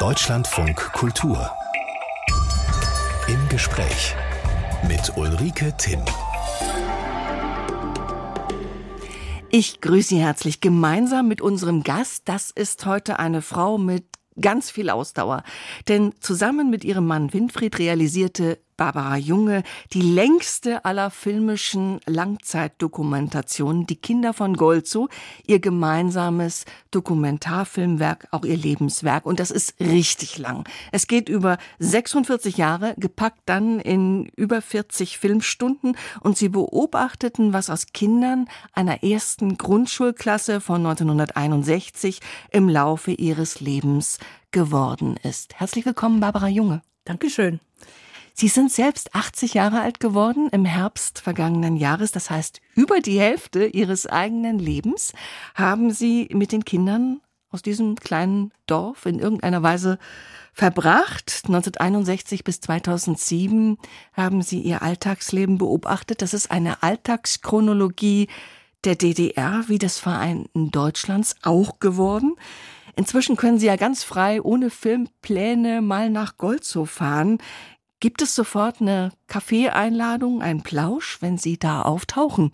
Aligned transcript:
Deutschlandfunk 0.00 0.78
Kultur. 0.94 1.50
Im 3.28 3.48
Gespräch 3.50 4.16
mit 4.88 5.14
Ulrike 5.18 5.76
Timm. 5.76 6.02
Ich 9.50 9.82
grüße 9.82 10.08
Sie 10.08 10.18
herzlich 10.18 10.62
gemeinsam 10.62 11.28
mit 11.28 11.42
unserem 11.42 11.82
Gast. 11.82 12.22
Das 12.30 12.50
ist 12.50 12.86
heute 12.86 13.18
eine 13.18 13.42
Frau 13.42 13.76
mit 13.76 14.06
ganz 14.40 14.70
viel 14.70 14.88
Ausdauer. 14.88 15.42
Denn 15.86 16.14
zusammen 16.20 16.70
mit 16.70 16.82
ihrem 16.82 17.06
Mann 17.06 17.34
Winfried 17.34 17.78
realisierte 17.78 18.58
Barbara 18.80 19.18
Junge 19.18 19.62
die 19.92 20.00
längste 20.00 20.86
aller 20.86 21.10
filmischen 21.10 22.00
Langzeitdokumentationen, 22.06 23.86
die 23.86 23.96
Kinder 23.96 24.32
von 24.32 24.54
Golzo, 24.56 25.10
ihr 25.46 25.60
gemeinsames 25.60 26.64
Dokumentarfilmwerk, 26.90 28.28
auch 28.30 28.46
ihr 28.46 28.56
Lebenswerk. 28.56 29.26
Und 29.26 29.38
das 29.38 29.50
ist 29.50 29.78
richtig 29.80 30.38
lang. 30.38 30.66
Es 30.92 31.08
geht 31.08 31.28
über 31.28 31.58
46 31.78 32.56
Jahre, 32.56 32.94
gepackt 32.96 33.42
dann 33.44 33.80
in 33.80 34.24
über 34.34 34.62
40 34.62 35.18
Filmstunden. 35.18 35.94
Und 36.20 36.38
sie 36.38 36.48
beobachteten, 36.48 37.52
was 37.52 37.68
aus 37.68 37.88
Kindern 37.92 38.48
einer 38.72 39.02
ersten 39.02 39.58
Grundschulklasse 39.58 40.62
von 40.62 40.86
1961 40.86 42.20
im 42.50 42.66
Laufe 42.70 43.10
ihres 43.10 43.60
Lebens 43.60 44.18
geworden 44.52 45.18
ist. 45.22 45.60
Herzlich 45.60 45.84
willkommen, 45.84 46.20
Barbara 46.20 46.48
Junge. 46.48 46.80
Dankeschön. 47.04 47.60
Sie 48.34 48.48
sind 48.48 48.72
selbst 48.72 49.14
80 49.14 49.54
Jahre 49.54 49.80
alt 49.80 50.00
geworden 50.00 50.48
im 50.52 50.64
Herbst 50.64 51.20
vergangenen 51.20 51.76
Jahres. 51.76 52.12
Das 52.12 52.30
heißt, 52.30 52.60
über 52.74 53.00
die 53.00 53.20
Hälfte 53.20 53.66
Ihres 53.66 54.06
eigenen 54.06 54.58
Lebens 54.58 55.12
haben 55.54 55.90
Sie 55.90 56.28
mit 56.32 56.52
den 56.52 56.64
Kindern 56.64 57.20
aus 57.50 57.62
diesem 57.62 57.96
kleinen 57.96 58.52
Dorf 58.66 59.06
in 59.06 59.18
irgendeiner 59.18 59.62
Weise 59.62 59.98
verbracht. 60.52 61.42
1961 61.46 62.44
bis 62.44 62.60
2007 62.60 63.78
haben 64.12 64.42
Sie 64.42 64.60
Ihr 64.60 64.82
Alltagsleben 64.82 65.58
beobachtet. 65.58 66.22
Das 66.22 66.34
ist 66.34 66.50
eine 66.50 66.82
Alltagschronologie 66.82 68.28
der 68.84 68.94
DDR 68.94 69.64
wie 69.66 69.78
des 69.78 69.98
Vereinten 69.98 70.70
Deutschlands 70.70 71.36
auch 71.42 71.80
geworden. 71.80 72.36
Inzwischen 72.96 73.36
können 73.36 73.58
Sie 73.58 73.66
ja 73.66 73.76
ganz 73.76 74.04
frei, 74.04 74.42
ohne 74.42 74.70
Filmpläne, 74.70 75.80
mal 75.80 76.10
nach 76.10 76.36
Golzow 76.36 76.88
fahren. 76.88 77.38
Gibt 78.00 78.22
es 78.22 78.34
sofort 78.34 78.80
eine 78.80 79.12
Kaffeeeinladung, 79.26 80.40
einen 80.40 80.62
Plausch, 80.62 81.18
wenn 81.20 81.36
Sie 81.36 81.58
da 81.58 81.82
auftauchen? 81.82 82.50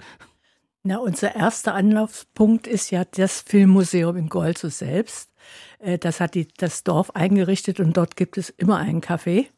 Na, 0.82 0.98
unser 0.98 1.36
erster 1.36 1.74
Anlaufpunkt 1.74 2.66
ist 2.66 2.90
ja 2.90 3.04
das 3.04 3.42
Filmmuseum 3.42 4.16
in 4.16 4.28
Golzow 4.28 4.72
selbst. 4.72 5.30
Äh, 5.78 5.98
das 5.98 6.20
hat 6.20 6.34
die, 6.34 6.48
das 6.56 6.82
Dorf 6.82 7.10
eingerichtet 7.14 7.78
und 7.78 7.96
dort 7.96 8.16
gibt 8.16 8.38
es 8.38 8.50
immer 8.50 8.78
einen 8.78 9.00
Kaffee. 9.00 9.48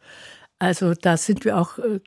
Also 0.59 0.93
da 0.93 1.17
sind 1.17 1.47
wir 1.47 1.59
auch, 1.59 1.79
äh, 1.79 2.01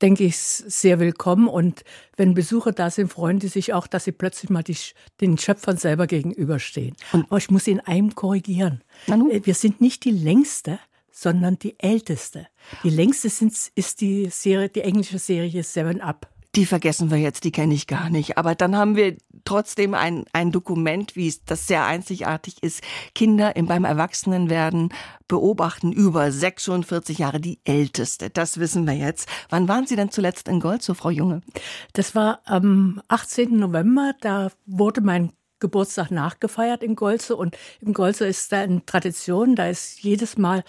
denke 0.00 0.24
ich, 0.24 0.38
sehr 0.38 0.98
willkommen. 0.98 1.46
Und 1.48 1.84
wenn 2.16 2.32
Besucher 2.32 2.72
da 2.72 2.90
sind, 2.90 3.12
freuen 3.12 3.38
die 3.38 3.48
sich 3.48 3.74
auch, 3.74 3.86
dass 3.86 4.04
sie 4.04 4.12
plötzlich 4.12 4.50
mal 4.50 4.62
die, 4.62 4.76
den 5.20 5.36
Schöpfern 5.36 5.76
selber 5.76 6.06
gegenüberstehen. 6.06 6.96
Aber 7.12 7.38
ich 7.38 7.50
muss 7.50 7.66
in 7.66 7.80
einem 7.80 8.14
korrigieren. 8.14 8.82
Äh, 9.30 9.40
wir 9.44 9.54
sind 9.54 9.80
nicht 9.82 10.04
die 10.04 10.10
längste, 10.10 10.78
sondern 11.16 11.58
die 11.58 11.80
älteste. 11.80 12.46
Die 12.82 12.90
längste 12.90 13.30
sind, 13.30 13.54
ist 13.74 14.02
die 14.02 14.28
Serie, 14.28 14.68
die 14.68 14.82
englische 14.82 15.18
Serie 15.18 15.62
Seven 15.62 16.02
Up. 16.02 16.28
Die 16.54 16.66
vergessen 16.66 17.10
wir 17.10 17.16
jetzt, 17.16 17.44
die 17.44 17.52
kenne 17.52 17.74
ich 17.74 17.86
gar 17.86 18.10
nicht. 18.10 18.36
Aber 18.36 18.54
dann 18.54 18.76
haben 18.76 18.96
wir 18.96 19.16
trotzdem 19.44 19.94
ein, 19.94 20.24
ein 20.34 20.52
Dokument, 20.52 21.16
wie 21.16 21.28
es 21.28 21.42
das 21.44 21.66
sehr 21.66 21.86
einzigartig 21.86 22.62
ist. 22.62 22.82
Kinder 23.14 23.56
im, 23.56 23.66
beim 23.66 23.84
Erwachsenenwerden 23.84 24.90
beobachten 25.26 25.90
über 25.90 26.30
46 26.30 27.18
Jahre 27.18 27.40
die 27.40 27.60
älteste. 27.64 28.28
Das 28.28 28.58
wissen 28.58 28.86
wir 28.86 28.94
jetzt. 28.94 29.26
Wann 29.48 29.68
waren 29.68 29.86
Sie 29.86 29.96
denn 29.96 30.10
zuletzt 30.10 30.48
in 30.48 30.60
Gold, 30.60 30.82
so 30.82 30.92
Frau 30.92 31.10
Junge? 31.10 31.40
Das 31.94 32.14
war 32.14 32.40
am 32.44 33.00
18. 33.08 33.56
November. 33.56 34.12
Da 34.20 34.50
wurde 34.66 35.00
mein 35.00 35.32
Geburtstag 35.58 36.10
nachgefeiert 36.10 36.82
in 36.82 36.96
Golze 36.96 37.36
und 37.36 37.56
im 37.80 37.94
Golze 37.94 38.26
ist 38.26 38.52
da 38.52 38.60
eine 38.60 38.84
Tradition, 38.84 39.56
da 39.56 39.68
ist 39.68 40.02
jedes 40.02 40.36
Mal 40.36 40.64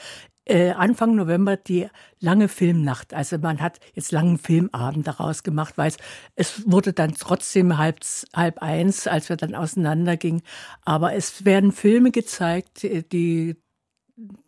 äh, 0.48 0.72
Anfang 0.72 1.16
November 1.16 1.58
die 1.58 1.88
lange 2.20 2.48
Filmnacht. 2.48 3.14
Also 3.14 3.38
man 3.38 3.62
hat 3.62 3.80
jetzt 3.94 4.12
langen 4.12 4.38
Filmabend 4.38 5.08
daraus 5.08 5.44
gemacht, 5.44 5.78
weil 5.78 5.90
es, 5.90 5.98
es 6.36 6.72
wurde 6.72 6.94
dann 6.94 7.14
trotzdem 7.14 7.78
halb, 7.78 8.00
halb 8.36 8.62
eins, 8.62 9.08
als 9.08 9.30
wir 9.30 9.38
dann 9.38 9.56
auseinandergingen. 9.56 10.42
Aber 10.84 11.14
es 11.14 11.46
werden 11.46 11.72
Filme 11.72 12.12
gezeigt, 12.12 12.84
die 12.84 13.56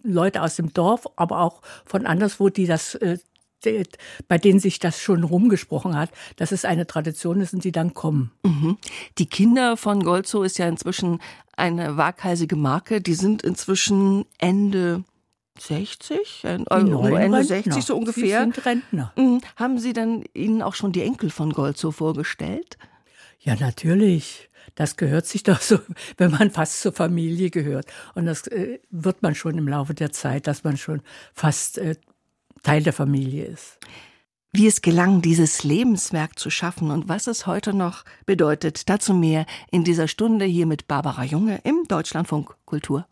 Leute 0.03 0.41
aus 0.41 0.55
dem 0.55 0.73
Dorf, 0.73 1.07
aber 1.15 1.41
auch 1.41 1.61
von 1.85 2.05
anderswo, 2.05 2.49
die 2.49 2.65
das 2.65 2.95
äh, 2.95 3.19
bei 4.29 4.37
denen 4.37 4.59
sich 4.59 4.79
das 4.79 5.01
schon 5.01 5.23
rumgesprochen 5.23 5.97
hat, 5.97 6.11
dass 6.37 6.51
es 6.51 6.65
eine 6.65 6.87
Tradition 6.87 7.41
ist 7.41 7.53
und 7.53 7.63
die 7.63 7.71
dann 7.71 7.93
kommen. 7.93 8.31
Mhm. 8.43 8.77
Die 9.17 9.25
Kinder 9.25 9.75
von 9.75 10.03
Golzo 10.03 10.43
ist 10.43 10.57
ja 10.59 10.67
inzwischen 10.67 11.19
eine 11.57 11.97
waghalsige 11.97 12.55
Marke. 12.55 13.01
Die 13.01 13.15
sind 13.15 13.41
inzwischen 13.41 14.25
Ende 14.37 15.03
60, 15.61 16.43
äh, 16.43 16.47
Ende 16.47 16.71
Rentner. 16.71 17.43
60 17.43 17.83
so 17.83 17.97
ungefähr. 17.97 18.23
Sie 18.23 18.51
sind 18.53 18.65
Rentner. 18.65 19.13
Mhm. 19.15 19.41
Haben 19.55 19.79
Sie 19.79 19.93
dann 19.93 20.23
Ihnen 20.33 20.61
auch 20.61 20.75
schon 20.75 20.91
die 20.91 21.01
Enkel 21.01 21.29
von 21.29 21.51
Golzo 21.51 21.91
vorgestellt? 21.91 22.77
Ja, 23.39 23.55
natürlich. 23.55 24.49
Das 24.75 24.97
gehört 24.97 25.25
sich 25.25 25.43
doch 25.43 25.61
so, 25.61 25.79
wenn 26.17 26.31
man 26.31 26.51
fast 26.51 26.81
zur 26.81 26.93
Familie 26.93 27.49
gehört. 27.49 27.87
Und 28.15 28.25
das 28.25 28.47
äh, 28.47 28.79
wird 28.89 29.21
man 29.21 29.35
schon 29.35 29.57
im 29.57 29.67
Laufe 29.67 29.93
der 29.93 30.11
Zeit, 30.11 30.47
dass 30.47 30.63
man 30.63 30.77
schon 30.77 31.01
fast 31.33 31.77
äh, 31.77 31.95
Teil 32.63 32.83
der 32.83 32.93
Familie 32.93 33.45
ist. 33.45 33.77
Wie 34.51 34.67
es 34.67 34.81
gelang, 34.81 35.21
dieses 35.21 35.63
Lebenswerk 35.63 36.39
zu 36.39 36.49
schaffen 36.49 36.89
und 36.89 37.07
was 37.07 37.27
es 37.27 37.45
heute 37.45 37.71
noch 37.71 38.03
bedeutet, 38.25 38.89
dazu 38.89 39.13
mehr 39.13 39.45
in 39.69 39.83
dieser 39.83 40.07
Stunde 40.07 40.45
hier 40.45 40.65
mit 40.65 40.87
Barbara 40.87 41.23
Junge 41.23 41.59
im 41.63 41.83
Deutschlandfunk 41.87 42.55
Kultur. 42.65 43.05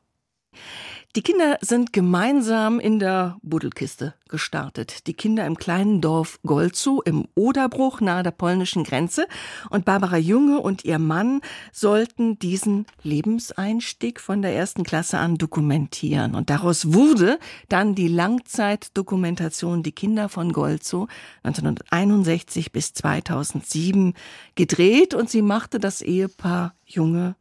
Die 1.18 1.24
Kinder 1.24 1.58
sind 1.62 1.94
gemeinsam 1.94 2.80
in 2.80 3.00
der 3.00 3.38
Buddelkiste 3.42 4.14
gestartet. 4.30 5.08
Die 5.08 5.16
Kinder 5.16 5.48
im 5.48 5.58
kleinen 5.58 6.00
Dorf 6.00 6.38
Golzow 6.46 7.02
im 7.06 7.28
Oderbruch 7.34 8.02
nahe 8.02 8.22
der 8.22 8.30
polnischen 8.30 8.84
Grenze. 8.84 9.26
Und 9.72 9.84
Barbara 9.84 10.18
Junge 10.18 10.60
und 10.60 10.86
ihr 10.86 11.00
Mann 11.00 11.42
sollten 11.72 12.38
diesen 12.38 12.86
Lebenseinstieg 13.02 14.20
von 14.20 14.44
der 14.44 14.54
ersten 14.54 14.84
Klasse 14.84 15.18
an 15.18 15.40
dokumentieren. 15.40 16.36
Und 16.36 16.52
daraus 16.52 16.94
wurde 16.94 17.40
dann 17.68 17.96
die 17.96 18.10
Langzeitdokumentation 18.10 19.82
Die 19.82 19.94
Kinder 19.94 20.30
von 20.30 20.54
Golzow 20.54 21.08
1961 21.42 22.72
bis 22.72 22.94
2007 22.94 24.14
gedreht. 24.54 25.16
Und 25.16 25.32
sie 25.32 25.42
machte 25.42 25.80
das 25.80 26.04
Ehepaar 26.04 26.76
Junge 26.86 27.36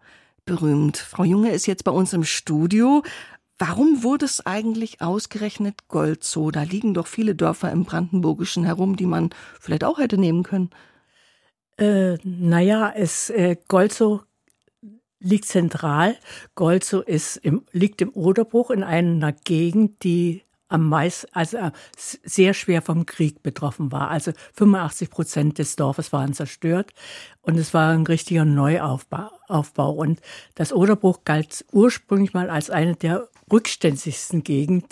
berühmt. 0.47 0.97
Frau 0.97 1.25
Junge 1.25 1.51
ist 1.51 1.67
jetzt 1.67 1.85
bei 1.85 1.91
uns 1.91 2.13
im 2.13 2.25
Studio. 2.25 3.03
Warum 3.59 4.03
wurde 4.03 4.25
es 4.25 4.45
eigentlich 4.47 5.03
ausgerechnet 5.03 5.89
Golzow? 5.89 6.51
Da 6.51 6.63
liegen 6.63 6.95
doch 6.95 7.07
viele 7.07 7.35
Dörfer 7.35 7.71
im 7.73 7.85
Brandenburgischen 7.85 8.65
herum, 8.65 8.97
die 8.97 9.07
man 9.07 9.31
vielleicht 9.61 9.85
auch 9.85 9.99
hätte 9.99 10.19
nehmen 10.19 10.43
können. 10.43 10.71
Äh, 11.79 12.17
naja, 12.23 12.93
es, 12.95 13.29
äh, 13.31 13.57
Golzow 13.69 14.23
liegt 15.19 15.47
zentral. 15.47 16.17
Golzow 16.55 17.03
ist 17.07 17.37
im, 17.37 17.65
liegt 17.73 18.01
im 18.01 18.15
Oderbruch 18.15 18.71
in 18.71 18.83
einer 18.83 19.33
Gegend, 19.33 20.03
die 20.05 20.43
am 20.69 20.89
meisten, 20.89 21.29
also 21.33 21.57
äh, 21.59 21.71
sehr 21.97 22.55
schwer 22.55 22.83
vom 22.83 23.07
Krieg 23.07 23.43
betroffen 23.43 23.93
war. 23.93 24.11
Also 24.11 24.33
85 24.55 25.11
Prozent 25.11 25.59
des 25.59 25.77
Dorfes 25.77 26.13
waren 26.13 26.33
zerstört 26.33 26.93
und 27.43 27.59
es 27.59 27.73
war 27.75 27.93
ein 27.93 28.07
richtiger 28.07 28.45
Neuaufbau. 28.45 29.31
Aufbau. 29.49 29.93
Und 29.93 30.21
das 30.55 30.73
Oderbruch 30.73 31.21
galt 31.25 31.65
ursprünglich 31.73 32.35
mal 32.35 32.51
als 32.51 32.71
eine 32.71 32.97
der 32.97 33.29
rückständigsten 33.51 34.43
Gegenden 34.43 34.89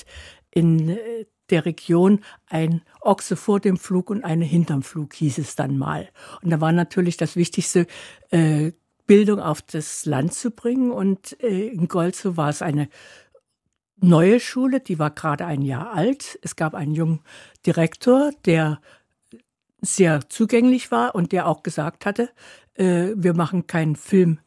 in 0.50 0.90
äh, 0.90 1.26
der 1.50 1.66
Region. 1.66 2.20
Ein 2.46 2.82
Ochse 3.00 3.36
vor 3.36 3.60
dem 3.60 3.76
Flug 3.76 4.10
und 4.10 4.24
eine 4.24 4.44
hinterm 4.44 4.82
Flug 4.82 5.14
hieß 5.14 5.38
es 5.38 5.56
dann 5.56 5.76
mal. 5.76 6.08
Und 6.42 6.50
da 6.50 6.60
war 6.60 6.72
natürlich 6.72 7.16
das 7.16 7.36
Wichtigste, 7.36 7.86
äh, 8.30 8.72
Bildung 9.06 9.38
auf 9.38 9.60
das 9.60 10.06
Land 10.06 10.32
zu 10.32 10.50
bringen. 10.50 10.90
Und 10.90 11.38
äh, 11.42 11.68
in 11.68 11.88
Golzow 11.88 12.36
war 12.36 12.48
es 12.48 12.62
eine 12.62 12.88
neue 14.00 14.40
Schule, 14.40 14.80
die 14.80 14.98
war 14.98 15.10
gerade 15.10 15.46
ein 15.46 15.62
Jahr 15.62 15.92
alt. 15.92 16.38
Es 16.42 16.56
gab 16.56 16.74
einen 16.74 16.94
jungen 16.94 17.20
Direktor, 17.66 18.32
der 18.44 18.80
sehr 19.80 20.28
zugänglich 20.28 20.90
war 20.90 21.14
und 21.14 21.32
der 21.32 21.46
auch 21.46 21.62
gesagt 21.62 22.06
hatte, 22.06 22.30
äh, 22.74 23.10
wir 23.14 23.34
machen 23.34 23.66
keinen 23.66 23.96
Film 23.96 24.38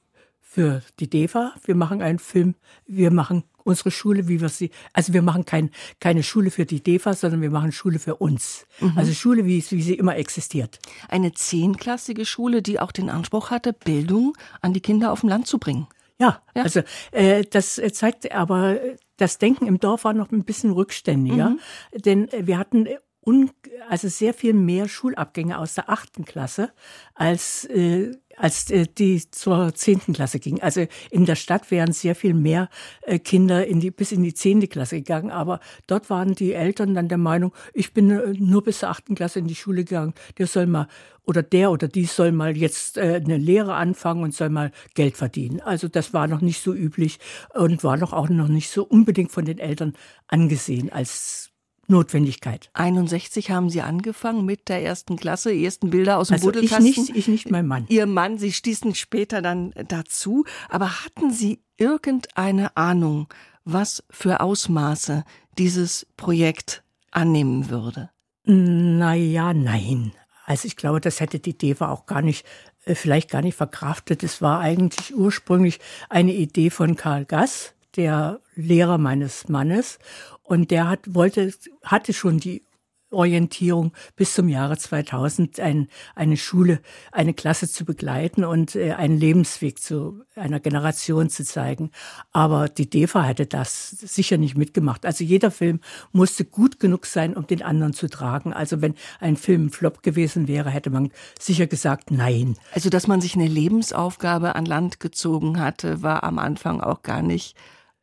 für 0.41 0.81
die 0.99 1.09
DEFA, 1.09 1.53
wir 1.65 1.75
machen 1.75 2.01
einen 2.01 2.19
Film, 2.19 2.55
wir 2.85 3.11
machen 3.11 3.43
unsere 3.63 3.91
Schule, 3.91 4.27
wie 4.27 4.41
wir 4.41 4.49
sie, 4.49 4.71
also 4.93 5.13
wir 5.13 5.21
machen 5.21 5.45
kein, 5.45 5.69
keine 5.99 6.23
Schule 6.23 6.51
für 6.51 6.65
die 6.65 6.81
DEFA, 6.81 7.13
sondern 7.13 7.41
wir 7.41 7.51
machen 7.51 7.71
Schule 7.71 7.99
für 7.99 8.15
uns. 8.15 8.65
Mhm. 8.79 8.93
Also 8.95 9.13
Schule, 9.13 9.45
wie, 9.45 9.63
wie 9.69 9.81
sie 9.81 9.95
immer 9.95 10.15
existiert. 10.15 10.79
Eine 11.09 11.33
zehnklassige 11.33 12.25
Schule, 12.25 12.61
die 12.61 12.79
auch 12.79 12.91
den 12.91 13.09
Anspruch 13.09 13.51
hatte, 13.51 13.73
Bildung 13.73 14.35
an 14.61 14.73
die 14.73 14.79
Kinder 14.79 15.11
auf 15.11 15.19
dem 15.19 15.29
Land 15.29 15.47
zu 15.47 15.59
bringen. 15.59 15.87
Ja, 16.19 16.41
ja. 16.55 16.63
also 16.63 16.81
äh, 17.11 17.43
das 17.43 17.79
zeigt 17.91 18.31
aber 18.31 18.79
das 19.17 19.37
Denken 19.37 19.67
im 19.67 19.79
Dorf 19.79 20.03
war 20.03 20.13
noch 20.13 20.31
ein 20.31 20.45
bisschen 20.45 20.71
rückständiger, 20.71 21.49
mhm. 21.49 21.59
denn 21.93 22.29
wir 22.31 22.57
hatten 22.57 22.87
un, 23.27 23.51
also 23.89 24.07
sehr 24.07 24.33
viel 24.33 24.53
mehr 24.53 24.87
Schulabgänge 24.87 25.57
aus 25.57 25.75
der 25.75 25.89
achten 25.89 26.23
Klasse 26.23 26.71
als 27.13 27.65
äh, 27.65 28.15
als 28.37 28.69
äh, 28.69 28.85
die 28.87 29.29
zur 29.29 29.73
zehnten 29.73 30.13
Klasse 30.13 30.39
ging. 30.39 30.61
Also 30.61 30.85
in 31.09 31.25
der 31.25 31.35
Stadt 31.35 31.69
wären 31.71 31.91
sehr 31.91 32.15
viel 32.15 32.33
mehr 32.33 32.69
äh, 33.01 33.19
Kinder 33.19 33.65
in 33.65 33.79
die, 33.79 33.91
bis 33.91 34.11
in 34.11 34.23
die 34.23 34.33
zehnte 34.33 34.67
Klasse 34.67 34.97
gegangen. 34.97 35.31
Aber 35.31 35.59
dort 35.87 36.09
waren 36.09 36.35
die 36.35 36.53
Eltern 36.53 36.93
dann 36.93 37.09
der 37.09 37.17
Meinung, 37.17 37.53
ich 37.73 37.93
bin 37.93 38.11
äh, 38.11 38.33
nur 38.37 38.63
bis 38.63 38.79
zur 38.79 38.89
achten 38.89 39.15
Klasse 39.15 39.39
in 39.39 39.47
die 39.47 39.55
Schule 39.55 39.83
gegangen. 39.83 40.13
Der 40.37 40.47
soll 40.47 40.67
mal 40.67 40.87
oder 41.25 41.43
der 41.43 41.71
oder 41.71 41.89
die 41.89 42.05
soll 42.05 42.31
mal 42.31 42.55
jetzt 42.55 42.97
eine 42.97 43.35
Lehre 43.35 43.73
anfangen 43.73 44.23
und 44.23 44.33
soll 44.33 44.47
mal 44.47 44.71
Geld 44.93 45.17
verdienen. 45.17 45.59
Also 45.59 45.89
das 45.89 46.13
war 46.13 46.27
noch 46.27 46.39
nicht 46.39 46.63
so 46.63 46.73
üblich 46.73 47.19
und 47.53 47.83
war 47.83 47.97
noch 47.97 48.13
auch 48.13 48.29
noch 48.29 48.47
nicht 48.47 48.69
so 48.69 48.85
unbedingt 48.85 49.33
von 49.33 49.43
den 49.43 49.59
Eltern 49.59 49.93
angesehen 50.29 50.89
als 50.89 51.46
Notwendigkeit. 51.87 52.69
61 52.73 53.51
haben 53.51 53.69
Sie 53.69 53.81
angefangen 53.81 54.45
mit 54.45 54.67
der 54.69 54.83
ersten 54.83 55.15
Klasse, 55.15 55.53
ersten 55.53 55.89
Bilder 55.89 56.17
aus 56.17 56.27
dem 56.27 56.35
also 56.35 56.47
Buddelkasten. 56.47 56.85
Ich 56.85 56.97
nicht, 56.97 57.15
ich 57.15 57.27
nicht, 57.27 57.51
mein 57.51 57.65
Mann. 57.65 57.85
Ihr 57.89 58.05
Mann, 58.05 58.37
Sie 58.37 58.51
stießen 58.51 58.93
später 58.95 59.41
dann 59.41 59.73
dazu. 59.87 60.45
Aber 60.69 61.05
hatten 61.05 61.31
Sie 61.31 61.61
irgendeine 61.77 62.75
Ahnung, 62.75 63.27
was 63.63 64.03
für 64.09 64.41
Ausmaße 64.41 65.23
dieses 65.57 66.05
Projekt 66.17 66.83
annehmen 67.11 67.69
würde? 67.69 68.09
Naja, 68.43 69.53
nein. 69.53 70.13
Also 70.45 70.67
ich 70.67 70.77
glaube, 70.77 71.01
das 71.01 71.19
hätte 71.19 71.39
die 71.39 71.57
Deva 71.57 71.91
auch 71.91 72.05
gar 72.05 72.21
nicht, 72.21 72.45
äh, 72.85 72.95
vielleicht 72.95 73.29
gar 73.29 73.41
nicht 73.41 73.55
verkraftet. 73.55 74.23
Es 74.23 74.41
war 74.41 74.61
eigentlich 74.61 75.13
ursprünglich 75.13 75.79
eine 76.09 76.33
Idee 76.33 76.69
von 76.69 76.95
Karl 76.95 77.25
Gass, 77.25 77.73
der 77.97 78.39
Lehrer 78.55 78.97
meines 78.97 79.49
Mannes. 79.49 79.99
Und 80.47 80.71
der 80.71 80.87
hat, 80.87 81.13
wollte, 81.13 81.53
hatte 81.83 82.13
schon 82.13 82.39
die 82.39 82.63
Orientierung 83.09 83.93
bis 84.15 84.33
zum 84.33 84.49
Jahre 84.49 84.77
2000 84.77 85.59
ein, 85.59 85.87
eine 86.15 86.35
Schule, 86.35 86.81
eine 87.11 87.33
Klasse 87.33 87.69
zu 87.69 87.85
begleiten 87.85 88.43
und 88.43 88.75
äh, 88.75 88.93
einen 88.93 89.17
Lebensweg 89.17 89.79
zu 89.79 90.23
einer 90.35 90.59
Generation 90.59 91.29
zu 91.29 91.45
zeigen. 91.45 91.91
Aber 92.31 92.67
die 92.67 92.89
DEFA 92.89 93.23
hätte 93.23 93.45
das 93.45 93.89
sicher 93.89 94.37
nicht 94.37 94.57
mitgemacht. 94.57 95.05
Also 95.05 95.23
jeder 95.23 95.51
Film 95.51 95.79
musste 96.11 96.43
gut 96.43 96.79
genug 96.79 97.05
sein, 97.05 97.35
um 97.35 97.45
den 97.47 97.61
anderen 97.61 97.93
zu 97.93 98.09
tragen. 98.09 98.53
Also 98.53 98.81
wenn 98.81 98.95
ein 99.19 99.37
Film 99.37 99.67
ein 99.67 99.69
Flop 99.69 100.03
gewesen 100.03 100.47
wäre, 100.47 100.69
hätte 100.69 100.89
man 100.89 101.11
sicher 101.39 101.67
gesagt, 101.67 102.11
nein. 102.11 102.57
Also 102.73 102.89
dass 102.89 103.07
man 103.07 103.21
sich 103.21 103.35
eine 103.35 103.47
Lebensaufgabe 103.47 104.55
an 104.55 104.65
Land 104.65 104.99
gezogen 104.99 105.59
hatte, 105.59 106.01
war 106.01 106.23
am 106.23 106.39
Anfang 106.39 106.81
auch 106.81 107.03
gar 107.03 107.21
nicht 107.21 107.55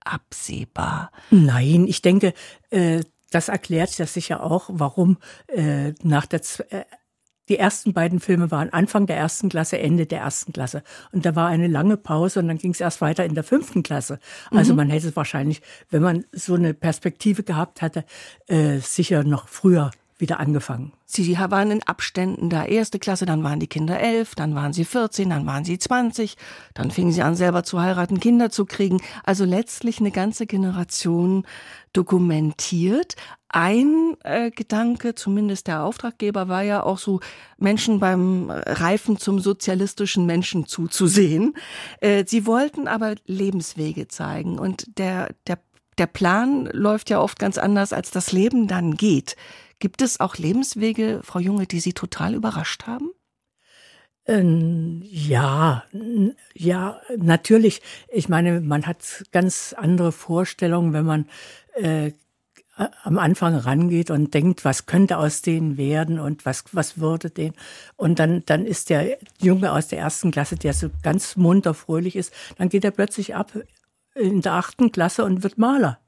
absehbar. 0.04 1.10
Nein, 1.30 1.86
ich 1.88 2.02
denke, 2.02 2.34
äh, 2.70 3.02
das 3.30 3.48
erklärt 3.48 3.96
ja 3.98 4.06
sicher 4.06 4.42
auch, 4.42 4.70
warum 4.72 5.18
äh, 5.48 5.92
nach 6.02 6.26
der 6.26 6.40
äh, 6.70 6.84
die 7.48 7.58
ersten 7.58 7.92
beiden 7.92 8.20
Filme 8.20 8.50
waren 8.50 8.72
Anfang 8.72 9.06
der 9.06 9.16
ersten 9.16 9.50
Klasse, 9.50 9.78
Ende 9.78 10.06
der 10.06 10.20
ersten 10.20 10.52
Klasse. 10.52 10.82
Und 11.12 11.26
da 11.26 11.36
war 11.36 11.48
eine 11.48 11.66
lange 11.66 11.98
Pause 11.98 12.40
und 12.40 12.48
dann 12.48 12.56
ging 12.56 12.70
es 12.70 12.80
erst 12.80 13.02
weiter 13.02 13.24
in 13.24 13.34
der 13.34 13.44
fünften 13.44 13.82
Klasse. 13.82 14.18
Also 14.50 14.72
mhm. 14.72 14.78
man 14.78 14.90
hätte 14.90 15.08
es 15.08 15.16
wahrscheinlich, 15.16 15.60
wenn 15.90 16.00
man 16.00 16.24
so 16.32 16.54
eine 16.54 16.72
Perspektive 16.72 17.42
gehabt 17.42 17.82
hatte, 17.82 18.04
äh, 18.46 18.78
sicher 18.78 19.24
noch 19.24 19.48
früher 19.48 19.90
wieder 20.24 20.40
angefangen. 20.40 20.92
Sie 21.04 21.36
waren 21.38 21.70
in 21.70 21.82
Abständen 21.82 22.48
da. 22.48 22.64
Erste 22.64 22.98
Klasse, 22.98 23.26
dann 23.26 23.44
waren 23.44 23.60
die 23.60 23.66
Kinder 23.66 24.00
elf, 24.00 24.34
dann 24.34 24.54
waren 24.54 24.72
sie 24.72 24.86
14, 24.86 25.28
dann 25.28 25.44
waren 25.44 25.66
sie 25.66 25.78
20, 25.78 26.36
dann 26.72 26.90
fingen 26.90 27.12
sie 27.12 27.20
an, 27.20 27.34
selber 27.34 27.62
zu 27.62 27.82
heiraten, 27.82 28.20
Kinder 28.20 28.48
zu 28.48 28.64
kriegen. 28.64 29.02
Also 29.22 29.44
letztlich 29.44 30.00
eine 30.00 30.10
ganze 30.10 30.46
Generation 30.46 31.46
dokumentiert. 31.92 33.16
Ein 33.48 34.16
äh, 34.24 34.50
Gedanke, 34.50 35.14
zumindest 35.14 35.66
der 35.66 35.84
Auftraggeber, 35.84 36.48
war 36.48 36.62
ja 36.62 36.82
auch 36.82 36.98
so, 36.98 37.20
Menschen 37.58 38.00
beim 38.00 38.50
Reifen 38.50 39.18
zum 39.18 39.40
sozialistischen 39.40 40.24
Menschen 40.24 40.66
zuzusehen. 40.66 41.54
Äh, 42.00 42.24
sie 42.26 42.46
wollten 42.46 42.88
aber 42.88 43.14
Lebenswege 43.26 44.08
zeigen 44.08 44.58
und 44.58 44.98
der, 44.98 45.34
der 45.46 45.58
der 45.98 46.06
Plan 46.06 46.68
läuft 46.72 47.10
ja 47.10 47.20
oft 47.20 47.38
ganz 47.38 47.58
anders, 47.58 47.92
als 47.92 48.10
das 48.10 48.32
Leben 48.32 48.66
dann 48.66 48.96
geht. 48.96 49.36
Gibt 49.84 50.00
es 50.00 50.18
auch 50.18 50.36
Lebenswege, 50.38 51.20
Frau 51.22 51.38
Junge, 51.38 51.66
die 51.66 51.78
Sie 51.78 51.92
total 51.92 52.32
überrascht 52.32 52.86
haben? 52.86 53.10
Ähm, 54.24 55.02
ja, 55.04 55.84
ja, 56.54 57.02
natürlich. 57.18 57.82
Ich 58.08 58.30
meine, 58.30 58.62
man 58.62 58.86
hat 58.86 59.26
ganz 59.30 59.74
andere 59.76 60.10
Vorstellungen, 60.10 60.94
wenn 60.94 61.04
man 61.04 61.28
äh, 61.74 62.12
am 63.02 63.18
Anfang 63.18 63.56
rangeht 63.56 64.10
und 64.10 64.32
denkt, 64.32 64.64
was 64.64 64.86
könnte 64.86 65.18
aus 65.18 65.42
denen 65.42 65.76
werden 65.76 66.18
und 66.18 66.46
was, 66.46 66.64
was 66.72 66.96
würde 66.96 67.28
den. 67.28 67.52
Und 67.96 68.18
dann, 68.18 68.42
dann 68.46 68.64
ist 68.64 68.88
der 68.88 69.18
Junge 69.38 69.70
aus 69.70 69.88
der 69.88 69.98
ersten 69.98 70.30
Klasse, 70.30 70.56
der 70.56 70.72
so 70.72 70.88
ganz 71.02 71.36
munter, 71.36 71.74
fröhlich 71.74 72.16
ist, 72.16 72.32
dann 72.56 72.70
geht 72.70 72.86
er 72.86 72.90
plötzlich 72.90 73.34
ab 73.34 73.52
in 74.14 74.40
der 74.40 74.54
achten 74.54 74.92
Klasse 74.92 75.26
und 75.26 75.42
wird 75.42 75.58
Maler. 75.58 75.98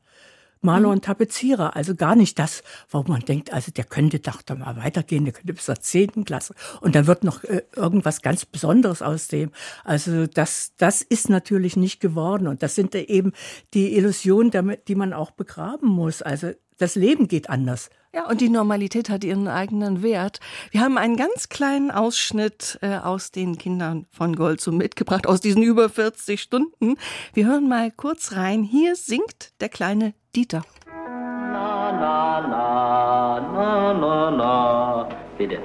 Maler 0.60 0.88
mhm. 0.88 0.94
und 0.94 1.04
Tapezierer. 1.04 1.76
Also 1.76 1.94
gar 1.94 2.16
nicht 2.16 2.38
das, 2.38 2.62
wo 2.88 3.02
man 3.02 3.20
denkt, 3.20 3.52
also 3.52 3.70
der 3.72 3.84
könnte 3.84 4.18
doch 4.18 4.42
da 4.42 4.54
mal 4.54 4.76
weitergehen, 4.76 5.24
der 5.24 5.32
könnte 5.32 5.52
bis 5.52 5.64
zur 5.64 5.80
zehnten 5.80 6.24
Klasse. 6.24 6.54
Und 6.80 6.94
da 6.94 7.06
wird 7.06 7.24
noch 7.24 7.44
äh, 7.44 7.62
irgendwas 7.74 8.22
ganz 8.22 8.44
Besonderes 8.44 9.02
aus 9.02 9.28
dem. 9.28 9.50
Also 9.84 10.26
das, 10.26 10.72
das 10.76 11.02
ist 11.02 11.28
natürlich 11.28 11.76
nicht 11.76 12.00
geworden. 12.00 12.46
Und 12.46 12.62
das 12.62 12.74
sind 12.74 12.94
eben 12.94 13.32
die 13.74 13.96
Illusionen, 13.96 14.76
die 14.88 14.94
man 14.94 15.12
auch 15.12 15.30
begraben 15.30 15.88
muss. 15.88 16.22
Also 16.22 16.52
das 16.78 16.94
Leben 16.94 17.28
geht 17.28 17.48
anders. 17.48 17.90
Ja, 18.16 18.26
und 18.30 18.40
die 18.40 18.48
Normalität 18.48 19.10
hat 19.10 19.24
ihren 19.24 19.46
eigenen 19.46 20.02
Wert. 20.02 20.40
Wir 20.70 20.80
haben 20.80 20.96
einen 20.96 21.18
ganz 21.18 21.50
kleinen 21.50 21.90
Ausschnitt 21.90 22.78
äh, 22.80 22.96
aus 22.96 23.30
den 23.30 23.58
Kindern 23.58 24.06
von 24.10 24.34
Golzo 24.34 24.72
mitgebracht, 24.72 25.26
aus 25.26 25.42
diesen 25.42 25.62
über 25.62 25.90
40 25.90 26.40
Stunden. 26.40 26.96
Wir 27.34 27.46
hören 27.46 27.68
mal 27.68 27.90
kurz 27.90 28.32
rein. 28.32 28.62
Hier 28.62 28.96
singt 28.96 29.52
der 29.60 29.68
kleine 29.68 30.14
Dieter. 30.34 30.62
Na, 30.86 31.92
na, 31.92 32.40
na, 32.48 33.40
na, 33.52 33.92
na, 33.92 34.30
na. 34.30 35.08
Bitte. 35.36 35.58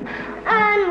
Anmut 0.46 0.91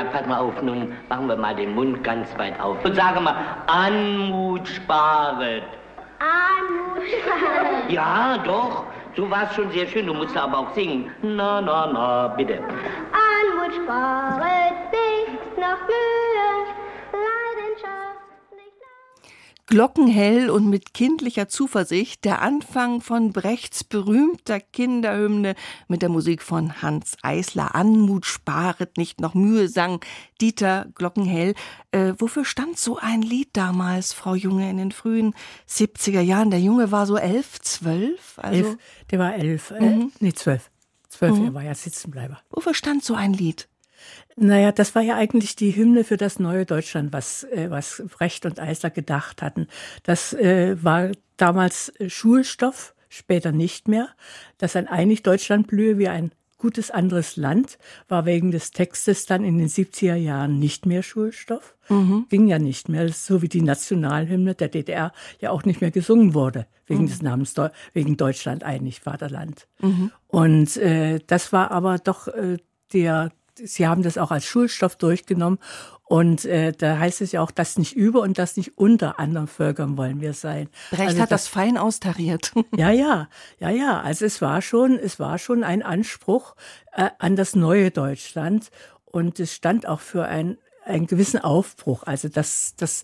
Ja, 0.00 0.06
pass 0.06 0.26
mal 0.26 0.38
auf, 0.38 0.62
nun 0.62 0.94
machen 1.10 1.28
wir 1.28 1.36
mal 1.36 1.54
den 1.54 1.74
Mund 1.74 2.02
ganz 2.02 2.26
weit 2.38 2.58
auf 2.58 2.82
und 2.82 2.96
sagen 2.96 3.22
mal, 3.22 3.36
Anmut 3.66 4.66
sparet. 4.66 5.62
Anmut 6.20 7.04
sparet. 7.06 7.90
Ja, 7.90 8.38
doch. 8.38 8.84
Du 9.14 9.28
warst 9.30 9.56
schon 9.56 9.70
sehr 9.72 9.86
schön, 9.86 10.06
du 10.06 10.14
musst 10.14 10.34
aber 10.38 10.60
auch 10.60 10.70
singen. 10.72 11.10
Na, 11.20 11.60
na, 11.60 11.90
na, 11.92 12.28
bitte. 12.28 12.54
Anmut 12.54 13.74
sparet 13.74 14.90
nicht 14.90 15.58
noch 15.58 15.80
Mühe, 15.86 16.19
glockenhell 19.70 20.50
und 20.50 20.68
mit 20.68 20.94
kindlicher 20.94 21.48
Zuversicht 21.48 22.24
der 22.24 22.42
Anfang 22.42 23.00
von 23.00 23.32
Brechts 23.32 23.84
berühmter 23.84 24.58
Kinderhymne 24.58 25.54
mit 25.86 26.02
der 26.02 26.08
Musik 26.08 26.42
von 26.42 26.82
Hans 26.82 27.16
Eisler. 27.22 27.76
Anmut 27.76 28.26
sparet 28.26 28.98
nicht 28.98 29.20
noch 29.20 29.34
Mühe, 29.34 29.68
sang 29.68 30.00
Dieter 30.40 30.88
Glockenhell. 30.96 31.54
Äh, 31.92 32.14
wofür 32.18 32.44
stand 32.44 32.78
so 32.78 32.98
ein 32.98 33.22
Lied 33.22 33.50
damals, 33.52 34.12
Frau 34.12 34.34
Junge, 34.34 34.68
in 34.68 34.76
den 34.76 34.90
frühen 34.90 35.34
70er 35.68 36.20
Jahren? 36.20 36.50
Der 36.50 36.60
Junge 36.60 36.90
war 36.90 37.06
so 37.06 37.16
elf, 37.16 37.60
zwölf? 37.60 38.38
Also 38.38 38.70
elf, 38.70 38.78
der 39.12 39.18
war 39.20 39.34
elf, 39.36 39.70
äh, 39.70 39.80
mhm. 39.80 40.12
nee, 40.18 40.32
zwölf. 40.32 40.68
Zwölf, 41.08 41.38
mhm. 41.38 41.44
er 41.44 41.54
war 41.54 41.62
ja 41.62 41.76
Sitzenbleiber. 41.76 42.40
Wofür 42.50 42.74
stand 42.74 43.04
so 43.04 43.14
ein 43.14 43.32
Lied? 43.32 43.69
Naja, 44.42 44.72
das 44.72 44.94
war 44.94 45.02
ja 45.02 45.16
eigentlich 45.16 45.54
die 45.54 45.76
Hymne 45.76 46.02
für 46.02 46.16
das 46.16 46.38
neue 46.38 46.64
Deutschland, 46.64 47.12
was, 47.12 47.44
äh, 47.44 47.66
was 47.68 48.02
Brecht 48.08 48.46
und 48.46 48.58
Eisler 48.58 48.88
gedacht 48.88 49.42
hatten. 49.42 49.66
Das 50.02 50.32
äh, 50.32 50.82
war 50.82 51.10
damals 51.36 51.90
äh, 52.00 52.08
Schulstoff, 52.08 52.94
später 53.10 53.52
nicht 53.52 53.86
mehr. 53.86 54.08
Dass 54.56 54.76
ein 54.76 54.88
einig 54.88 55.22
Deutschland 55.22 55.66
blühe 55.66 55.98
wie 55.98 56.08
ein 56.08 56.32
gutes 56.56 56.90
anderes 56.90 57.36
Land, 57.36 57.78
war 58.08 58.24
wegen 58.24 58.50
des 58.50 58.70
Textes 58.70 59.26
dann 59.26 59.44
in 59.44 59.58
den 59.58 59.68
70er 59.68 60.14
Jahren 60.14 60.58
nicht 60.58 60.86
mehr 60.86 61.02
Schulstoff. 61.02 61.74
Mhm. 61.90 62.24
Ging 62.30 62.48
ja 62.48 62.58
nicht 62.58 62.88
mehr, 62.88 63.10
so 63.10 63.42
wie 63.42 63.48
die 63.48 63.62
Nationalhymne 63.62 64.54
der 64.54 64.68
DDR 64.68 65.12
ja 65.40 65.50
auch 65.50 65.64
nicht 65.64 65.82
mehr 65.82 65.90
gesungen 65.90 66.32
wurde, 66.32 66.66
wegen 66.86 67.02
mhm. 67.02 67.08
des 67.08 67.20
Namens, 67.20 67.54
wegen 67.92 68.16
Deutschland 68.16 68.64
einig, 68.64 69.00
Vaterland. 69.00 69.68
Mhm. 69.80 70.12
Und 70.28 70.78
äh, 70.78 71.18
das 71.26 71.52
war 71.52 71.70
aber 71.72 71.98
doch 71.98 72.28
äh, 72.28 72.56
der 72.94 73.32
Sie 73.64 73.86
haben 73.86 74.02
das 74.02 74.18
auch 74.18 74.30
als 74.30 74.44
Schulstoff 74.44 74.96
durchgenommen. 74.96 75.58
Und 76.04 76.44
äh, 76.44 76.72
da 76.72 76.98
heißt 76.98 77.20
es 77.20 77.32
ja 77.32 77.40
auch, 77.40 77.52
das 77.52 77.78
nicht 77.78 77.94
über 77.94 78.20
und 78.22 78.36
das 78.38 78.56
nicht 78.56 78.76
unter 78.76 79.20
anderen 79.20 79.46
Völkern 79.46 79.96
wollen 79.96 80.20
wir 80.20 80.34
sein. 80.34 80.68
Brecht 80.90 81.08
also 81.08 81.22
hat 81.22 81.30
das, 81.30 81.44
das 81.44 81.48
fein 81.48 81.78
austariert. 81.78 82.52
Ja, 82.76 82.90
ja, 82.90 83.28
ja, 83.58 83.70
ja. 83.70 84.00
Also 84.00 84.24
es 84.24 84.42
war 84.42 84.60
schon, 84.62 84.98
es 84.98 85.20
war 85.20 85.38
schon 85.38 85.62
ein 85.62 85.82
Anspruch 85.82 86.56
äh, 86.92 87.10
an 87.18 87.36
das 87.36 87.54
neue 87.54 87.90
Deutschland. 87.90 88.70
Und 89.04 89.38
es 89.40 89.54
stand 89.54 89.86
auch 89.86 90.00
für 90.00 90.24
ein 90.24 90.58
einen 90.84 91.06
gewissen 91.06 91.38
Aufbruch, 91.38 92.02
also 92.04 92.28
dass, 92.28 92.74
dass 92.76 93.02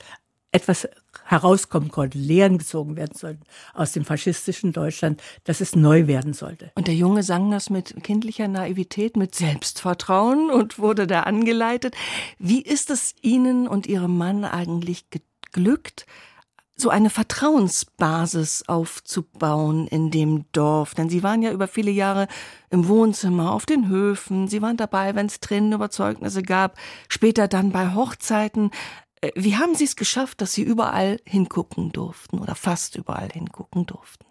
etwas 0.56 0.88
herauskommen 1.24 1.90
konnte, 1.90 2.18
Lehren 2.18 2.58
gezogen 2.58 2.96
werden 2.96 3.14
sollten 3.14 3.42
aus 3.74 3.92
dem 3.92 4.04
faschistischen 4.04 4.72
Deutschland, 4.72 5.22
dass 5.44 5.60
es 5.60 5.76
neu 5.76 6.06
werden 6.06 6.32
sollte. 6.32 6.72
Und 6.74 6.86
der 6.86 6.94
Junge 6.94 7.22
sang 7.22 7.50
das 7.50 7.68
mit 7.68 8.02
kindlicher 8.02 8.48
Naivität, 8.48 9.16
mit 9.16 9.34
Selbstvertrauen 9.34 10.50
und 10.50 10.78
wurde 10.78 11.06
da 11.06 11.20
angeleitet. 11.20 11.94
Wie 12.38 12.62
ist 12.62 12.90
es 12.90 13.14
Ihnen 13.22 13.68
und 13.68 13.86
Ihrem 13.86 14.16
Mann 14.16 14.44
eigentlich 14.44 15.06
geglückt, 15.10 16.06
so 16.78 16.90
eine 16.90 17.08
Vertrauensbasis 17.08 18.64
aufzubauen 18.66 19.86
in 19.86 20.10
dem 20.10 20.44
Dorf. 20.52 20.94
Denn 20.94 21.08
Sie 21.08 21.22
waren 21.22 21.40
ja 21.40 21.50
über 21.50 21.68
viele 21.68 21.90
Jahre 21.90 22.28
im 22.68 22.86
Wohnzimmer, 22.86 23.52
auf 23.52 23.64
den 23.64 23.88
Höfen. 23.88 24.46
Sie 24.46 24.60
waren 24.60 24.76
dabei, 24.76 25.14
wenn 25.14 25.26
es 25.26 25.40
Tränenüberzeugnisse 25.40 26.42
gab. 26.42 26.76
Später 27.08 27.48
dann 27.48 27.72
bei 27.72 27.94
Hochzeiten. 27.94 28.70
Äh, 29.20 29.32
wie 29.34 29.56
haben 29.56 29.74
Sie 29.74 29.84
es 29.84 29.96
geschafft, 29.96 30.40
dass 30.40 30.52
Sie 30.52 30.62
überall 30.62 31.20
hingucken 31.24 31.92
durften 31.92 32.38
oder 32.38 32.54
fast 32.54 32.96
überall 32.96 33.28
hingucken 33.30 33.86
durften? 33.86 34.26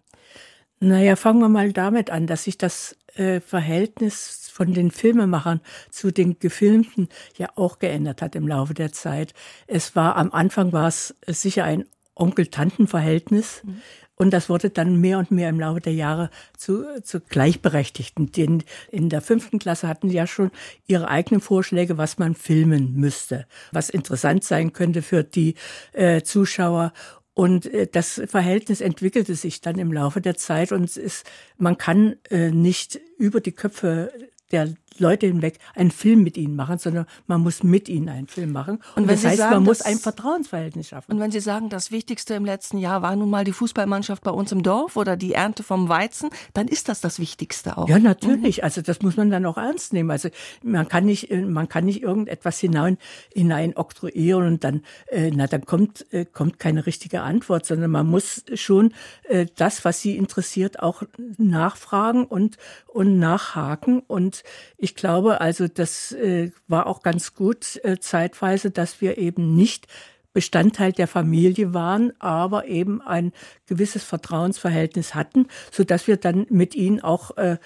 Naja, 0.80 1.16
fangen 1.16 1.40
wir 1.40 1.50
mal 1.50 1.72
damit 1.72 2.10
an, 2.10 2.28
dass 2.28 2.44
sich 2.44 2.58
das 2.58 2.98
äh, 3.16 3.40
Verhältnis 3.40 4.50
von 4.52 4.74
den 4.74 4.92
Filmemachern 4.92 5.62
zu 5.90 6.12
den 6.12 6.38
Gefilmten 6.40 7.10
ja 7.38 7.50
auch 7.56 7.80
geändert 7.80 8.22
hat 8.22 8.36
im 8.36 8.48
Laufe 8.48 8.74
der 8.74 8.92
Zeit. 8.92 9.34
Es 9.68 9.96
war 9.96 10.18
am 10.18 10.32
Anfang 10.32 10.74
war 10.74 10.88
es 10.88 11.16
sicher 11.28 11.64
ein 11.64 11.86
Onkel-Tanten-Verhältnis. 12.16 13.62
Mhm. 13.64 13.82
Und 14.16 14.32
das 14.32 14.50
wurde 14.50 14.70
dann 14.70 15.00
mehr 15.02 15.20
und 15.20 15.32
mehr 15.32 15.50
im 15.50 15.60
Laufe 15.60 15.82
der 15.82 15.94
Jahre 15.94 16.30
zu, 16.58 16.86
zu 17.04 17.20
Gleichberechtigten. 17.20 18.32
Denn 18.32 18.64
in 18.92 19.10
der 19.10 19.22
fünften 19.22 19.60
Klasse 19.60 19.88
hatten 19.88 20.10
sie 20.10 20.16
ja 20.16 20.28
schon 20.28 20.52
ihre 20.88 21.10
eigenen 21.10 21.42
Vorschläge, 21.42 21.98
was 21.98 22.18
man 22.18 22.34
filmen 22.34 22.94
müsste, 22.96 23.46
was 23.72 23.90
interessant 23.90 24.44
sein 24.44 24.74
könnte 24.74 25.02
für 25.02 25.24
die 25.24 25.56
äh, 25.92 26.22
Zuschauer. 26.22 26.94
Und 27.34 27.66
äh, 27.66 27.88
das 27.92 28.22
Verhältnis 28.28 28.80
entwickelte 28.80 29.36
sich 29.36 29.60
dann 29.60 29.78
im 29.78 29.92
Laufe 29.92 30.22
der 30.22 30.38
Zeit 30.38 30.72
und 30.72 30.86
es 30.86 30.98
ist, 30.98 31.26
man 31.58 31.78
kann 31.78 32.16
äh, 32.30 32.52
nicht 32.52 33.00
über 33.18 33.42
die 33.42 33.52
Köpfe 33.52 34.12
der 34.52 34.74
Leute 35.00 35.28
hinweg 35.28 35.60
einen 35.76 35.92
Film 35.92 36.24
mit 36.24 36.38
ihnen 36.38 36.56
machen, 36.56 36.78
sondern 36.78 37.06
man 37.28 37.42
muss 37.42 37.64
mit 37.64 37.90
ihnen 37.90 38.10
einen 38.10 38.28
Film 38.28 38.52
machen. 38.52 38.80
Und, 38.96 39.04
und 39.04 39.12
das 39.12 39.22
Sie 39.22 39.28
heißt, 39.28 39.38
sagen, 39.38 39.56
man 39.56 39.64
muss 39.64 39.82
ein 39.82 39.98
Vertrauensverhältnis 39.98 40.90
schaffen. 40.90 41.12
Und 41.12 41.20
wenn 41.20 41.32
Sie 41.32 41.40
sagen, 41.40 41.70
das 41.70 41.92
Wichtigste 41.92 42.34
im 42.36 42.46
letzten 42.46 42.78
Jahr 42.78 43.02
war 43.02 43.16
nun 43.16 43.30
mal 43.30 43.44
die 43.44 43.52
Fußballmannschaft 43.54 44.24
bei 44.24 44.32
uns 44.32 44.52
im 44.52 44.64
Dorf 44.64 44.96
oder 44.96 45.18
die 45.18 45.34
Ernte 45.34 45.64
vom 45.64 45.90
Weizen, 45.90 46.30
dann 46.54 46.68
ist 46.68 46.90
das 46.90 47.02
das 47.02 47.20
Wichtigste 47.20 47.78
auch. 47.78 47.90
Ja, 47.90 48.00
natürlich. 48.00 48.58
Mhm. 48.58 48.64
Also 48.64 48.82
das 48.82 49.02
muss 49.02 49.18
man 49.18 49.30
dann 49.30 49.46
auch 49.46 49.58
ernst 49.58 49.94
nehmen. 49.94 50.12
Also 50.12 50.30
man 50.64 50.88
kann 50.88 51.06
nicht, 51.06 51.32
äh, 51.32 51.42
man 51.42 51.68
kann 51.70 51.86
nicht 51.86 52.02
irgendetwas 52.02 52.60
hinein, 52.60 52.98
hinein 53.34 53.76
oktroyieren 53.76 54.48
und 54.48 54.64
dann, 54.64 54.82
äh, 55.08 55.32
na, 55.34 55.48
dann 55.48 55.66
kommt, 55.66 56.06
äh, 56.14 56.26
kommt 56.26 56.60
keine 56.60 56.86
richtige 56.86 57.22
Antwort, 57.22 57.66
sondern 57.66 57.92
man 57.92 58.08
muss 58.08 58.44
schon 58.54 58.94
äh, 59.24 59.46
das, 59.56 59.86
was 59.86 60.02
Sie 60.02 60.18
interessiert, 60.18 60.80
auch 60.82 61.04
nachfragen 61.38 62.26
und, 62.26 62.58
und 62.88 63.20
nachhaken 63.20 64.02
und 64.08 64.44
ich 64.86 64.94
glaube 64.94 65.42
also, 65.42 65.68
das 65.68 66.12
äh, 66.12 66.52
war 66.68 66.86
auch 66.86 67.02
ganz 67.02 67.34
gut 67.34 67.80
äh, 67.84 67.98
zeitweise, 68.00 68.70
dass 68.70 69.02
wir 69.02 69.18
eben 69.18 69.56
nicht 69.56 69.88
Bestandteil 70.32 70.92
der 70.92 71.08
Familie 71.08 71.74
waren, 71.74 72.14
aber 72.20 72.68
eben 72.68 73.02
ein 73.02 73.32
gewisses 73.66 74.04
Vertrauensverhältnis 74.04 75.16
hatten, 75.16 75.48
so 75.72 75.84
dass 75.84 76.06
wir 76.06 76.18
dann 76.18 76.46
mit 76.52 76.76
ihnen 76.76 77.00
auch, 77.00 77.36
äh, 77.38 77.58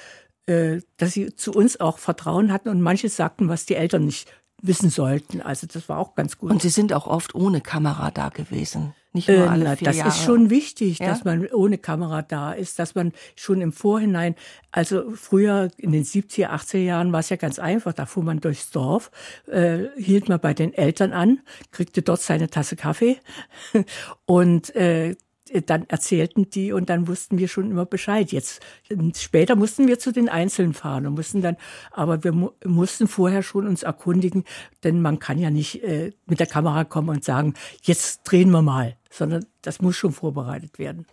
äh, 0.46 0.80
dass 0.96 1.12
sie 1.12 1.36
zu 1.36 1.52
uns 1.52 1.78
auch 1.82 1.98
Vertrauen 1.98 2.54
hatten 2.54 2.70
und 2.70 2.80
manches 2.80 3.18
sagten, 3.18 3.50
was 3.50 3.66
die 3.66 3.76
Eltern 3.76 4.06
nicht 4.06 4.32
wissen 4.62 4.90
sollten. 4.90 5.42
Also 5.42 5.68
das 5.68 5.90
war 5.90 5.98
auch 5.98 6.16
ganz 6.16 6.38
gut. 6.38 6.52
Und 6.52 6.62
Sie 6.62 6.70
sind 6.70 6.94
auch 6.94 7.08
oft 7.08 7.36
ohne 7.36 7.60
Kamera 7.60 8.12
da 8.12 8.30
gewesen. 8.30 8.94
Nicht 9.12 9.28
nur 9.28 9.38
äh, 9.38 9.48
alle 9.48 9.76
vier 9.76 9.86
das 9.86 9.98
Jahre. 9.98 10.10
ist 10.10 10.24
schon 10.24 10.52
wichtig, 10.52 11.00
ja? 11.00 11.08
dass 11.08 11.24
man 11.26 11.48
ohne 11.48 11.80
Kamera 11.80 12.22
da 12.22 12.54
ist, 12.54 12.78
dass 12.78 12.94
man 12.94 13.12
schon 13.36 13.60
im 13.60 13.72
Vorhinein, 13.72 14.36
also 14.72 15.12
früher 15.16 15.70
in 15.78 15.92
den 15.92 16.04
70er, 16.04 16.50
80er 16.50 16.78
Jahren 16.78 17.12
war 17.12 17.22
es 17.22 17.30
ja 17.30 17.36
ganz 17.36 17.58
einfach, 17.58 17.94
da 17.94 18.06
fuhr 18.06 18.24
man 18.24 18.40
durchs 18.40 18.70
Dorf, 18.70 19.10
äh, 19.48 19.88
hielt 19.98 20.30
man 20.30 20.40
bei 20.40 20.54
den 20.54 20.74
Eltern 20.74 21.12
an, 21.12 21.40
kriegte 21.72 22.04
dort 22.04 22.22
seine 22.22 22.50
Tasse 22.52 22.76
Kaffee 22.76 23.18
und 24.26 24.76
äh, 24.76 25.16
dann 25.66 25.86
erzählten 25.90 26.50
die 26.50 26.72
und 26.72 26.90
dann 26.90 27.08
wussten 27.08 27.38
wir 27.38 27.48
schon 27.48 27.72
immer 27.72 27.86
Bescheid. 27.86 28.32
Jetzt 28.32 28.62
später 29.16 29.56
mussten 29.56 29.88
wir 29.88 30.00
zu 30.00 30.12
den 30.12 30.30
Einzelnen 30.30 30.74
fahren 30.74 31.08
und 31.08 31.16
mussten 31.16 31.42
dann, 31.42 31.58
aber 31.92 32.24
wir 32.24 32.32
mu 32.32 32.52
mussten 32.64 33.08
vorher 33.08 33.42
schon 33.42 33.68
uns 33.68 33.84
erkundigen, 33.84 34.44
denn 34.84 35.02
man 35.02 35.20
kann 35.20 35.40
ja 35.40 35.50
nicht 35.50 35.84
äh, 35.84 36.12
mit 36.28 36.40
der 36.40 36.48
Kamera 36.48 36.84
kommen 36.84 37.10
und 37.10 37.24
sagen, 37.24 37.56
jetzt 37.82 38.22
drehen 38.24 38.52
wir 38.52 38.62
mal, 38.62 38.96
sondern 39.10 39.46
das 39.62 39.82
muss 39.82 39.96
schon 39.96 40.14
vorbereitet 40.14 40.80
werden. 40.80 41.06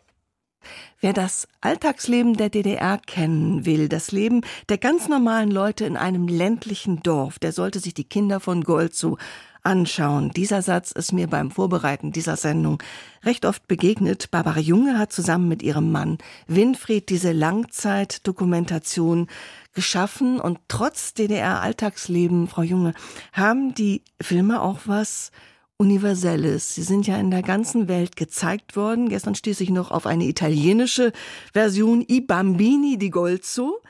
Wer 1.00 1.12
das 1.12 1.47
Alltagsleben 1.61 2.37
der 2.37 2.50
DDR 2.50 2.99
kennen 2.99 3.67
will, 3.67 3.88
das 3.88 4.11
Leben 4.11 4.41
der 4.69 4.79
ganz 4.79 5.09
normalen 5.09 5.50
Leute 5.50 5.85
in 5.85 5.97
einem 5.97 6.26
ländlichen 6.26 7.03
Dorf, 7.03 7.38
der 7.38 7.53
sollte 7.53 7.79
sich 7.79 7.95
die 7.95 8.09
Kinder 8.09 8.41
von 8.41 8.65
Golzow 8.65 9.17
anschauen. 9.62 10.31
Dieser 10.31 10.62
Satz 10.62 10.93
ist 10.93 11.12
mir 11.12 11.26
beim 11.26 11.50
Vorbereiten 11.50 12.12
dieser 12.12 12.37
Sendung 12.37 12.83
recht 13.25 13.45
oft 13.45 13.67
begegnet. 13.67 14.31
Barbara 14.31 14.61
Junge 14.61 14.99
hat 14.99 15.12
zusammen 15.12 15.49
mit 15.49 15.62
ihrem 15.62 15.91
Mann 15.91 16.19
Winfried 16.47 17.11
diese 17.11 17.33
Langzeitdokumentation 17.33 19.26
geschaffen 19.75 20.41
und 20.41 20.61
trotz 20.69 21.15
DDR-Alltagsleben, 21.15 22.47
Frau 22.47 22.62
Junge, 22.62 22.95
haben 23.33 23.75
die 23.75 24.03
Filme 24.21 24.62
auch 24.62 24.81
was 24.87 25.33
Universelles. 25.78 26.75
Sie 26.75 26.83
sind 26.83 27.06
ja 27.06 27.18
in 27.18 27.30
der 27.30 27.42
ganzen 27.42 27.88
Welt 27.88 28.16
gezeigt 28.16 28.76
worden. 28.76 29.09
Gestern 29.09 29.35
stieß 29.35 29.61
ich 29.61 29.71
noch 29.71 29.90
auf 29.90 30.06
eine 30.06 30.25
italienische 30.25 31.12
Version 31.52 32.04
I 32.09 32.21
Bambini 32.21 32.97
di 32.99 33.11
Golzo. 33.11 33.83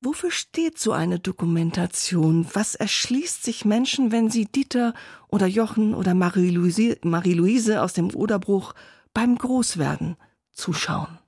Wofür 0.00 0.30
steht 0.30 0.78
so 0.78 0.92
eine 0.92 1.20
Dokumentation? 1.20 2.46
Was 2.54 2.74
erschließt 2.74 3.44
sich 3.44 3.64
Menschen, 3.64 4.10
wenn 4.10 4.30
sie 4.30 4.46
Dieter 4.46 4.94
oder 5.28 5.46
Jochen 5.46 5.94
oder 5.94 6.14
Marie-Louise 6.14 6.98
Marie 7.02 7.76
aus 7.76 7.92
dem 7.92 8.12
Oderbruch 8.14 8.74
beim 9.14 9.36
Großwerden 9.38 10.16
zuschauen? 10.50 11.18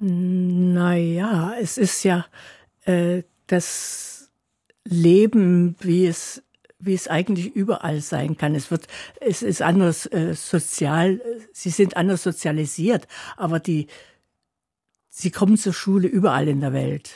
Naja, 0.00 1.54
es 1.58 1.78
ist 1.78 2.04
ja 2.04 2.26
äh, 2.84 3.22
das 3.46 4.30
Leben, 4.84 5.74
wie 5.80 6.06
es 6.06 6.42
wie 6.78 6.94
es 6.94 7.08
eigentlich 7.08 7.54
überall 7.54 8.00
sein 8.00 8.36
kann. 8.36 8.54
Es 8.54 8.70
wird, 8.70 8.86
es 9.20 9.42
ist 9.42 9.62
anders 9.62 10.06
äh, 10.06 10.34
sozial, 10.34 11.20
sie 11.52 11.70
sind 11.70 11.96
anders 11.96 12.22
sozialisiert, 12.22 13.08
aber 13.36 13.58
die, 13.60 13.88
sie 15.08 15.30
kommen 15.30 15.56
zur 15.56 15.72
Schule 15.72 16.08
überall 16.08 16.48
in 16.48 16.60
der 16.60 16.72
Welt. 16.72 17.10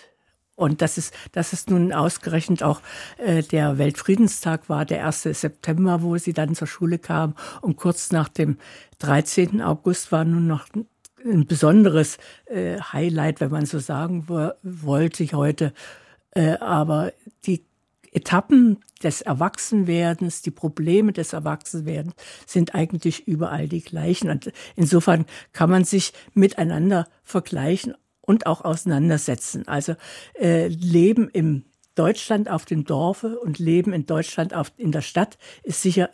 Und 0.55 0.83
das 0.83 0.99
ist, 0.99 1.15
das 1.33 1.53
ist 1.53 1.71
nun 1.71 1.93
ausgerechnet 1.93 2.63
auch 2.63 2.83
äh, 3.17 3.43
der 3.43 3.79
Weltfriedenstag 3.79 4.69
war, 4.69 4.85
der 4.85 5.07
1. 5.07 5.23
September, 5.23 6.03
wo 6.03 6.17
sie 6.19 6.35
dann 6.35 6.55
zur 6.55 6.67
Schule 6.67 6.99
kam. 6.99 7.35
Und 7.63 7.77
kurz 7.77 8.13
nach 8.13 8.29
dem 8.29 8.59
13. 8.99 9.63
August 9.63 10.13
war 10.13 10.25
nun 10.25 10.47
noch 10.47 10.67
ein 11.25 11.47
besonderes 11.47 12.19
äh, 12.47 12.79
Highlight, 12.79 13.41
wenn 13.41 13.51
man 13.51 13.67
so 13.67 13.79
sagen 13.79 14.29
wollte, 14.29 15.25
heute. 15.33 15.73
Äh, 16.35 16.59
aber 16.59 17.13
Etappen 18.13 18.79
des 19.03 19.23
Erwachsenwerdens, 19.23 20.43
die 20.43 20.51
Probleme 20.51 21.13
des 21.13 21.33
Erwachsenwerdens 21.33 22.15
sind 22.47 22.75
eigentlich 22.75 23.27
überall 23.27 23.69
die 23.69 23.81
gleichen. 23.81 24.31
Und 24.31 24.53
insofern 24.77 25.27
kann 25.53 25.71
man 25.71 25.85
sich 25.85 26.13
miteinander 26.35 27.09
vergleichen 27.25 27.95
und 28.21 28.47
auch 28.47 28.63
auseinandersetzen. 28.63 29.67
Also 29.67 29.97
äh, 30.39 30.69
Leben 30.69 31.29
im 31.29 31.65
Deutschland 31.95 32.49
auf 32.49 32.65
dem 32.65 32.85
Dorfe 32.85 33.39
und 33.39 33.59
Leben 33.59 33.93
in 33.93 34.07
Deutschland 34.07 34.55
auf, 34.55 34.73
in 34.77 34.93
der 34.93 35.03
Stadt 35.03 35.37
ist 35.63 35.83
sicher 35.83 36.11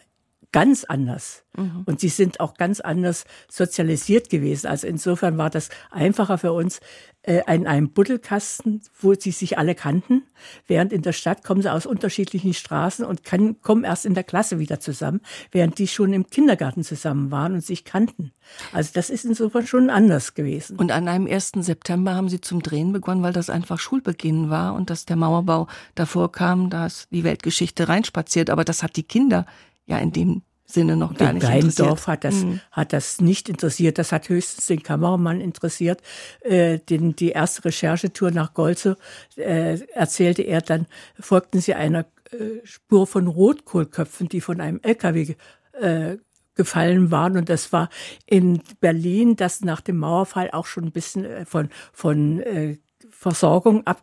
ganz 0.53 0.85
anders. 0.85 1.45
Mhm. 1.57 1.83
Und 1.87 2.01
sie 2.01 2.09
sind 2.09 2.41
auch 2.41 2.55
ganz 2.55 2.81
anders 2.81 3.25
sozialisiert 3.51 4.31
gewesen. 4.31 4.67
Also 4.67 4.87
insofern 4.87 5.39
war 5.39 5.51
das 5.51 5.69
einfacher 5.91 6.39
für 6.39 6.53
uns, 6.53 6.81
äh, 7.23 7.43
in 7.53 7.67
einem 7.67 7.91
Buddelkasten, 7.91 8.81
wo 9.01 9.13
sie 9.13 9.33
sich 9.33 9.59
alle 9.59 9.75
kannten. 9.75 10.23
Während 10.67 10.93
in 10.93 11.03
der 11.03 11.13
Stadt 11.13 11.45
kommen 11.45 11.61
sie 11.61 11.71
aus 11.71 11.85
unterschiedlichen 11.85 12.55
Straßen 12.55 13.05
und 13.05 13.25
kann, 13.25 13.61
kommen 13.61 13.85
erst 13.85 14.07
in 14.07 14.15
der 14.15 14.25
Klasse 14.25 14.59
wieder 14.59 14.81
zusammen, 14.81 15.21
während 15.51 15.79
die 15.79 15.89
schon 15.89 16.13
im 16.13 16.29
Kindergarten 16.29 16.85
zusammen 16.85 17.31
waren 17.31 17.55
und 17.55 17.65
sich 17.65 17.85
kannten. 17.85 18.33
Also 18.73 18.93
das 18.95 19.11
ist 19.11 19.25
insofern 19.25 19.67
schon 19.67 19.91
anders 19.91 20.35
gewesen. 20.35 20.79
Und 20.79 20.91
an 20.91 21.09
einem 21.09 21.27
1. 21.27 21.53
September 21.59 22.15
haben 22.15 22.29
sie 22.29 22.41
zum 22.41 22.63
Drehen 22.63 22.93
begonnen, 22.93 23.23
weil 23.23 23.33
das 23.33 23.51
einfach 23.51 23.79
Schulbeginn 23.79 24.49
war 24.49 24.75
und 24.75 24.89
dass 24.89 25.05
der 25.05 25.17
Mauerbau 25.17 25.67
davor 25.97 26.33
kam, 26.33 26.71
da 26.71 26.87
ist 26.87 27.09
die 27.11 27.25
Weltgeschichte 27.25 27.89
reinspaziert. 27.89 28.49
Aber 28.49 28.65
das 28.65 28.83
hat 28.83 28.97
die 28.97 29.03
Kinder 29.03 29.45
ja 29.89 29.99
in 29.99 30.13
dem 30.13 30.43
Sinne 30.65 30.97
noch 30.97 31.15
gar 31.15 31.33
den 31.33 31.39
nicht 31.39 31.49
interessiert. 31.49 31.89
Dorf 31.89 32.07
hat 32.07 32.25
das, 32.25 32.45
mhm. 32.45 32.61
hat 32.71 32.93
das 32.93 33.21
nicht 33.23 33.49
interessiert. 33.49 33.97
Das 33.97 34.13
hat 34.13 34.29
höchstens 34.29 34.67
den 34.67 34.83
Kameramann 34.83 35.41
interessiert. 35.41 36.03
Äh, 36.41 36.79
den, 36.79 37.17
die 37.17 37.31
erste 37.31 37.65
Recherchetour 37.65 38.31
nach 38.31 38.53
Golze 38.53 38.99
äh, 39.37 39.81
erzählte 39.95 40.43
er 40.43 40.61
dann, 40.61 40.87
folgten 41.19 41.61
sie 41.61 41.75
einer 41.75 42.05
äh, 42.31 42.61
Spur 42.65 43.07
von 43.07 43.27
Rotkohlköpfen, 43.27 44.29
die 44.29 44.43
von 44.43 44.61
einem 44.61 44.79
LKW 44.83 45.37
äh, 45.81 46.19
gefallen 46.55 47.11
waren. 47.11 47.39
Und 47.39 47.49
das 47.49 47.73
war 47.73 47.89
in 48.27 48.61
Berlin, 48.81 49.37
das 49.37 49.63
nach 49.63 49.81
dem 49.81 49.97
Mauerfall 49.97 50.51
auch 50.53 50.67
schon 50.67 50.85
ein 50.85 50.93
bisschen 50.93 51.25
äh, 51.25 51.47
von, 51.47 51.71
von 51.95 52.41
äh, 52.41 52.77
Versorgung 53.11 53.87
ab, 53.87 54.03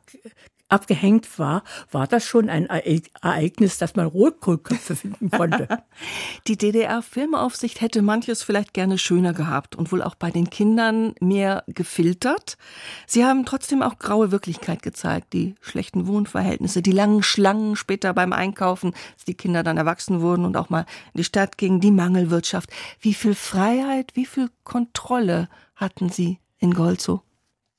abgehängt 0.68 1.38
war, 1.38 1.64
war 1.92 2.08
das 2.08 2.26
schon 2.26 2.50
ein 2.50 2.66
Ereignis, 2.66 3.78
dass 3.78 3.96
man 3.96 4.08
Rotkohlköpfe 4.08 4.96
finden 4.96 5.30
konnte. 5.30 5.68
Die 6.48 6.58
DDR-Filmaufsicht 6.58 7.82
hätte 7.82 8.02
manches 8.02 8.42
vielleicht 8.42 8.74
gerne 8.74 8.98
schöner 8.98 9.34
gehabt 9.34 9.76
und 9.76 9.92
wohl 9.92 10.02
auch 10.02 10.16
bei 10.16 10.32
den 10.32 10.50
Kindern 10.50 11.14
mehr 11.20 11.64
gefiltert. 11.68 12.58
Sie 13.06 13.24
haben 13.24 13.46
trotzdem 13.46 13.84
auch 13.84 14.00
graue 14.00 14.32
Wirklichkeit 14.32 14.82
gezeigt, 14.82 15.34
die 15.34 15.56
schlechten 15.62 16.08
Wohnverhältnisse, 16.08 16.82
die 16.82 16.92
langen 16.92 17.22
Schlangen 17.22 17.76
später 17.76 18.14
beim 18.14 18.34
Einkaufen, 18.34 18.94
als 19.14 19.26
die 19.26 19.36
Kinder 19.36 19.64
dann 19.64 19.78
erwachsen 19.78 20.22
wurden 20.22 20.46
und 20.46 20.58
auch 20.58 20.70
mal 20.70 20.86
in 21.14 21.20
die 21.20 21.24
Stadt 21.24 21.58
gingen, 21.58 21.80
die 21.80 21.92
Mangelwirtschaft. 21.92 22.72
Wie 23.00 23.14
viel 23.14 23.36
Freiheit, 23.36 24.12
wie 24.16 24.26
viel 24.26 24.50
Kontrolle 24.64 25.48
hatten 25.76 26.10
Sie 26.10 26.40
in 26.58 26.74
Golzow? 26.74 27.22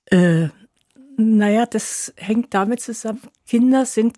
Äh, 0.06 0.48
naja, 1.16 1.66
das 1.66 2.12
hängt 2.16 2.54
damit 2.54 2.80
zusammen. 2.80 3.20
Kinder 3.46 3.86
sind 3.86 4.16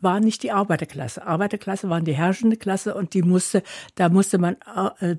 waren 0.00 0.22
nicht 0.22 0.42
die 0.42 0.52
Arbeiterklasse. 0.52 1.26
Arbeiterklasse 1.26 1.90
waren 1.90 2.04
die 2.04 2.14
herrschende 2.14 2.56
Klasse 2.56 2.94
und 2.94 3.14
die 3.14 3.22
musste, 3.22 3.62
da 3.96 4.08
musste 4.08 4.38
man 4.38 4.56
äh, 5.00 5.16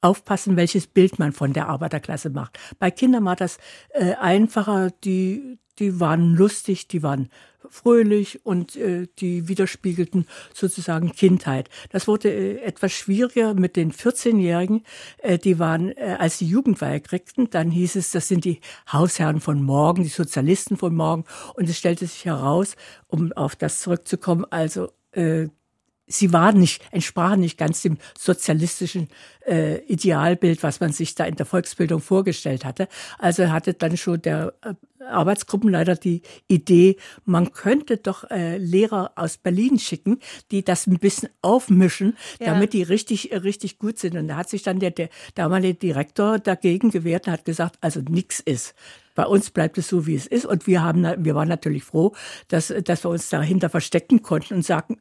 aufpassen, 0.00 0.56
welches 0.56 0.86
Bild 0.86 1.18
man 1.18 1.32
von 1.32 1.52
der 1.52 1.68
Arbeiterklasse 1.68 2.30
macht. 2.30 2.58
Bei 2.78 2.90
Kindern 2.90 3.24
war 3.24 3.36
das 3.36 3.58
äh, 3.90 4.14
einfacher, 4.14 4.90
die, 5.04 5.58
die 5.78 6.00
waren 6.00 6.34
lustig, 6.34 6.88
die 6.88 7.02
waren 7.02 7.28
fröhlich 7.70 8.44
und 8.46 8.76
äh, 8.76 9.08
die 9.18 9.48
widerspiegelten 9.48 10.26
sozusagen 10.54 11.12
Kindheit. 11.12 11.68
Das 11.90 12.08
wurde 12.08 12.30
äh, 12.30 12.60
etwas 12.62 12.92
schwieriger 12.92 13.54
mit 13.54 13.76
den 13.76 13.92
14-Jährigen. 13.92 14.84
Äh, 15.18 15.38
die 15.38 15.58
waren, 15.58 15.90
äh, 15.90 16.16
als 16.18 16.38
die 16.38 16.48
Jugendweihe 16.48 17.00
kriegten, 17.00 17.50
dann 17.50 17.70
hieß 17.70 17.96
es, 17.96 18.10
das 18.12 18.28
sind 18.28 18.44
die 18.44 18.60
Hausherren 18.90 19.40
von 19.40 19.62
morgen, 19.62 20.02
die 20.02 20.08
Sozialisten 20.08 20.76
von 20.76 20.94
morgen. 20.94 21.24
Und 21.54 21.68
es 21.68 21.78
stellte 21.78 22.06
sich 22.06 22.24
heraus, 22.24 22.76
um 23.06 23.32
auf 23.32 23.56
das 23.56 23.80
zurückzukommen, 23.80 24.46
also 24.50 24.90
äh, 25.12 25.48
sie 26.08 26.32
waren 26.32 26.58
nicht, 26.58 26.82
entsprachen 26.90 27.40
nicht 27.40 27.58
ganz 27.58 27.82
dem 27.82 27.98
sozialistischen 28.18 29.08
äh, 29.46 29.78
Idealbild, 29.84 30.62
was 30.62 30.80
man 30.80 30.92
sich 30.92 31.14
da 31.14 31.24
in 31.24 31.36
der 31.36 31.46
Volksbildung 31.46 32.00
vorgestellt 32.00 32.64
hatte. 32.64 32.88
Also 33.18 33.50
hatte 33.50 33.74
dann 33.74 33.96
schon 33.96 34.20
der 34.22 34.54
äh, 34.62 34.74
Arbeitsgruppenleiter 35.04 35.94
die 35.94 36.22
Idee, 36.48 36.96
man 37.24 37.52
könnte 37.52 37.96
doch 37.96 38.24
äh, 38.30 38.58
Lehrer 38.58 39.12
aus 39.16 39.38
Berlin 39.38 39.78
schicken, 39.78 40.18
die 40.50 40.64
das 40.64 40.86
ein 40.86 40.98
bisschen 40.98 41.28
aufmischen, 41.40 42.16
ja. 42.40 42.46
damit 42.46 42.72
die 42.72 42.82
richtig, 42.82 43.30
richtig 43.32 43.78
gut 43.78 43.98
sind. 43.98 44.16
Und 44.16 44.28
da 44.28 44.36
hat 44.36 44.48
sich 44.48 44.62
dann 44.62 44.80
der, 44.80 44.90
der 44.90 45.08
damalige 45.34 45.74
Direktor 45.74 46.38
dagegen 46.38 46.90
gewehrt 46.90 47.26
und 47.26 47.32
hat 47.32 47.44
gesagt, 47.44 47.76
also 47.80 48.00
nichts 48.00 48.40
ist. 48.40 48.74
Bei 49.14 49.24
uns 49.24 49.50
bleibt 49.50 49.78
es 49.78 49.88
so, 49.88 50.06
wie 50.06 50.14
es 50.14 50.26
ist. 50.26 50.46
Und 50.46 50.66
wir 50.66 50.82
haben, 50.82 51.04
wir 51.24 51.34
waren 51.34 51.48
natürlich 51.48 51.84
froh, 51.84 52.14
dass, 52.48 52.72
dass 52.84 53.04
wir 53.04 53.10
uns 53.10 53.28
dahinter 53.28 53.68
verstecken 53.68 54.22
konnten 54.22 54.54
und 54.54 54.62
sagen, 54.62 55.00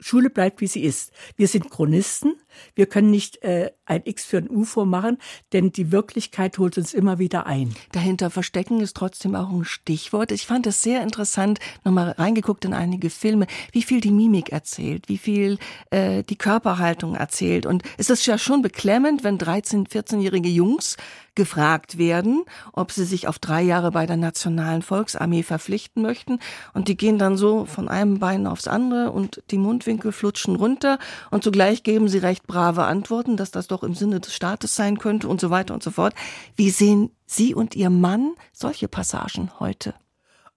Schule 0.00 0.30
bleibt, 0.30 0.60
wie 0.60 0.66
sie 0.66 0.82
ist. 0.82 1.12
Wir 1.36 1.48
sind 1.48 1.70
Chronisten. 1.70 2.34
Wir 2.74 2.86
können 2.86 3.10
nicht 3.10 3.42
äh, 3.42 3.70
ein 3.86 4.02
X 4.04 4.24
für 4.24 4.38
ein 4.38 4.50
U 4.50 4.64
vormachen, 4.64 5.18
denn 5.52 5.72
die 5.72 5.92
Wirklichkeit 5.92 6.58
holt 6.58 6.78
uns 6.78 6.94
immer 6.94 7.18
wieder 7.18 7.46
ein. 7.46 7.74
Dahinter 7.92 8.30
verstecken 8.30 8.80
ist 8.80 8.96
trotzdem 8.96 9.34
auch 9.34 9.50
ein 9.50 9.64
Stichwort. 9.64 10.32
Ich 10.32 10.46
fand 10.46 10.66
es 10.66 10.82
sehr 10.82 11.02
interessant, 11.02 11.58
nochmal 11.84 12.10
reingeguckt 12.12 12.64
in 12.64 12.74
einige 12.74 13.10
Filme, 13.10 13.46
wie 13.72 13.82
viel 13.82 14.00
die 14.00 14.10
Mimik 14.10 14.50
erzählt, 14.50 15.08
wie 15.08 15.18
viel 15.18 15.58
äh, 15.90 16.22
die 16.22 16.36
Körperhaltung 16.36 17.14
erzählt. 17.14 17.66
Und 17.66 17.82
es 17.96 18.10
ist 18.10 18.26
ja 18.26 18.38
schon 18.38 18.62
beklemmend, 18.62 19.24
wenn 19.24 19.38
13-, 19.38 19.88
14-jährige 19.88 20.48
Jungs 20.48 20.96
gefragt 21.38 21.98
werden, 21.98 22.44
ob 22.72 22.90
sie 22.90 23.04
sich 23.04 23.28
auf 23.28 23.38
drei 23.38 23.62
Jahre 23.62 23.92
bei 23.92 24.06
der 24.06 24.16
Nationalen 24.16 24.82
Volksarmee 24.82 25.44
verpflichten 25.44 26.02
möchten. 26.02 26.40
Und 26.74 26.88
die 26.88 26.96
gehen 26.96 27.16
dann 27.16 27.36
so 27.36 27.64
von 27.64 27.88
einem 27.88 28.18
Bein 28.18 28.48
aufs 28.48 28.66
andere 28.66 29.12
und 29.12 29.40
die 29.52 29.56
Mundwinkel 29.56 30.10
flutschen 30.10 30.56
runter. 30.56 30.98
Und 31.30 31.44
zugleich 31.44 31.84
geben 31.84 32.08
sie 32.08 32.18
recht 32.18 32.47
brave 32.48 32.82
Antworten, 32.82 33.36
dass 33.36 33.52
das 33.52 33.68
doch 33.68 33.84
im 33.84 33.94
Sinne 33.94 34.18
des 34.18 34.34
Staates 34.34 34.74
sein 34.74 34.98
könnte 34.98 35.28
und 35.28 35.40
so 35.40 35.50
weiter 35.50 35.74
und 35.74 35.84
so 35.84 35.92
fort. 35.92 36.14
Wie 36.56 36.70
sehen 36.70 37.12
Sie 37.26 37.54
und 37.54 37.76
Ihr 37.76 37.90
Mann 37.90 38.34
solche 38.52 38.88
Passagen 38.88 39.52
heute? 39.60 39.94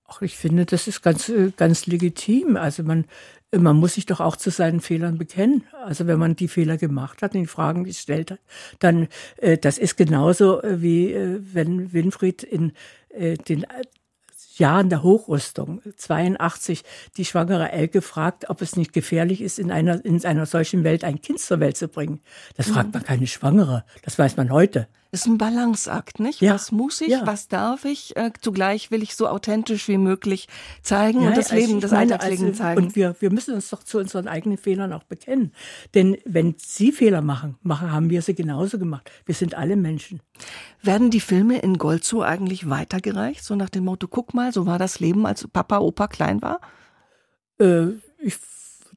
Ach, 0.08 0.23
ich 0.23 0.36
finde, 0.36 0.65
das 0.65 0.88
ist 0.88 1.04
ganz, 1.04 1.30
äh, 1.30 1.51
ganz 1.56 1.86
legitim. 1.86 2.58
Also 2.58 2.82
man, 2.82 3.06
man 3.56 3.77
muss 3.77 3.93
sich 3.93 4.08
doch 4.08 4.19
auch 4.19 4.36
zu 4.36 4.49
seinen 4.49 4.82
Fehlern 4.82 5.19
bekennen. 5.19 5.63
Also 5.86 6.08
wenn 6.08 6.17
man 6.17 6.36
die 6.36 6.47
Fehler 6.47 6.77
gemacht 6.77 7.21
hat 7.21 7.36
die 7.36 7.45
Fragen 7.45 7.84
gestellt 7.84 8.32
hat, 8.32 8.39
dann, 8.80 9.08
äh, 9.38 9.58
das 9.60 9.77
ist 9.77 9.95
genauso 9.95 10.62
äh, 10.63 10.82
wie 10.82 11.15
wenn 11.54 11.93
Winfried 11.93 12.41
in 12.41 12.73
den 13.13 13.65
Jahren 14.62 14.89
der 14.89 15.02
Hochrüstung, 15.02 15.82
82, 15.97 16.84
die 17.17 17.26
schwangere 17.26 17.71
Elke 17.71 18.02
fragt, 18.02 18.50
ob 18.50 18.62
es 18.62 18.78
nicht 18.78 18.93
gefährlich 18.93 19.41
ist, 19.41 19.58
in 19.58 19.71
einer, 19.71 20.06
in 20.06 20.24
einer 20.24 20.45
solchen 20.45 20.84
Welt 20.84 21.04
ein 21.04 21.19
Kind 21.19 21.39
zur 21.39 21.60
Welt 21.60 21.76
zu 21.76 21.88
bringen. 21.88 22.21
Das 22.56 22.69
fragt 22.69 22.88
mhm. 22.88 22.93
man 22.93 23.04
keine 23.04 23.28
Schwangere. 23.28 23.84
Das 24.04 24.19
weiß 24.19 24.38
man 24.38 24.52
heute 24.52 24.88
ist 25.12 25.28
ein 25.28 25.38
Balanceakt, 25.38 26.19
nicht? 26.21 26.39
Ja. 26.39 26.54
Was 26.54 26.71
muss 26.71 27.02
ich, 27.02 27.10
ja. 27.10 27.28
was 27.28 27.50
darf 27.50 27.84
ich? 27.84 28.15
Äh, 28.15 28.32
zugleich 28.39 28.91
will 28.91 29.04
ich 29.04 29.15
so 29.15 29.28
authentisch 29.28 29.89
wie 29.89 29.97
möglich 29.97 30.47
zeigen 30.82 31.21
ja, 31.21 31.30
und 31.30 31.38
das 31.38 31.52
Leben 31.52 31.82
des 31.82 31.91
Alltagsleben 31.91 32.47
also, 32.47 32.58
zeigen. 32.58 32.82
Und 32.82 32.95
wir, 32.95 33.15
wir 33.19 33.30
müssen 33.30 33.54
uns 33.54 33.69
doch 33.69 33.84
zu 33.84 34.00
unseren 34.00 34.30
eigenen 34.30 34.58
Fehlern 34.58 34.93
auch 34.93 35.04
bekennen. 35.04 35.52
Denn 35.93 36.17
wenn 36.26 36.56
Sie 36.58 36.93
Fehler 36.93 37.21
machen, 37.21 37.58
machen, 37.62 37.91
haben 37.91 38.10
wir 38.10 38.21
sie 38.21 38.36
genauso 38.36 38.80
gemacht. 38.80 39.12
Wir 39.26 39.36
sind 39.36 39.54
alle 39.54 39.76
Menschen. 39.76 40.21
Werden 40.82 41.12
die 41.12 41.19
Filme 41.19 41.60
in 41.60 41.78
Goldzo 41.78 42.21
eigentlich 42.21 42.69
weitergereicht? 42.69 43.43
So 43.43 43.56
nach 43.56 43.69
dem 43.69 43.84
Motto, 43.84 44.08
guck 44.08 44.34
mal, 44.34 44.54
so 44.54 44.65
war 44.65 44.80
das 44.80 45.02
Leben, 45.02 45.26
als 45.26 45.45
Papa, 45.47 45.80
Opa 45.80 46.08
klein 46.08 46.41
war? 46.41 46.62
Äh, 47.60 47.88
ich 48.19 48.38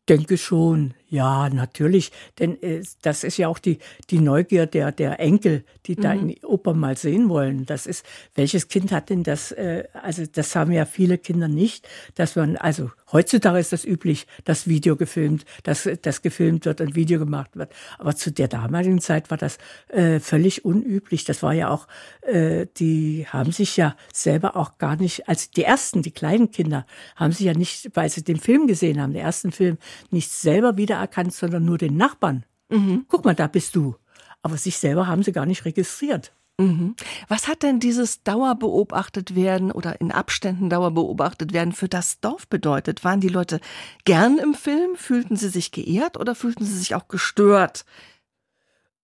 denke 0.08 0.38
schon, 0.38 0.94
ja, 1.08 1.48
natürlich. 1.48 2.12
Denn 2.38 2.60
äh, 2.62 2.82
das 3.02 3.24
ist 3.24 3.36
ja 3.36 3.48
auch 3.48 3.58
die, 3.58 3.78
die 4.10 4.18
Neugier 4.18 4.66
der, 4.66 4.92
der 4.92 5.20
Enkel, 5.20 5.64
die 5.86 5.96
mhm. 5.96 6.00
da 6.00 6.12
in 6.12 6.34
Opa 6.44 6.72
mal 6.72 6.96
sehen 6.96 7.28
wollen. 7.28 7.66
Das 7.66 7.86
ist, 7.86 8.04
welches 8.34 8.68
Kind 8.68 8.90
hat 8.90 9.10
denn 9.10 9.22
das? 9.22 9.52
Äh, 9.52 9.84
also, 9.92 10.24
das 10.26 10.56
haben 10.56 10.72
ja 10.72 10.84
viele 10.86 11.18
Kinder 11.18 11.48
nicht, 11.48 11.86
dass 12.14 12.36
man, 12.36 12.56
also 12.56 12.90
heutzutage 13.12 13.58
ist 13.58 13.72
das 13.72 13.84
üblich, 13.84 14.26
dass 14.44 14.66
Video 14.66 14.96
gefilmt, 14.96 15.44
dass 15.62 15.88
das 16.02 16.22
gefilmt 16.22 16.64
wird 16.64 16.80
und 16.80 16.96
Video 16.96 17.18
gemacht 17.18 17.56
wird. 17.56 17.72
Aber 17.98 18.16
zu 18.16 18.32
der 18.32 18.48
damaligen 18.48 19.00
Zeit 19.00 19.30
war 19.30 19.38
das 19.38 19.58
äh, 19.88 20.20
völlig 20.20 20.64
unüblich. 20.64 21.24
Das 21.24 21.42
war 21.42 21.52
ja 21.52 21.68
auch, 21.68 21.86
äh, 22.22 22.66
die 22.76 23.26
haben 23.28 23.52
sich 23.52 23.76
ja 23.76 23.96
selber 24.12 24.56
auch 24.56 24.78
gar 24.78 24.96
nicht, 24.96 25.28
als 25.28 25.50
die 25.50 25.64
ersten, 25.64 26.02
die 26.02 26.10
kleinen 26.10 26.50
Kinder, 26.50 26.86
haben 27.16 27.32
sich 27.32 27.46
ja 27.46 27.54
nicht, 27.54 27.90
weil 27.94 28.08
sie 28.08 28.24
den 28.24 28.40
Film 28.40 28.66
gesehen 28.66 29.00
haben, 29.00 29.12
den 29.12 29.22
ersten 29.22 29.52
Film, 29.52 29.78
nicht 30.10 30.30
selber 30.30 30.72
wiedererkannt, 30.94 31.34
sondern 31.34 31.64
nur 31.64 31.78
den 31.78 31.96
Nachbarn. 31.96 32.44
Mhm. 32.68 33.06
Guck 33.08 33.24
mal, 33.24 33.34
da 33.34 33.46
bist 33.46 33.74
du. 33.76 33.96
Aber 34.42 34.56
sich 34.56 34.78
selber 34.78 35.06
haben 35.06 35.22
sie 35.22 35.32
gar 35.32 35.46
nicht 35.46 35.64
registriert. 35.64 36.32
Mhm. 36.58 36.94
Was 37.26 37.48
hat 37.48 37.62
denn 37.64 37.80
dieses 37.80 38.22
Dauerbeobachtet 38.22 39.34
werden 39.34 39.72
oder 39.72 40.00
in 40.00 40.12
Abständen 40.12 40.70
Dauerbeobachtet 40.70 41.52
werden 41.52 41.72
für 41.72 41.88
das 41.88 42.20
Dorf 42.20 42.46
bedeutet? 42.46 43.02
Waren 43.02 43.20
die 43.20 43.28
Leute 43.28 43.60
gern 44.04 44.38
im 44.38 44.54
Film? 44.54 44.94
Fühlten 44.94 45.36
sie 45.36 45.48
sich 45.48 45.72
geehrt 45.72 46.18
oder 46.18 46.34
fühlten 46.34 46.64
sie 46.64 46.78
sich 46.78 46.94
auch 46.94 47.08
gestört? 47.08 47.84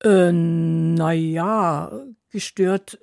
Äh, 0.04 0.30
naja, 0.32 1.90
gestört 2.30 2.98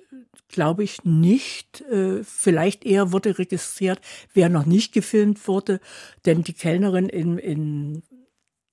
glaube 0.48 0.82
ich 0.82 1.04
nicht. 1.04 1.82
Äh, 1.82 2.24
vielleicht 2.24 2.84
eher 2.84 3.12
wurde 3.12 3.38
registriert, 3.38 4.00
wer 4.32 4.48
noch 4.48 4.66
nicht 4.66 4.92
gefilmt 4.92 5.46
wurde, 5.46 5.80
denn 6.24 6.42
die 6.42 6.54
Kellnerin 6.54 7.08
in, 7.08 7.38
in 7.38 8.02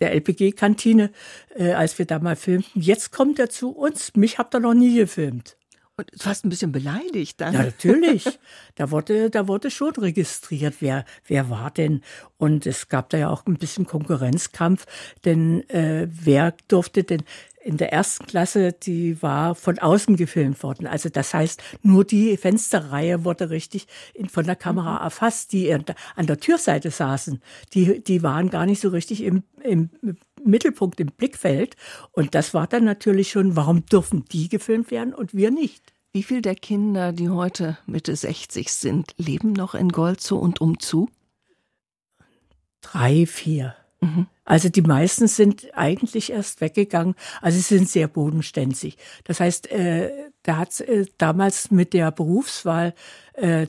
der 0.01 0.13
LPG-Kantine, 0.13 1.11
äh, 1.55 1.71
als 1.71 1.97
wir 1.97 2.05
da 2.05 2.19
mal 2.19 2.35
filmten, 2.35 2.81
jetzt 2.81 3.11
kommt 3.11 3.39
er 3.39 3.49
zu 3.49 3.71
uns, 3.71 4.15
mich 4.15 4.37
habt 4.37 4.53
ihr 4.55 4.59
noch 4.59 4.73
nie 4.73 4.95
gefilmt. 4.95 5.57
Und 5.97 6.11
fast 6.17 6.43
ein 6.43 6.49
bisschen 6.49 6.73
beleidigt 6.73 7.39
dann. 7.39 7.53
Ja, 7.53 7.63
natürlich. 7.63 8.25
Da 8.75 8.91
wurde, 8.91 9.29
da 9.29 9.47
wurde 9.47 9.71
schon 9.71 9.93
registriert, 9.93 10.75
wer, 10.81 11.05
wer 11.25 11.49
war 11.49 11.71
denn. 11.71 12.01
Und 12.35 12.65
es 12.65 12.89
gab 12.89 13.09
da 13.11 13.17
ja 13.17 13.29
auch 13.29 13.45
ein 13.45 13.55
bisschen 13.55 13.85
Konkurrenzkampf, 13.85 14.85
denn 15.23 15.67
äh, 15.69 16.09
wer 16.11 16.53
durfte 16.67 17.05
denn 17.05 17.23
in 17.65 17.77
der 17.77 17.91
ersten 17.91 18.27
Klasse, 18.27 18.73
die 18.73 19.23
war 19.23 19.55
von 19.55 19.79
außen 19.79 20.17
gefilmt 20.17 20.61
worden. 20.61 20.85
Also 20.85 21.09
das 21.09 21.33
heißt, 21.33 21.63
nur 21.81 22.05
die 22.05 22.37
Fensterreihe 22.37 23.25
wurde 23.25 23.49
richtig 23.49 23.87
von 24.29 24.45
der 24.45 24.55
Kamera 24.55 24.99
mhm. 24.99 25.03
erfasst, 25.05 25.51
die 25.51 25.73
an 25.73 26.27
der 26.27 26.39
Türseite 26.39 26.91
saßen. 26.91 27.41
Die, 27.73 28.03
die 28.03 28.21
waren 28.21 28.51
gar 28.51 28.67
nicht 28.67 28.81
so 28.81 28.89
richtig 28.89 29.23
im, 29.23 29.41
im 29.63 29.89
Mittelpunkt, 30.43 30.99
im 30.99 31.07
Blickfeld. 31.07 31.75
Und 32.11 32.35
das 32.35 32.53
war 32.53 32.67
dann 32.67 32.83
natürlich 32.83 33.31
schon, 33.31 33.55
warum 33.55 33.83
dürfen 33.87 34.25
die 34.25 34.47
gefilmt 34.47 34.91
werden 34.91 35.15
und 35.15 35.33
wir 35.33 35.49
nicht? 35.49 35.91
Wie 36.13 36.21
viele 36.21 36.43
der 36.43 36.55
Kinder, 36.55 37.13
die 37.13 37.29
heute 37.29 37.79
Mitte 37.87 38.15
60 38.15 38.71
sind, 38.71 39.15
leben 39.17 39.53
noch 39.53 39.73
in 39.73 39.89
Golzow 39.89 40.39
und 40.39 40.61
umzu? 40.61 41.09
Drei, 42.81 43.25
vier. 43.25 43.75
Mhm. 44.05 44.27
Also 44.43 44.69
die 44.69 44.83
meisten 44.83 45.27
sind 45.27 45.67
eigentlich 45.75 46.31
erst 46.31 46.61
weggegangen, 46.61 47.15
also 47.41 47.57
sie 47.57 47.63
sind 47.63 47.89
sehr 47.89 48.07
bodenständig. 48.07 48.97
Das 49.23 49.39
heißt, 49.39 49.71
äh, 49.71 50.11
da 50.43 50.57
hat 50.57 50.79
äh, 50.81 51.05
damals 51.17 51.71
mit 51.71 51.93
der 51.93 52.11
Berufswahl 52.11 52.93
äh, 53.33 53.65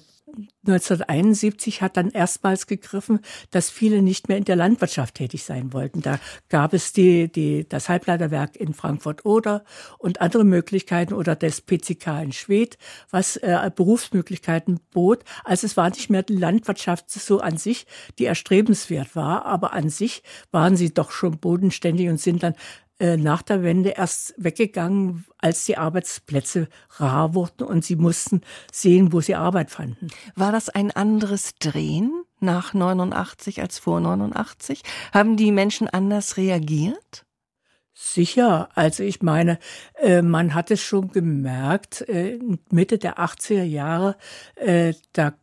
1971 0.67 1.83
hat 1.83 1.97
dann 1.97 2.11
erstmals 2.11 2.67
gegriffen, 2.67 3.21
dass 3.53 3.71
viele 3.71 4.03
nicht 4.03 4.29
mehr 4.29 4.37
in 4.37 4.45
der 4.45 4.57
Landwirtschaft 4.57 5.15
tätig 5.15 5.45
sein 5.45 5.73
wollten. 5.73 6.03
Da 6.03 6.19
gab 6.49 6.75
es 6.75 6.93
die, 6.93 7.31
die, 7.31 7.69
das 7.69 7.89
Halbleiterwerk 7.89 8.57
in 8.57 8.75
Frankfurt 8.75 9.25
oder 9.25 9.65
und 9.99 10.21
andere 10.21 10.45
Möglichkeiten 10.45 11.15
oder 11.15 11.37
das 11.37 11.61
PCK 11.61 12.23
in 12.23 12.33
Schwedt, 12.33 12.77
was 13.11 13.37
äh, 13.37 13.71
Berufsmöglichkeiten 13.75 14.81
bot. 14.93 15.23
Also 15.45 15.67
es 15.67 15.77
war 15.77 15.91
nicht 15.91 16.11
mehr 16.11 16.25
die 16.25 16.37
Landwirtschaft 16.37 17.09
so 17.09 17.41
an 17.41 17.57
sich, 17.57 17.87
die 18.19 18.25
erstrebenswert 18.25 19.15
war, 19.15 19.47
aber 19.47 19.73
an 19.73 19.89
sich 19.89 20.25
waren 20.51 20.77
sie 20.77 20.93
doch 20.93 21.13
schon 21.13 21.39
bodenständig 21.39 22.09
und 22.09 22.21
sind 22.21 22.43
dann 22.43 22.55
äh, 22.99 23.19
nach 23.19 23.43
der 23.43 23.63
Wende 23.63 23.91
erst 23.91 24.35
weggegangen, 24.39 25.27
als 25.39 25.67
die 25.67 25.77
Arbeitsplätze 25.77 26.69
rar 26.91 27.35
wurden 27.35 27.65
und 27.65 27.85
sie 27.85 27.97
mussten 27.97 28.41
sehen, 28.73 29.13
wo 29.13 29.21
sie 29.21 29.35
Arbeit 29.35 29.71
fanden. 29.71 30.09
War 30.35 30.51
das 30.51 30.71
ein 30.71 30.91
anderes 30.91 31.57
Drehen 31.57 32.25
nach 32.41 32.73
89 32.73 33.61
als 33.61 33.79
vor 33.79 34.01
89? 34.01 34.83
Haben 35.13 35.37
die 35.37 35.53
Menschen 35.53 35.89
anders 35.89 36.39
reagiert? 36.39 37.27
Sicher, 37.93 38.71
also 38.75 39.03
ich 39.03 39.21
meine, 39.23 39.59
äh, 40.01 40.23
man 40.23 40.55
hat 40.55 40.71
es 40.71 40.83
schon 40.83 41.11
gemerkt, 41.11 42.01
äh, 42.09 42.39
Mitte 42.71 42.97
der 42.97 43.19
80er 43.19 43.63
Jahre, 43.63 44.17
da 45.13 45.35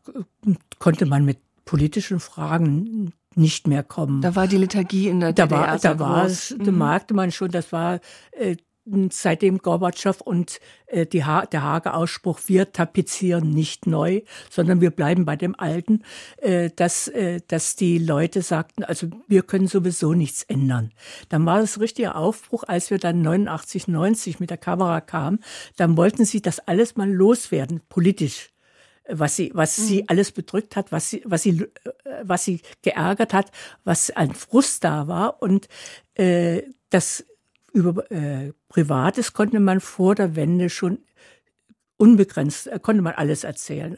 konnte 0.79 1.05
man 1.05 1.23
mit 1.23 1.37
politischen 1.65 2.19
Fragen 2.19 3.13
nicht 3.37 3.67
mehr 3.67 3.83
kommen. 3.83 4.21
Da 4.21 4.35
war 4.35 4.47
die 4.47 4.57
Liturgie 4.57 5.07
in 5.07 5.19
der 5.19 5.33
da 5.33 5.45
DDR 5.45 5.59
war, 5.61 5.77
Da 5.79 5.99
war 5.99 6.25
es, 6.25 6.55
da 6.57 6.71
mhm. 6.71 6.77
merkte 6.77 7.13
man 7.13 7.31
schon, 7.31 7.51
das 7.51 7.71
war 7.71 7.99
äh, 8.31 8.55
seitdem 9.09 9.59
Gorbatschow 9.59 10.19
und 10.21 10.59
äh, 10.87 11.05
die 11.05 11.23
ha 11.23 11.45
der 11.45 11.63
Hager 11.63 11.95
Ausspruch, 11.95 12.39
wir 12.47 12.73
tapezieren 12.73 13.49
nicht 13.49 13.87
neu, 13.87 14.21
sondern 14.49 14.81
wir 14.81 14.91
bleiben 14.91 15.25
bei 15.25 15.35
dem 15.35 15.57
Alten, 15.57 16.03
äh, 16.37 16.69
dass, 16.75 17.07
äh, 17.07 17.39
dass 17.47 17.75
die 17.75 17.97
Leute 17.97 18.41
sagten, 18.41 18.83
also 18.83 19.07
wir 19.27 19.43
können 19.43 19.67
sowieso 19.67 20.13
nichts 20.13 20.43
ändern. 20.43 20.91
Dann 21.29 21.45
war 21.45 21.59
es 21.59 21.79
richtiger 21.79 22.15
Aufbruch, 22.17 22.63
als 22.67 22.91
wir 22.91 22.97
dann 22.97 23.21
89, 23.21 23.87
90 23.87 24.39
mit 24.39 24.49
der 24.49 24.57
Kamera 24.57 24.99
kamen, 25.01 25.39
dann 25.77 25.95
wollten 25.95 26.25
sie 26.25 26.41
das 26.41 26.59
alles 26.59 26.97
mal 26.97 27.11
loswerden, 27.11 27.81
politisch 27.87 28.52
was 29.09 29.35
sie, 29.35 29.51
was 29.53 29.77
mhm. 29.77 29.83
sie 29.83 30.09
alles 30.09 30.31
bedrückt 30.31 30.75
hat, 30.75 30.91
was 30.91 31.09
sie, 31.09 31.21
was 31.25 31.43
sie, 31.43 31.61
äh, 31.83 32.23
was 32.23 32.45
sie 32.45 32.61
geärgert 32.81 33.33
hat, 33.33 33.51
was 33.83 34.11
ein 34.11 34.33
Frust 34.33 34.83
da 34.83 35.07
war 35.07 35.41
und 35.41 35.67
äh, 36.15 36.63
das 36.89 37.25
über 37.73 38.09
äh, 38.11 38.53
Privates 38.69 39.33
konnte 39.33 39.59
man 39.59 39.81
vor 39.81 40.15
der 40.15 40.35
Wende 40.35 40.69
schon 40.69 40.99
unbegrenzt, 41.97 42.67
äh, 42.67 42.79
konnte 42.79 43.01
man 43.01 43.13
alles 43.13 43.43
erzählen. 43.43 43.97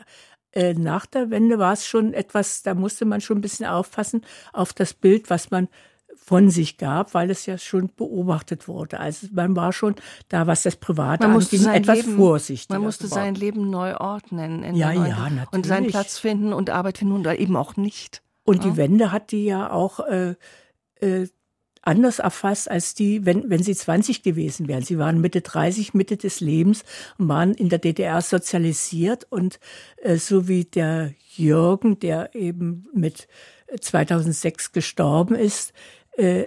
Äh, 0.51 0.73
nach 0.73 1.05
der 1.05 1.29
Wende 1.29 1.59
war 1.59 1.73
es 1.73 1.85
schon 1.85 2.13
etwas, 2.13 2.63
da 2.63 2.73
musste 2.73 3.05
man 3.05 3.21
schon 3.21 3.39
ein 3.39 3.41
bisschen 3.41 3.65
aufpassen 3.65 4.25
auf 4.53 4.73
das 4.73 4.93
Bild, 4.93 5.29
was 5.29 5.51
man 5.51 5.67
von 6.25 6.49
sich 6.49 6.77
gab, 6.77 7.13
weil 7.13 7.29
es 7.29 7.45
ja 7.45 7.59
schon 7.59 7.91
beobachtet 7.95 8.67
wurde. 8.67 8.99
Also 8.99 9.27
man 9.31 9.55
war 9.55 9.71
schon 9.71 9.93
da, 10.27 10.47
was 10.47 10.63
das 10.63 10.75
Private 10.75 11.27
man 11.27 11.39
anging, 11.39 11.67
etwas 11.67 11.97
Leben, 11.97 12.15
vorsichtiger. 12.15 12.79
Man 12.79 12.85
musste 12.85 13.03
geworden. 13.03 13.21
sein 13.21 13.35
Leben 13.35 13.69
neu 13.69 13.95
ordnen. 13.95 14.75
Ja, 14.75 14.91
ja, 14.91 15.29
natürlich. 15.29 15.53
Und 15.53 15.65
seinen 15.67 15.87
Platz 15.87 16.17
finden 16.17 16.51
und 16.51 16.71
Arbeit 16.71 16.97
finden 16.97 17.13
oder 17.13 17.37
eben 17.37 17.55
auch 17.55 17.77
nicht. 17.77 18.23
Und 18.43 18.63
ja. 18.63 18.71
die 18.71 18.77
Wende 18.77 19.11
hat 19.11 19.31
die 19.31 19.45
ja 19.45 19.69
auch 19.69 19.99
äh, 19.99 20.33
äh, 20.99 21.27
anders 21.83 22.17
erfasst 22.17 22.71
als 22.71 22.95
die, 22.95 23.23
wenn, 23.27 23.47
wenn 23.51 23.61
sie 23.61 23.75
20 23.75 24.23
gewesen 24.23 24.67
wären. 24.67 24.81
Sie 24.81 24.97
waren 24.97 25.21
Mitte 25.21 25.41
30, 25.41 25.93
Mitte 25.93 26.17
des 26.17 26.39
Lebens 26.39 26.83
und 27.19 27.27
waren 27.27 27.53
in 27.53 27.69
der 27.69 27.77
DDR 27.77 28.19
sozialisiert 28.21 29.27
und 29.29 29.59
äh, 29.97 30.17
so 30.17 30.47
wie 30.47 30.65
der 30.65 31.13
Jürgen, 31.35 31.99
der 31.99 32.33
eben 32.33 32.87
mit 32.93 33.27
2006 33.79 34.71
gestorben 34.71 35.35
ist, 35.35 35.73
äh, 36.17 36.45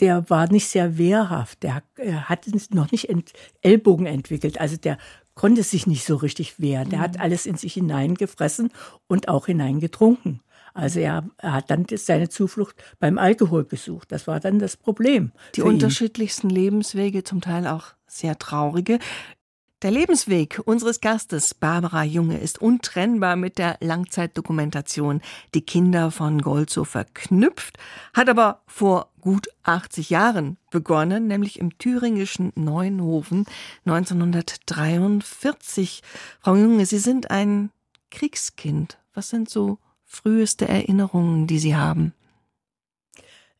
der 0.00 0.28
war 0.28 0.50
nicht 0.50 0.68
sehr 0.68 0.98
wehrhaft. 0.98 1.62
Der, 1.62 1.82
er 1.96 2.28
hat 2.28 2.46
noch 2.70 2.92
nicht 2.92 3.08
ent, 3.08 3.32
Ellbogen 3.62 4.06
entwickelt. 4.06 4.60
Also 4.60 4.76
der 4.76 4.98
konnte 5.34 5.62
sich 5.62 5.86
nicht 5.86 6.04
so 6.04 6.16
richtig 6.16 6.60
wehren. 6.60 6.90
Der 6.90 6.98
mhm. 6.98 7.02
hat 7.02 7.20
alles 7.20 7.46
in 7.46 7.56
sich 7.56 7.74
hineingefressen 7.74 8.70
und 9.06 9.28
auch 9.28 9.46
hineingetrunken. 9.46 10.40
Also 10.74 11.00
er, 11.00 11.24
er, 11.38 11.54
hat 11.54 11.70
dann 11.70 11.86
seine 11.94 12.28
Zuflucht 12.28 12.76
beim 12.98 13.16
Alkohol 13.16 13.64
gesucht. 13.64 14.12
Das 14.12 14.26
war 14.26 14.40
dann 14.40 14.58
das 14.58 14.76
Problem. 14.76 15.32
Die 15.54 15.62
unterschiedlichsten 15.62 16.50
Lebenswege, 16.50 17.24
zum 17.24 17.40
Teil 17.40 17.66
auch 17.66 17.94
sehr 18.06 18.38
traurige. 18.38 18.98
Der 19.82 19.90
Lebensweg 19.90 20.62
unseres 20.64 21.02
Gastes 21.02 21.52
Barbara 21.52 22.02
Junge 22.02 22.38
ist 22.38 22.62
untrennbar 22.62 23.36
mit 23.36 23.58
der 23.58 23.76
Langzeitdokumentation 23.80 25.20
Die 25.52 25.66
Kinder 25.66 26.10
von 26.10 26.40
Golzo 26.40 26.84
verknüpft, 26.84 27.76
hat 28.14 28.30
aber 28.30 28.62
vor 28.66 29.12
gut 29.20 29.48
80 29.64 30.08
Jahren 30.08 30.56
begonnen, 30.70 31.26
nämlich 31.26 31.58
im 31.58 31.76
thüringischen 31.76 32.52
Neuenhofen 32.54 33.44
1943. 33.84 36.02
Frau 36.40 36.56
Junge, 36.56 36.86
Sie 36.86 36.96
sind 36.96 37.30
ein 37.30 37.70
Kriegskind. 38.10 38.96
Was 39.12 39.28
sind 39.28 39.50
so 39.50 39.78
früheste 40.06 40.66
Erinnerungen, 40.66 41.46
die 41.46 41.58
Sie 41.58 41.76
haben? 41.76 42.14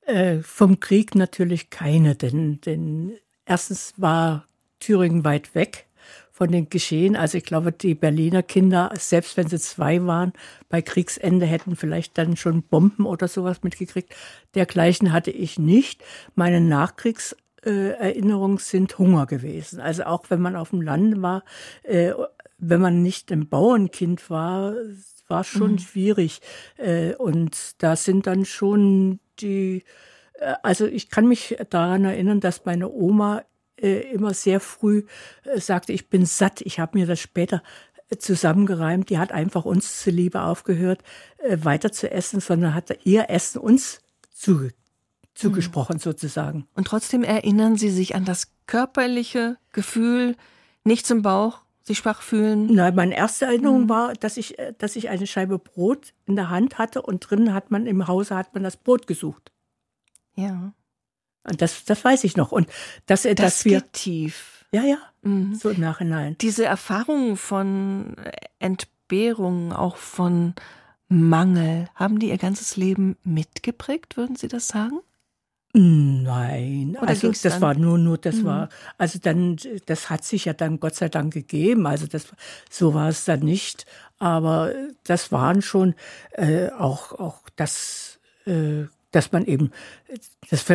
Äh, 0.00 0.38
vom 0.38 0.80
Krieg 0.80 1.14
natürlich 1.14 1.68
keine, 1.68 2.14
denn, 2.14 2.62
denn 2.62 3.18
erstens 3.44 3.92
war 3.98 4.46
Thüringen 4.80 5.22
weit 5.22 5.54
weg 5.54 5.86
von 6.36 6.52
den 6.52 6.68
Geschehen. 6.68 7.16
Also 7.16 7.38
ich 7.38 7.44
glaube, 7.44 7.72
die 7.72 7.94
Berliner 7.94 8.42
Kinder, 8.42 8.92
selbst 8.98 9.38
wenn 9.38 9.48
sie 9.48 9.58
zwei 9.58 10.04
waren, 10.04 10.34
bei 10.68 10.82
Kriegsende 10.82 11.46
hätten 11.46 11.76
vielleicht 11.76 12.18
dann 12.18 12.36
schon 12.36 12.62
Bomben 12.62 13.06
oder 13.06 13.26
sowas 13.26 13.62
mitgekriegt. 13.62 14.14
Dergleichen 14.54 15.14
hatte 15.14 15.30
ich 15.30 15.58
nicht. 15.58 16.04
Meine 16.34 16.60
Nachkriegserinnerungen 16.60 18.58
sind 18.58 18.98
Hunger 18.98 19.24
gewesen. 19.24 19.80
Also 19.80 20.04
auch 20.04 20.28
wenn 20.28 20.42
man 20.42 20.56
auf 20.56 20.68
dem 20.70 20.82
Land 20.82 21.22
war, 21.22 21.42
äh, 21.84 22.12
wenn 22.58 22.82
man 22.82 23.02
nicht 23.02 23.32
ein 23.32 23.48
Bauernkind 23.48 24.28
war, 24.28 24.74
war 25.28 25.42
schon 25.42 25.72
mhm. 25.72 25.78
schwierig. 25.78 26.42
Äh, 26.76 27.14
und 27.14 27.82
da 27.82 27.96
sind 27.96 28.26
dann 28.26 28.44
schon 28.44 29.20
die, 29.40 29.84
äh, 30.34 30.52
also 30.62 30.84
ich 30.84 31.08
kann 31.08 31.26
mich 31.28 31.56
daran 31.70 32.04
erinnern, 32.04 32.40
dass 32.40 32.66
meine 32.66 32.90
Oma 32.90 33.42
äh, 33.80 34.12
immer 34.12 34.32
sehr 34.32 34.60
früh 34.60 35.04
äh, 35.44 35.60
sagte, 35.60 35.92
ich 35.92 36.08
bin 36.08 36.24
satt. 36.24 36.60
Ich 36.62 36.78
habe 36.80 36.98
mir 36.98 37.06
das 37.06 37.20
später 37.20 37.62
äh, 38.08 38.16
zusammengereimt. 38.16 39.10
Die 39.10 39.18
hat 39.18 39.32
einfach 39.32 39.64
uns 39.64 40.00
zuliebe 40.00 40.42
aufgehört, 40.42 41.02
weiter 41.48 41.92
zu 41.92 42.10
essen, 42.10 42.40
sondern 42.40 42.74
hat 42.74 42.98
ihr 43.04 43.28
Essen 43.28 43.58
uns 43.58 44.00
zu, 44.32 44.70
zugesprochen 45.34 45.96
mhm. 45.96 46.00
sozusagen. 46.00 46.66
Und 46.74 46.86
trotzdem 46.86 47.22
erinnern 47.22 47.76
Sie 47.76 47.90
sich 47.90 48.14
an 48.14 48.24
das 48.24 48.52
körperliche 48.66 49.58
Gefühl, 49.72 50.36
nichts 50.82 51.10
im 51.10 51.22
Bauch, 51.22 51.60
sich 51.82 51.98
schwach 51.98 52.22
fühlen? 52.22 52.66
Nein, 52.66 52.94
meine 52.96 53.16
erste 53.16 53.44
Erinnerung 53.44 53.84
mhm. 53.84 53.88
war, 53.88 54.12
dass 54.14 54.38
ich, 54.38 54.56
dass 54.78 54.96
ich 54.96 55.08
eine 55.08 55.26
Scheibe 55.26 55.58
Brot 55.58 56.14
in 56.24 56.34
der 56.34 56.50
Hand 56.50 56.78
hatte 56.78 57.02
und 57.02 57.20
drinnen 57.20 57.54
hat 57.54 57.70
man 57.70 57.86
im 57.86 58.08
Hause 58.08 58.34
hat 58.34 58.54
man 58.54 58.64
das 58.64 58.76
Brot 58.76 59.06
gesucht. 59.06 59.52
Ja. 60.34 60.72
Und 61.48 61.62
das, 61.62 61.84
das 61.84 62.04
weiß 62.04 62.24
ich 62.24 62.36
noch. 62.36 62.52
Und 62.52 62.68
dass, 63.06 63.22
das 63.22 63.34
dass 63.34 63.64
wir 63.64 63.80
geht 63.80 63.92
tief. 63.92 64.64
Ja, 64.72 64.82
ja. 64.82 64.98
Mhm. 65.22 65.54
So 65.54 65.70
im 65.70 65.80
Nachhinein. 65.80 66.36
Diese 66.40 66.64
Erfahrung 66.64 67.36
von 67.36 68.16
Entbehrung, 68.58 69.72
auch 69.72 69.96
von 69.96 70.54
Mangel, 71.08 71.88
haben 71.94 72.18
die 72.18 72.28
ihr 72.30 72.38
ganzes 72.38 72.76
Leben 72.76 73.16
mitgeprägt, 73.22 74.16
würden 74.16 74.36
Sie 74.36 74.48
das 74.48 74.68
sagen? 74.68 75.00
Nein, 75.78 76.96
Oder 76.98 77.08
also 77.10 77.30
das 77.30 77.60
war 77.60 77.74
nur, 77.74 77.98
nur, 77.98 78.16
das 78.16 78.36
mhm. 78.36 78.44
war, 78.44 78.68
also 78.96 79.18
dann, 79.22 79.58
das 79.84 80.08
hat 80.08 80.24
sich 80.24 80.46
ja 80.46 80.54
dann 80.54 80.80
Gott 80.80 80.94
sei 80.94 81.10
Dank 81.10 81.34
gegeben. 81.34 81.86
Also 81.86 82.06
das, 82.06 82.28
so 82.70 82.94
war 82.94 83.10
es 83.10 83.26
dann 83.26 83.40
nicht. 83.40 83.84
Aber 84.18 84.72
das 85.04 85.32
waren 85.32 85.60
schon 85.60 85.94
äh, 86.32 86.70
auch, 86.70 87.12
auch 87.12 87.40
das 87.56 88.18
äh, 88.46 88.84
dass 89.16 89.32
man 89.32 89.46
eben, 89.46 89.70
das 90.50 90.66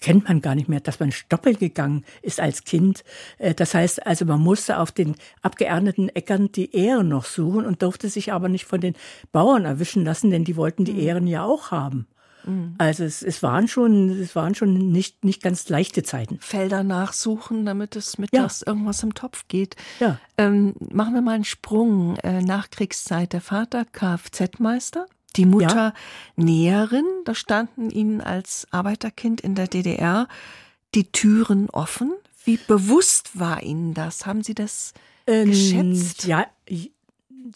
kennt 0.00 0.28
man 0.28 0.40
gar 0.40 0.54
nicht 0.54 0.68
mehr, 0.68 0.78
dass 0.78 1.00
man 1.00 1.10
Stoppel 1.10 1.56
gegangen 1.56 2.04
ist 2.22 2.38
als 2.38 2.62
Kind. 2.62 3.02
Äh, 3.38 3.54
das 3.54 3.74
heißt 3.74 4.06
also, 4.06 4.24
man 4.24 4.40
musste 4.40 4.78
auf 4.78 4.92
den 4.92 5.16
abgeernteten 5.42 6.08
Äckern 6.08 6.52
die 6.52 6.74
Ehren 6.76 7.08
noch 7.08 7.24
suchen 7.24 7.66
und 7.66 7.82
durfte 7.82 8.08
sich 8.08 8.32
aber 8.32 8.48
nicht 8.48 8.66
von 8.66 8.80
den 8.80 8.94
Bauern 9.32 9.64
erwischen 9.64 10.04
lassen, 10.04 10.30
denn 10.30 10.44
die 10.44 10.54
wollten 10.54 10.84
die 10.84 10.92
mhm. 10.92 11.00
Ehren 11.00 11.26
ja 11.26 11.42
auch 11.42 11.72
haben. 11.72 12.06
Mhm. 12.44 12.76
Also 12.78 13.02
es, 13.02 13.24
es, 13.24 13.42
waren 13.42 13.66
schon, 13.66 14.10
es 14.10 14.36
waren 14.36 14.54
schon 14.54 14.92
nicht, 14.92 15.24
nicht 15.24 15.42
ganz 15.42 15.68
leichte 15.68 16.04
Zeiten. 16.04 16.38
Felder 16.40 16.84
nachsuchen, 16.84 17.66
damit 17.66 17.96
es 17.96 18.16
mittags 18.16 18.60
ja. 18.60 18.68
irgendwas 18.68 19.02
im 19.02 19.14
Topf 19.14 19.48
geht. 19.48 19.74
Ja. 19.98 20.20
Ähm, 20.36 20.74
machen 20.78 21.14
wir 21.14 21.22
mal 21.22 21.34
einen 21.34 21.44
Sprung. 21.44 22.16
Äh, 22.18 22.42
Nachkriegszeit. 22.42 23.32
Der 23.32 23.40
Vater 23.40 23.84
Kfz-Meister 23.86 25.06
Die 25.36 25.46
Mutter 25.46 25.74
ja. 25.74 25.94
Näherin, 26.36 27.06
da 27.24 27.34
standen 27.34 27.90
Ihnen 27.90 28.20
als 28.20 28.66
Arbeiterkind 28.70 29.40
in 29.40 29.54
der 29.54 29.68
DDR 29.68 30.28
die 30.94 31.12
Türen 31.12 31.68
offen. 31.70 32.12
Wie 32.44 32.56
bewusst 32.56 33.38
war 33.38 33.62
Ihnen 33.62 33.94
das? 33.94 34.26
Haben 34.26 34.42
Sie 34.42 34.54
das 34.54 34.94
ähm, 35.26 35.50
geschätzt? 35.50 36.24
Ja, 36.24 36.46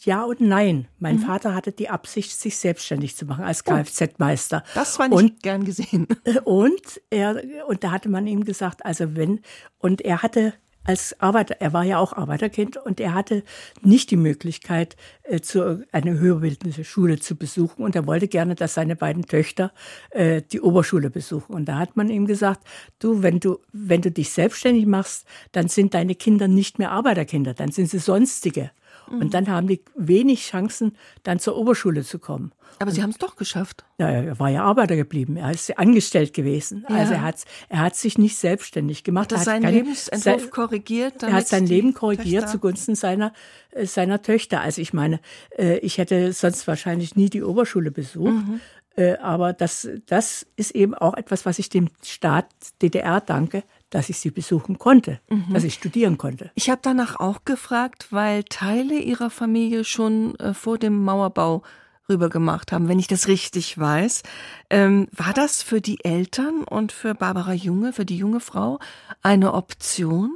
ja 0.05 0.23
und 0.23 0.41
nein. 0.41 0.87
Mein 0.99 1.17
mhm. 1.17 1.23
Vater 1.23 1.55
hatte 1.55 1.73
die 1.73 1.89
Absicht, 1.89 2.39
sich 2.39 2.57
selbstständig 2.57 3.17
zu 3.17 3.25
machen 3.25 3.45
als 3.45 3.65
Kfz-Meister. 3.65 4.65
Das 4.75 4.99
war 4.99 5.09
nicht 5.09 5.19
und, 5.19 5.43
gern 5.43 5.65
gesehen. 5.65 6.07
Und 6.45 7.01
er, 7.11 7.43
und 7.67 7.83
da 7.85 7.91
hatte 7.91 8.09
man 8.09 8.27
ihm 8.27 8.45
gesagt, 8.45 8.85
also 8.85 9.17
wenn, 9.17 9.41
und 9.79 10.03
er 10.03 10.23
hatte 10.23 10.55
als 10.85 11.19
Arbeiter, 11.21 11.57
er 11.61 11.73
war 11.73 11.85
ja 11.85 11.99
auch 11.99 12.13
Arbeiterkind 12.13 12.77
und 12.77 13.01
er 13.01 13.15
hatte 13.15 13.45
nicht 13.83 14.11
die 14.11 14.17
Möglichkeit, 14.17 14.97
äh, 15.23 15.41
zu, 15.41 15.85
eine 15.93 16.19
höherbildende 16.19 16.85
Schule 16.85 17.19
zu 17.19 17.37
besuchen 17.37 17.83
und 17.83 17.95
er 17.95 18.07
wollte 18.07 18.29
gerne, 18.29 18.55
dass 18.55 18.75
seine 18.75 18.97
beiden 18.97 19.27
Töchter 19.27 19.73
äh, 20.11 20.43
die 20.43 20.61
Oberschule 20.61 21.11
besuchen. 21.11 21.55
Und 21.55 21.67
da 21.67 21.79
hat 21.79 21.97
man 21.97 22.09
ihm 22.11 22.27
gesagt, 22.27 22.67
du, 22.99 23.23
wenn 23.23 23.41
du, 23.41 23.59
wenn 23.73 24.03
du 24.03 24.11
dich 24.11 24.31
selbstständig 24.31 24.87
machst, 24.87 25.27
dann 25.53 25.69
sind 25.69 25.95
deine 25.95 26.15
Kinder 26.15 26.49
nicht 26.49 26.79
mehr 26.79 26.91
Arbeiterkinder, 26.91 27.55
dann 27.55 27.71
sind 27.71 27.89
sie 27.89 27.99
sonstige. 27.99 28.71
Und 29.13 29.25
mhm. 29.25 29.31
dann 29.31 29.49
haben 29.49 29.67
die 29.67 29.83
wenig 29.95 30.47
Chancen, 30.47 30.97
dann 31.23 31.39
zur 31.39 31.57
Oberschule 31.57 32.03
zu 32.03 32.19
kommen. 32.19 32.53
Aber 32.79 32.91
Sie 32.91 33.03
haben 33.03 33.11
es 33.11 33.19
doch 33.19 33.37
geschafft. 33.37 33.85
Ja, 33.99 34.09
er 34.09 34.39
war 34.39 34.49
ja 34.49 34.65
Arbeiter 34.65 34.97
geblieben. 34.97 35.37
Er 35.37 35.51
ist 35.51 35.79
angestellt 35.79 36.33
gewesen. 36.33 36.85
Ja. 36.89 36.97
Also 36.97 37.15
er 37.15 37.23
hat, 37.23 37.45
er 37.69 37.79
hat 37.81 37.95
sich 37.95 38.19
nicht 38.19 38.37
selbstständig 38.37 39.05
gemacht. 39.05 39.33
Hat 39.33 39.39
er 39.39 39.45
seinen 39.45 39.63
keine, 39.63 39.77
Lebensentwurf 39.77 40.51
korrigiert? 40.51 41.23
Er 41.23 41.33
hat 41.33 41.47
sein 41.47 41.67
Leben 41.67 41.95
korrigiert 41.95 42.45
Töchter? 42.45 42.53
zugunsten 42.53 42.95
seiner, 42.95 43.33
äh, 43.71 43.87
seiner 43.87 44.23
Töchter. 44.23 44.63
Also 44.63 44.81
ich 44.81 44.93
meine, 44.93 45.21
äh, 45.57 45.79
ich 45.79 45.99
hätte 45.99 46.33
sonst 46.33 46.67
wahrscheinlich 46.67 47.15
nie 47.15 47.31
die 47.31 47.43
Oberschule 47.43 47.91
besucht. 47.91 48.33
Mhm. 48.33 48.61
Äh, 48.97 49.17
aber 49.19 49.53
das, 49.53 49.89
das 50.07 50.47
ist 50.57 50.73
eben 50.73 50.95
auch 50.95 51.15
etwas, 51.15 51.47
was 51.47 51.59
ich 51.59 51.69
dem 51.69 51.89
Staat 52.03 52.47
DDR 52.83 53.21
danke, 53.21 53.63
dass 53.93 54.09
ich 54.09 54.19
sie 54.19 54.31
besuchen 54.31 54.79
konnte, 54.79 55.21
mhm. 55.29 55.53
dass 55.53 55.65
ich 55.65 55.75
studieren 55.75 56.19
konnte. 56.19 56.51
Ich 56.55 56.71
habe 56.71 56.81
danach 56.83 57.21
auch 57.21 57.45
gefragt, 57.45 58.09
weil 58.11 58.43
Teile 58.45 58.99
ihrer 58.99 59.31
Familie 59.31 59.85
schon 59.85 60.35
äh, 60.37 60.55
vor 60.55 60.79
dem 60.79 61.05
Mauerbau 61.05 61.63
rübergemacht 62.09 62.73
haben, 62.73 62.89
wenn 62.89 62.99
ich 62.99 63.07
das 63.07 63.29
richtig 63.29 63.79
weiß. 63.79 64.23
Ähm, 64.71 65.09
war 65.13 65.35
das 65.35 65.63
für 65.63 65.81
die 65.81 66.03
Eltern 66.05 66.65
und 66.65 66.91
für 66.91 67.15
Barbara 67.15 67.53
Junge, 67.53 67.93
für 67.93 68.05
die 68.05 68.17
junge 68.17 68.41
Frau, 68.41 68.79
eine 69.23 69.53
Option? 69.53 70.33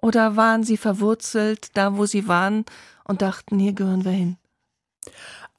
Oder 0.00 0.36
waren 0.36 0.62
sie 0.62 0.76
verwurzelt 0.76 1.76
da, 1.76 1.96
wo 1.96 2.06
sie 2.06 2.28
waren 2.28 2.64
und 3.04 3.22
dachten, 3.22 3.58
hier 3.58 3.72
gehören 3.72 4.04
wir 4.04 4.12
hin? 4.12 4.36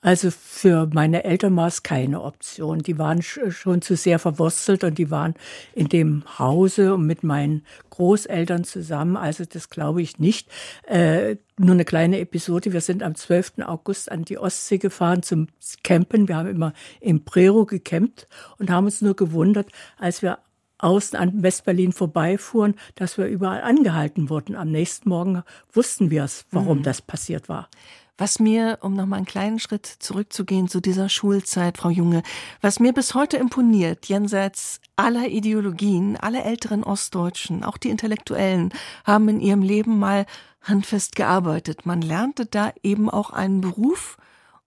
Also 0.04 0.32
für 0.32 0.90
meine 0.94 1.24
Eltern 1.24 1.56
war 1.56 1.68
es 1.68 1.82
keine 1.82 2.22
Option. 2.22 2.80
Die 2.80 2.98
waren 3.00 3.22
schon 3.22 3.82
zu 3.82 3.96
sehr 3.96 4.20
verwurzelt 4.20 4.84
und 4.84 4.98
die 4.98 5.10
waren 5.10 5.34
in 5.74 5.88
dem 5.88 6.24
Hause 6.38 6.96
und 6.96 7.08
mit 7.08 7.24
meinen 7.24 7.66
Großeltern 7.90 8.66
zusammen. 8.66 9.16
Also 9.16 9.46
das 9.46 9.70
glaube 9.70 10.02
ich 10.02 10.20
nicht. 10.20 10.50
Äh, 10.88 11.38
nur 11.58 11.72
eine 11.72 11.86
kleine 11.86 12.20
Episode. 12.20 12.74
Wir 12.74 12.82
sind 12.82 13.02
am 13.02 13.16
12. 13.16 13.60
August 13.66 14.12
an 14.12 14.26
die 14.26 14.38
Ostsee 14.38 14.78
gefahren 14.78 15.24
zum 15.24 15.48
Campen. 15.84 16.28
Wir 16.28 16.36
haben 16.36 16.50
immer 16.50 16.74
im 17.00 17.24
Prero 17.24 17.66
gecampt 17.66 18.28
und 18.60 18.70
haben 18.70 18.86
uns 18.86 19.02
nur 19.02 19.16
gewundert, 19.16 19.70
als 19.98 20.22
wir 20.22 20.40
außen 20.80 21.18
an 21.18 21.44
Westberlin 21.44 21.94
vorbeifuhren, 21.94 22.76
dass 22.96 23.18
wir 23.18 23.28
überall 23.28 23.62
angehalten 23.62 24.30
wurden. 24.30 24.58
Am 24.58 24.70
nächsten 24.70 25.08
Morgen 25.08 25.44
wussten 25.72 26.12
wir 26.12 26.26
es, 26.26 26.46
warum 26.52 26.80
mhm. 26.80 26.84
das 26.84 27.02
passiert 27.02 27.48
war. 27.48 27.70
Was 28.18 28.40
mir, 28.40 28.78
um 28.82 28.94
noch 28.94 29.08
mal 29.08 29.18
einen 29.18 29.26
kleinen 29.26 29.58
Schritt 29.58 29.88
zurückzugehen 29.88 30.68
zu 30.68 30.82
dieser 30.82 31.10
Schulzeit, 31.10 31.80
Frau 31.80 31.90
Junge, 31.90 32.22
was 32.62 32.80
mir 32.80 32.94
bis 32.94 33.16
heute 33.16 33.38
imponiert, 33.38 34.06
jenseits 34.06 34.80
aller 34.96 35.28
Ideologien, 35.28 36.16
alle 36.18 36.44
älteren 36.44 36.84
Ostdeutschen, 36.84 37.64
auch 37.64 37.78
die 37.78 37.90
Intellektuellen, 37.90 38.72
haben 39.04 39.30
in 39.30 39.40
ihrem 39.40 39.64
Leben 39.64 39.98
mal 39.98 40.28
handfest 40.62 41.16
gearbeitet. 41.16 41.88
Man 41.88 42.02
lernte 42.02 42.46
da 42.46 42.72
eben 42.84 43.10
auch 43.10 43.32
einen 43.32 43.62
Beruf 43.62 44.18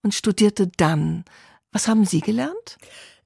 und 0.03 0.13
studierte 0.13 0.67
dann. 0.77 1.25
Was 1.71 1.87
haben 1.87 2.05
Sie 2.05 2.21
gelernt? 2.21 2.79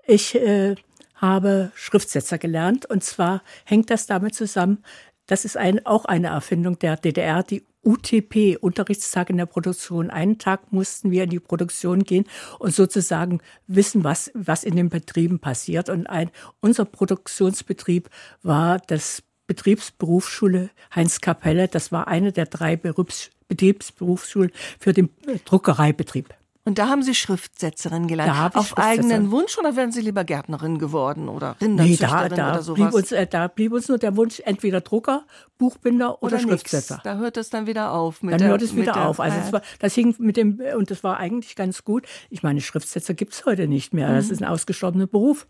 Ich 0.06 0.34
äh, 0.34 0.74
habe 1.14 1.72
Schriftsetzer 1.74 2.36
gelernt 2.36 2.84
und 2.84 3.02
zwar 3.04 3.42
hängt 3.64 3.88
das 3.88 4.06
damit 4.06 4.34
zusammen, 4.34 4.84
das 5.26 5.44
ist 5.44 5.56
ein, 5.56 5.86
auch 5.86 6.06
eine 6.06 6.28
Erfindung 6.28 6.78
der 6.78 6.96
DDR, 6.96 7.44
die 7.44 7.64
UTP, 7.82 8.56
Unterrichtstag 8.60 9.30
in 9.30 9.38
der 9.38 9.46
Produktion. 9.46 10.10
Einen 10.10 10.38
Tag 10.38 10.72
mussten 10.72 11.10
wir 11.10 11.24
in 11.24 11.30
die 11.30 11.40
Produktion 11.40 12.04
gehen 12.04 12.24
und 12.58 12.74
sozusagen 12.74 13.40
wissen, 13.66 14.04
was, 14.04 14.30
was 14.34 14.64
in 14.64 14.76
den 14.76 14.90
Betrieben 14.90 15.38
passiert. 15.38 15.88
Und 15.88 16.06
ein, 16.06 16.30
unser 16.60 16.84
Produktionsbetrieb 16.84 18.10
war 18.42 18.78
das 18.78 19.22
Betriebsberufsschule 19.46 20.70
Heinz 20.94 21.20
Kapelle. 21.20 21.68
Das 21.68 21.90
war 21.90 22.08
eine 22.08 22.32
der 22.32 22.46
drei 22.46 22.76
Berufs 22.76 23.30
Betriebsberufsschulen 23.48 24.52
für 24.78 24.92
den 24.92 25.10
Druckereibetrieb. 25.44 26.32
Und 26.64 26.78
da 26.78 26.88
haben 26.88 27.02
Sie 27.02 27.14
Schriftsetzerin 27.14 28.06
gelernt. 28.06 28.54
Auf 28.54 28.76
eigenen 28.76 29.30
Wunsch 29.30 29.56
oder 29.56 29.76
wären 29.76 29.92
Sie 29.92 30.02
lieber 30.02 30.24
Gärtnerin 30.24 30.78
geworden 30.78 31.30
oder 31.30 31.56
Rinderzüchterin 31.58 32.22
nee, 32.24 32.28
da, 32.28 32.36
da 32.36 32.50
oder 32.52 32.62
sowas? 32.62 32.76
Blieb 32.80 32.94
uns, 32.94 33.12
äh, 33.12 33.26
da 33.26 33.48
blieb 33.48 33.72
uns 33.72 33.88
nur 33.88 33.96
der 33.96 34.14
Wunsch, 34.16 34.42
entweder 34.44 34.82
Drucker, 34.82 35.24
Buchbinder 35.56 36.22
oder, 36.22 36.34
oder 36.34 36.38
Schriftsetzer. 36.38 36.96
Nix. 36.96 37.04
Da 37.04 37.16
hört 37.16 37.38
es 37.38 37.48
dann 37.48 37.66
wieder 37.66 37.92
auf. 37.92 38.20
dann 38.20 38.36
der, 38.36 38.48
hört 38.48 38.60
es 38.60 38.76
wieder 38.76 39.06
auf. 39.06 39.20
Also 39.20 39.38
es 39.38 39.52
war, 39.52 39.62
das 39.78 39.94
hing 39.94 40.14
mit 40.18 40.36
dem, 40.36 40.60
und 40.76 40.90
das 40.90 41.02
war 41.02 41.16
eigentlich 41.16 41.56
ganz 41.56 41.82
gut. 41.82 42.06
Ich 42.28 42.42
meine, 42.42 42.60
Schriftsetzer 42.60 43.14
gibt 43.14 43.32
es 43.32 43.46
heute 43.46 43.66
nicht 43.66 43.94
mehr. 43.94 44.12
Das 44.12 44.26
mhm. 44.26 44.32
ist 44.32 44.42
ein 44.42 44.48
ausgestorbener 44.48 45.06
Beruf. 45.06 45.46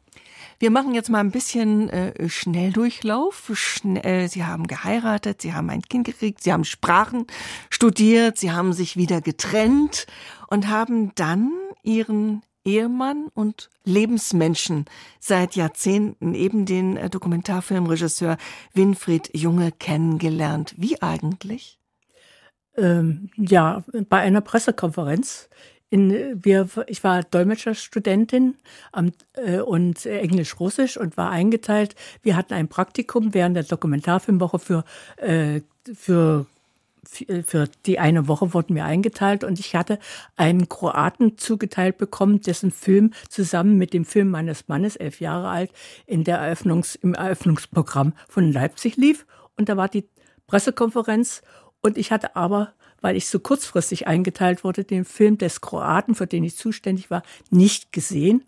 Wir 0.60 0.70
machen 0.70 0.94
jetzt 0.94 1.10
mal 1.10 1.20
ein 1.20 1.30
bisschen 1.30 1.88
äh, 1.88 2.28
Schnelldurchlauf. 2.28 3.50
Schnell, 3.54 4.04
äh, 4.04 4.28
Sie 4.28 4.44
haben 4.44 4.66
geheiratet, 4.66 5.42
Sie 5.42 5.54
haben 5.54 5.70
ein 5.70 5.82
Kind 5.82 6.06
gekriegt, 6.06 6.42
Sie 6.42 6.52
haben 6.52 6.64
Sprachen 6.64 7.26
studiert, 7.70 8.38
Sie 8.38 8.52
haben 8.52 8.72
sich 8.72 8.96
wieder 8.96 9.20
getrennt 9.20 10.06
und 10.50 10.68
haben 10.68 11.12
dann 11.14 11.52
Ihren 11.82 12.42
Ehemann 12.64 13.28
und 13.32 13.70
Lebensmenschen 13.84 14.84
seit 15.18 15.56
Jahrzehnten, 15.56 16.34
eben 16.34 16.66
den 16.66 16.96
äh, 16.96 17.08
Dokumentarfilmregisseur 17.08 18.36
Winfried 18.74 19.30
Junge 19.34 19.72
kennengelernt. 19.72 20.74
Wie 20.76 21.00
eigentlich? 21.00 21.78
Ähm, 22.76 23.30
ja, 23.36 23.82
bei 24.08 24.18
einer 24.18 24.42
Pressekonferenz 24.42 25.48
in, 25.88 26.44
wir, 26.44 26.68
ich 26.86 27.02
war 27.02 27.22
Dolmetscherstudentin 27.24 28.56
am, 28.92 29.12
äh, 29.34 29.58
und 29.58 30.06
Englisch-Russisch 30.06 30.96
und 30.96 31.16
war 31.16 31.30
eingeteilt. 31.30 31.96
Wir 32.22 32.36
hatten 32.36 32.54
ein 32.54 32.68
Praktikum 32.68 33.34
während 33.34 33.56
der 33.56 33.64
Dokumentarfilmwoche 33.64 34.60
für, 34.60 34.84
äh, 35.16 35.62
für 35.92 36.46
für 37.04 37.68
die 37.86 37.98
eine 37.98 38.28
Woche 38.28 38.54
wurden 38.54 38.74
wir 38.74 38.84
eingeteilt 38.84 39.44
und 39.44 39.58
ich 39.58 39.74
hatte 39.74 39.98
einen 40.36 40.68
Kroaten 40.68 41.38
zugeteilt 41.38 41.98
bekommen, 41.98 42.40
dessen 42.40 42.70
Film 42.70 43.12
zusammen 43.28 43.76
mit 43.78 43.92
dem 43.92 44.04
Film 44.04 44.30
meines 44.30 44.68
Mannes, 44.68 44.96
elf 44.96 45.20
Jahre 45.20 45.48
alt, 45.48 45.72
in 46.06 46.24
der 46.24 46.38
Eröffnungs, 46.38 46.94
im 46.96 47.14
Eröffnungsprogramm 47.14 48.12
von 48.28 48.52
Leipzig 48.52 48.96
lief. 48.96 49.26
Und 49.56 49.68
da 49.68 49.76
war 49.76 49.88
die 49.88 50.08
Pressekonferenz 50.46 51.42
und 51.80 51.96
ich 51.96 52.12
hatte 52.12 52.36
aber 52.36 52.74
weil 53.00 53.16
ich 53.16 53.28
so 53.28 53.38
kurzfristig 53.38 54.06
eingeteilt 54.06 54.64
wurde, 54.64 54.84
den 54.84 55.04
Film 55.04 55.38
des 55.38 55.60
Kroaten, 55.60 56.14
für 56.14 56.26
den 56.26 56.44
ich 56.44 56.56
zuständig 56.56 57.10
war, 57.10 57.22
nicht 57.50 57.92
gesehen. 57.92 58.44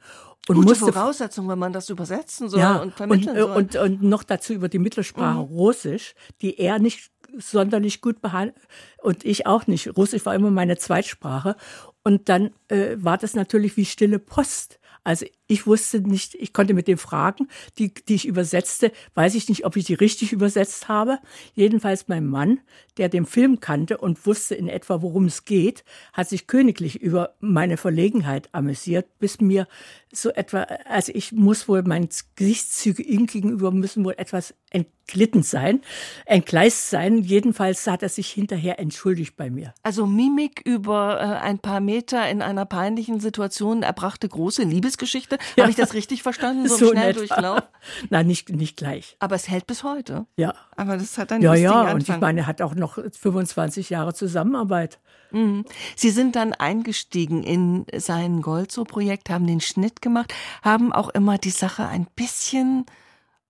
Und 0.48 0.56
Gute 0.56 0.68
musste, 0.70 0.92
Voraussetzung, 0.92 1.48
wenn 1.48 1.58
man 1.58 1.72
das 1.72 1.88
übersetzen 1.88 2.48
soll 2.48 2.60
ja, 2.60 2.76
und 2.78 2.94
vermitteln 2.94 3.40
und, 3.42 3.72
soll. 3.72 3.86
Und, 3.86 4.00
und 4.00 4.02
noch 4.02 4.24
dazu 4.24 4.52
über 4.52 4.68
die 4.68 4.80
Mittelsprache 4.80 5.38
mhm. 5.38 5.54
Russisch, 5.54 6.14
die 6.40 6.58
er 6.58 6.80
nicht 6.80 7.12
sonderlich 7.38 8.00
gut 8.00 8.20
behandelt 8.20 8.56
und 8.98 9.24
ich 9.24 9.46
auch 9.46 9.66
nicht. 9.66 9.96
Russisch 9.96 10.24
war 10.26 10.34
immer 10.34 10.50
meine 10.50 10.76
Zweitsprache. 10.76 11.56
Und 12.04 12.28
dann 12.28 12.50
äh, 12.68 12.96
war 12.96 13.18
das 13.18 13.34
natürlich 13.34 13.76
wie 13.76 13.84
stille 13.84 14.18
Post. 14.18 14.80
Also 15.04 15.26
ich 15.48 15.66
wusste 15.66 16.00
nicht, 16.00 16.36
ich 16.36 16.52
konnte 16.52 16.74
mit 16.74 16.86
den 16.86 16.96
Fragen, 16.96 17.48
die, 17.76 17.92
die 17.92 18.14
ich 18.14 18.26
übersetzte, 18.26 18.92
weiß 19.14 19.34
ich 19.34 19.48
nicht, 19.48 19.66
ob 19.66 19.76
ich 19.76 19.84
die 19.84 19.94
richtig 19.94 20.32
übersetzt 20.32 20.86
habe. 20.86 21.18
Jedenfalls 21.54 22.06
mein 22.06 22.26
Mann, 22.26 22.60
der 22.98 23.08
den 23.08 23.26
Film 23.26 23.58
kannte 23.58 23.98
und 23.98 24.24
wusste 24.26 24.54
in 24.54 24.68
etwa, 24.68 25.02
worum 25.02 25.24
es 25.24 25.44
geht, 25.44 25.84
hat 26.12 26.28
sich 26.28 26.46
königlich 26.46 27.02
über 27.02 27.34
meine 27.40 27.76
Verlegenheit 27.76 28.48
amüsiert, 28.52 29.18
bis 29.18 29.40
mir 29.40 29.66
so 30.12 30.30
etwa, 30.30 30.62
also 30.84 31.10
ich 31.14 31.32
muss 31.32 31.68
wohl, 31.68 31.82
meine 31.82 32.08
Gesichtszüge 32.36 33.02
ihm 33.02 33.26
gegenüber 33.26 33.70
müssen 33.70 34.04
wohl 34.04 34.14
etwas 34.18 34.54
entglitten 34.70 35.42
sein, 35.42 35.80
entgleist 36.26 36.90
sein. 36.90 37.18
Jedenfalls 37.18 37.86
hat 37.86 38.02
er 38.02 38.08
sich 38.10 38.30
hinterher 38.30 38.78
entschuldigt 38.78 39.36
bei 39.36 39.50
mir. 39.50 39.72
Also 39.82 40.06
Mimik 40.06 40.60
über 40.64 41.18
äh, 41.18 41.24
ein 41.24 41.58
paar 41.58 41.80
Meter 41.80 42.28
in 42.28 42.42
einer 42.42 42.66
peinlichen 42.66 43.20
Situation 43.20 43.82
erbrachte 43.82 44.28
große 44.28 44.62
Liebesgeschichte. 44.62 45.38
Ja. 45.56 45.64
Habe 45.64 45.70
ich 45.70 45.76
das 45.76 45.94
richtig 45.94 46.22
verstanden? 46.22 46.68
So, 46.68 46.76
so 46.76 46.90
Schnelldurchlauf? 46.90 47.62
Nein, 48.10 48.26
nicht, 48.26 48.50
nicht 48.50 48.76
gleich. 48.76 49.16
Aber 49.18 49.34
es 49.34 49.48
hält 49.48 49.66
bis 49.66 49.82
heute. 49.82 50.26
Ja. 50.36 50.54
Aber 50.76 50.96
das 50.98 51.16
hat 51.16 51.32
einen 51.32 51.42
Ja, 51.42 51.54
ja, 51.54 51.72
Anfang. 51.80 51.94
und 51.94 52.08
ich 52.08 52.20
meine, 52.20 52.40
er 52.40 52.46
hat 52.46 52.60
auch 52.60 52.74
noch 52.74 52.98
25 52.98 53.88
Jahre 53.90 54.12
Zusammenarbeit. 54.14 54.98
Mhm. 55.32 55.64
Sie 55.96 56.10
sind 56.10 56.36
dann 56.36 56.52
eingestiegen 56.52 57.42
in 57.42 57.86
sein 57.96 58.42
Golzo-Projekt, 58.42 59.30
haben 59.30 59.46
den 59.46 59.60
Schnitt 59.60 60.01
gemacht, 60.02 60.34
haben 60.62 60.92
auch 60.92 61.08
immer 61.08 61.38
die 61.38 61.50
Sache 61.50 61.86
ein 61.86 62.06
bisschen 62.14 62.84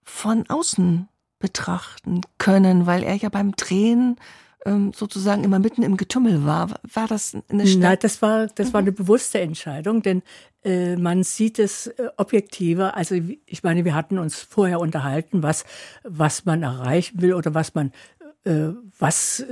von 0.05 0.49
außen 0.49 1.09
betrachten 1.39 2.21
können, 2.39 2.87
weil 2.87 3.03
er 3.03 3.17
ja 3.17 3.29
beim 3.29 3.53
Drehen 3.53 4.17
ähm, 4.65 4.93
sozusagen 4.95 5.45
immer 5.45 5.59
mitten 5.59 5.83
im 5.83 5.97
Getümmel 5.97 6.45
war. 6.45 6.69
War 6.95 7.09
das 7.09 7.37
eine 7.49 7.67
Stadt? 7.67 7.83
Nein, 7.83 7.99
das 8.01 8.23
war 8.23 8.47
das 8.47 8.73
war 8.73 8.81
eine 8.81 8.93
bewusste 8.93 9.41
Entscheidung, 9.41 10.03
denn 10.03 10.23
äh, 10.65 10.97
man 10.97 11.25
sieht 11.25 11.59
es 11.59 11.89
äh, 11.89 12.09
objektiver. 12.17 12.97
Also 12.97 13.17
ich 13.47 13.63
meine, 13.63 13.85
wir 13.85 13.95
hatten 13.95 14.19
uns 14.19 14.41
vorher 14.41 14.79
unterhalten, 14.81 15.43
was 15.43 15.65
was 16.05 16.45
man 16.45 16.63
erreichen 16.63 17.21
will 17.21 17.35
oder 17.35 17.55
was 17.55 17.75
man 17.75 17.93
äh, 18.45 18.69
was 18.99 19.45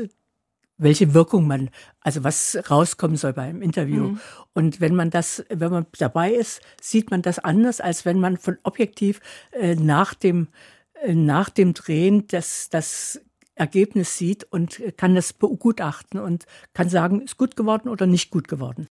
welche 0.80 1.14
Wirkung 1.14 1.46
man, 1.46 1.70
also 2.00 2.24
was 2.24 2.58
rauskommen 2.70 3.16
soll 3.16 3.32
beim 3.32 3.62
Interview. 3.62 4.08
Mhm. 4.08 4.20
Und 4.54 4.80
wenn 4.80 4.94
man 4.94 5.10
das, 5.10 5.44
wenn 5.48 5.70
man 5.70 5.86
dabei 5.98 6.32
ist, 6.32 6.60
sieht 6.80 7.10
man 7.10 7.22
das 7.22 7.38
anders, 7.38 7.80
als 7.80 8.04
wenn 8.04 8.18
man 8.18 8.36
von 8.36 8.58
objektiv 8.62 9.20
äh, 9.52 9.74
nach 9.74 10.14
dem 10.14 10.48
äh, 11.02 11.14
nach 11.14 11.50
dem 11.50 11.74
Drehen 11.74 12.26
das 12.28 12.68
das 12.70 13.20
Ergebnis 13.54 14.16
sieht 14.16 14.44
und 14.44 14.82
kann 14.96 15.14
das 15.14 15.34
begutachten 15.34 16.18
und 16.18 16.46
kann 16.72 16.88
sagen, 16.88 17.20
ist 17.20 17.36
gut 17.36 17.56
geworden 17.56 17.88
oder 17.88 18.06
nicht 18.06 18.30
gut 18.30 18.48
geworden. 18.48 18.88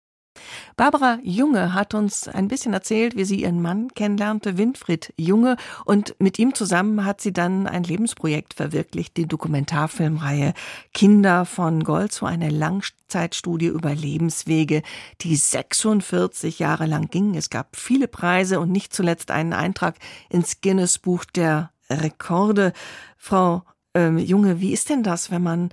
Barbara 0.75 1.19
Junge 1.23 1.73
hat 1.73 1.93
uns 1.93 2.27
ein 2.27 2.47
bisschen 2.47 2.73
erzählt, 2.73 3.15
wie 3.15 3.25
sie 3.25 3.41
ihren 3.41 3.61
Mann 3.61 3.89
kennenlernte, 3.93 4.57
Winfried 4.57 5.13
Junge, 5.17 5.57
und 5.85 6.15
mit 6.19 6.39
ihm 6.39 6.53
zusammen 6.53 7.05
hat 7.05 7.21
sie 7.21 7.33
dann 7.33 7.67
ein 7.67 7.83
Lebensprojekt 7.83 8.53
verwirklicht, 8.53 9.17
die 9.17 9.27
Dokumentarfilmreihe 9.27 10.53
Kinder 10.93 11.45
von 11.45 11.83
Gold, 11.83 12.11
so 12.11 12.25
eine 12.25 12.49
Langzeitstudie 12.49 13.67
über 13.67 13.93
Lebenswege, 13.93 14.81
die 15.21 15.35
46 15.35 16.59
Jahre 16.59 16.85
lang 16.85 17.09
ging. 17.09 17.35
Es 17.35 17.49
gab 17.49 17.75
viele 17.75 18.07
Preise 18.07 18.59
und 18.59 18.71
nicht 18.71 18.93
zuletzt 18.93 19.31
einen 19.31 19.53
Eintrag 19.53 19.95
ins 20.29 20.61
Guinness 20.61 20.99
Buch 20.99 21.25
der 21.25 21.71
Rekorde. 21.89 22.73
Frau 23.17 23.63
ähm, 23.93 24.17
Junge, 24.17 24.59
wie 24.59 24.73
ist 24.73 24.89
denn 24.89 25.03
das, 25.03 25.31
wenn 25.31 25.43
man 25.43 25.69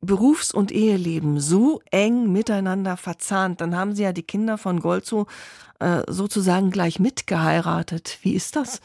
Berufs- 0.00 0.52
und 0.52 0.70
Eheleben 0.70 1.40
so 1.40 1.80
eng 1.90 2.30
miteinander 2.30 2.96
verzahnt, 2.96 3.60
dann 3.60 3.76
haben 3.76 3.94
Sie 3.94 4.04
ja 4.04 4.12
die 4.12 4.22
Kinder 4.22 4.58
von 4.58 4.80
Golzo 4.80 5.26
äh, 5.80 6.02
sozusagen 6.06 6.70
gleich 6.70 7.00
mitgeheiratet. 7.00 8.18
Wie 8.22 8.34
ist 8.34 8.56
das? 8.56 8.80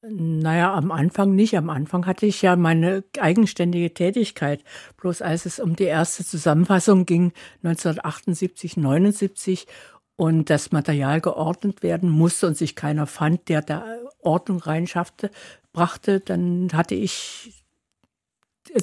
Naja, 0.00 0.74
am 0.74 0.92
Anfang 0.92 1.34
nicht. 1.34 1.56
Am 1.56 1.70
Anfang 1.70 2.06
hatte 2.06 2.24
ich 2.24 2.40
ja 2.40 2.54
meine 2.56 3.02
eigenständige 3.18 3.92
Tätigkeit. 3.92 4.62
Bloß 4.96 5.22
als 5.22 5.44
es 5.44 5.58
um 5.58 5.74
die 5.74 5.84
erste 5.84 6.24
Zusammenfassung 6.24 7.04
ging, 7.04 7.32
1978, 7.64 8.76
79, 8.76 9.66
und 10.16 10.50
das 10.50 10.72
Material 10.72 11.20
geordnet 11.20 11.82
werden 11.84 12.10
musste 12.10 12.48
und 12.48 12.56
sich 12.56 12.74
keiner 12.74 13.06
fand, 13.06 13.48
der 13.48 13.62
da 13.62 13.84
Ordnung 14.20 14.58
reinschaffte, 14.58 15.30
brachte, 15.72 16.18
dann 16.18 16.70
hatte 16.72 16.96
ich 16.96 17.64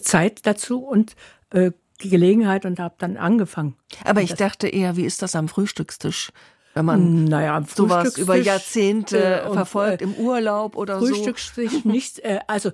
Zeit 0.01 0.45
dazu 0.45 0.79
und 0.79 1.15
äh, 1.55 1.71
die 2.01 2.09
Gelegenheit 2.09 2.65
und 2.65 2.79
habe 2.79 2.95
dann 2.97 3.17
angefangen. 3.17 3.75
Aber 4.03 4.21
ich 4.21 4.33
dachte 4.33 4.67
eher, 4.67 4.97
wie 4.97 5.05
ist 5.05 5.21
das 5.21 5.35
am 5.35 5.47
Frühstückstisch? 5.47 6.31
Wenn 6.73 6.85
man 6.85 7.23
naja, 7.23 7.55
am 7.55 7.65
sowas 7.65 8.17
über 8.17 8.35
Jahrzehnte 8.35 9.43
äh, 9.43 9.53
verfolgt, 9.53 10.01
im 10.01 10.13
Urlaub 10.15 10.75
oder 10.75 10.99
Frühstückstisch 10.99 11.71
so. 11.71 11.79
Frühstückstisch 11.79 11.85
nicht, 11.93 12.19
äh, 12.19 12.39
also 12.47 12.71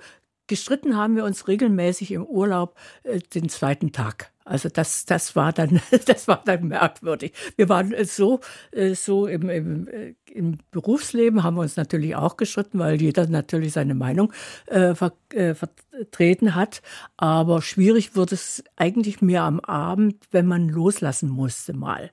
gestritten 0.47 0.97
haben 0.97 1.15
wir 1.15 1.23
uns 1.23 1.47
regelmäßig 1.47 2.11
im 2.11 2.25
Urlaub 2.25 2.75
äh, 3.03 3.19
den 3.19 3.47
zweiten 3.47 3.91
Tag. 3.91 4.31
Also 4.43 4.69
das, 4.69 5.05
das 5.05 5.35
war 5.35 5.53
dann, 5.53 5.81
das 6.07 6.27
war 6.27 6.41
dann 6.43 6.67
merkwürdig. 6.67 7.33
Wir 7.55 7.69
waren 7.69 7.93
so, 8.05 8.39
äh, 8.71 8.95
so 8.95 9.27
im, 9.27 9.49
im, 9.49 9.87
äh, 9.87 10.15
im 10.31 10.57
Berufsleben 10.71 11.43
haben 11.43 11.55
wir 11.55 11.61
uns 11.61 11.77
natürlich 11.77 12.15
auch 12.15 12.37
gestritten, 12.37 12.79
weil 12.79 13.01
jeder 13.01 13.27
natürlich 13.27 13.73
seine 13.73 13.93
Meinung 13.93 14.33
äh, 14.65 14.95
ver, 14.95 15.13
äh, 15.29 15.53
vertreten 16.01 16.55
hat. 16.55 16.81
Aber 17.17 17.61
schwierig 17.61 18.15
wurde 18.15 18.35
es 18.35 18.63
eigentlich 18.75 19.21
mehr 19.21 19.43
am 19.43 19.59
Abend, 19.59 20.15
wenn 20.31 20.47
man 20.47 20.67
loslassen 20.67 21.29
musste 21.29 21.73
mal. 21.73 22.11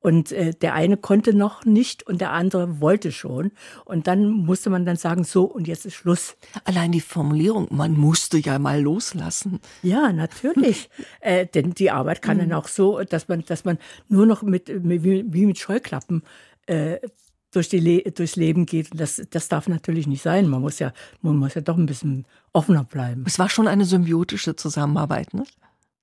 Und 0.00 0.30
äh, 0.30 0.54
der 0.54 0.74
eine 0.74 0.96
konnte 0.96 1.34
noch 1.34 1.64
nicht 1.64 2.06
und 2.06 2.20
der 2.20 2.30
andere 2.30 2.80
wollte 2.80 3.10
schon. 3.10 3.50
Und 3.84 4.06
dann 4.06 4.30
musste 4.30 4.70
man 4.70 4.86
dann 4.86 4.96
sagen, 4.96 5.24
so 5.24 5.44
und 5.44 5.66
jetzt 5.66 5.86
ist 5.86 5.94
Schluss. 5.94 6.36
Allein 6.64 6.92
die 6.92 7.00
Formulierung, 7.00 7.66
man 7.70 7.96
musste 7.96 8.38
ja 8.38 8.60
mal 8.60 8.80
loslassen. 8.80 9.60
Ja, 9.82 10.12
natürlich. 10.12 10.88
äh, 11.20 11.46
denn 11.46 11.74
die 11.74 11.90
Arbeit 11.90 12.22
kann 12.22 12.38
dann 12.38 12.48
mhm. 12.48 12.54
auch 12.54 12.68
so, 12.68 13.02
dass 13.02 13.26
man, 13.26 13.44
dass 13.44 13.64
man 13.64 13.78
nur 14.08 14.26
noch 14.26 14.42
mit, 14.42 14.68
wie, 14.68 15.46
mit 15.46 15.58
Scheuklappen 15.58 16.22
äh, 16.66 16.98
durch 17.50 17.68
die 17.68 17.80
Le 17.80 18.02
durchs 18.12 18.36
Leben 18.36 18.66
geht. 18.66 18.90
Das, 18.94 19.22
das 19.30 19.48
darf 19.48 19.68
natürlich 19.68 20.06
nicht 20.06 20.22
sein. 20.22 20.48
Man 20.48 20.60
muss 20.60 20.78
ja, 20.78 20.92
man 21.22 21.36
muss 21.36 21.54
ja 21.54 21.60
doch 21.60 21.76
ein 21.76 21.86
bisschen 21.86 22.26
offener 22.58 22.84
bleiben. 22.84 23.24
Es 23.26 23.38
war 23.38 23.48
schon 23.48 23.68
eine 23.68 23.84
symbiotische 23.84 24.56
Zusammenarbeit, 24.56 25.32
ne? 25.32 25.44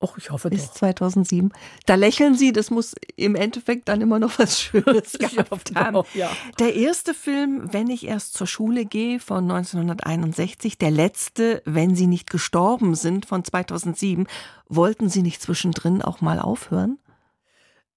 Och, 0.02 0.18
ich 0.18 0.30
hoffe 0.30 0.50
Bis 0.50 0.68
doch. 0.68 0.74
2007. 0.74 1.52
Da 1.86 1.96
lächeln 1.96 2.36
Sie, 2.36 2.52
das 2.52 2.70
muss 2.70 2.96
im 3.16 3.36
Endeffekt 3.36 3.88
dann 3.90 4.02
immer 4.02 4.20
noch 4.20 4.40
was 4.40 4.60
Schönes 4.62 5.14
gehabt 5.20 5.74
haben. 5.74 5.94
Doch, 5.94 6.14
ja. 6.14 6.30
Der 6.60 6.76
erste 6.76 7.14
Film, 7.14 7.74
Wenn 7.74 7.90
ich 7.90 8.06
erst 8.06 8.34
zur 8.34 8.46
Schule 8.48 8.86
gehe, 8.86 9.20
von 9.20 9.44
1961. 9.50 10.78
Der 10.78 10.92
letzte, 10.92 11.62
Wenn 11.66 11.96
Sie 11.96 12.08
nicht 12.08 12.30
gestorben 12.30 12.96
sind, 12.96 13.26
von 13.26 13.44
2007. 13.44 14.28
Wollten 14.68 15.10
Sie 15.10 15.22
nicht 15.22 15.42
zwischendrin 15.42 16.02
auch 16.02 16.22
mal 16.22 16.40
aufhören? 16.40 17.00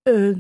Äh, 0.05 0.35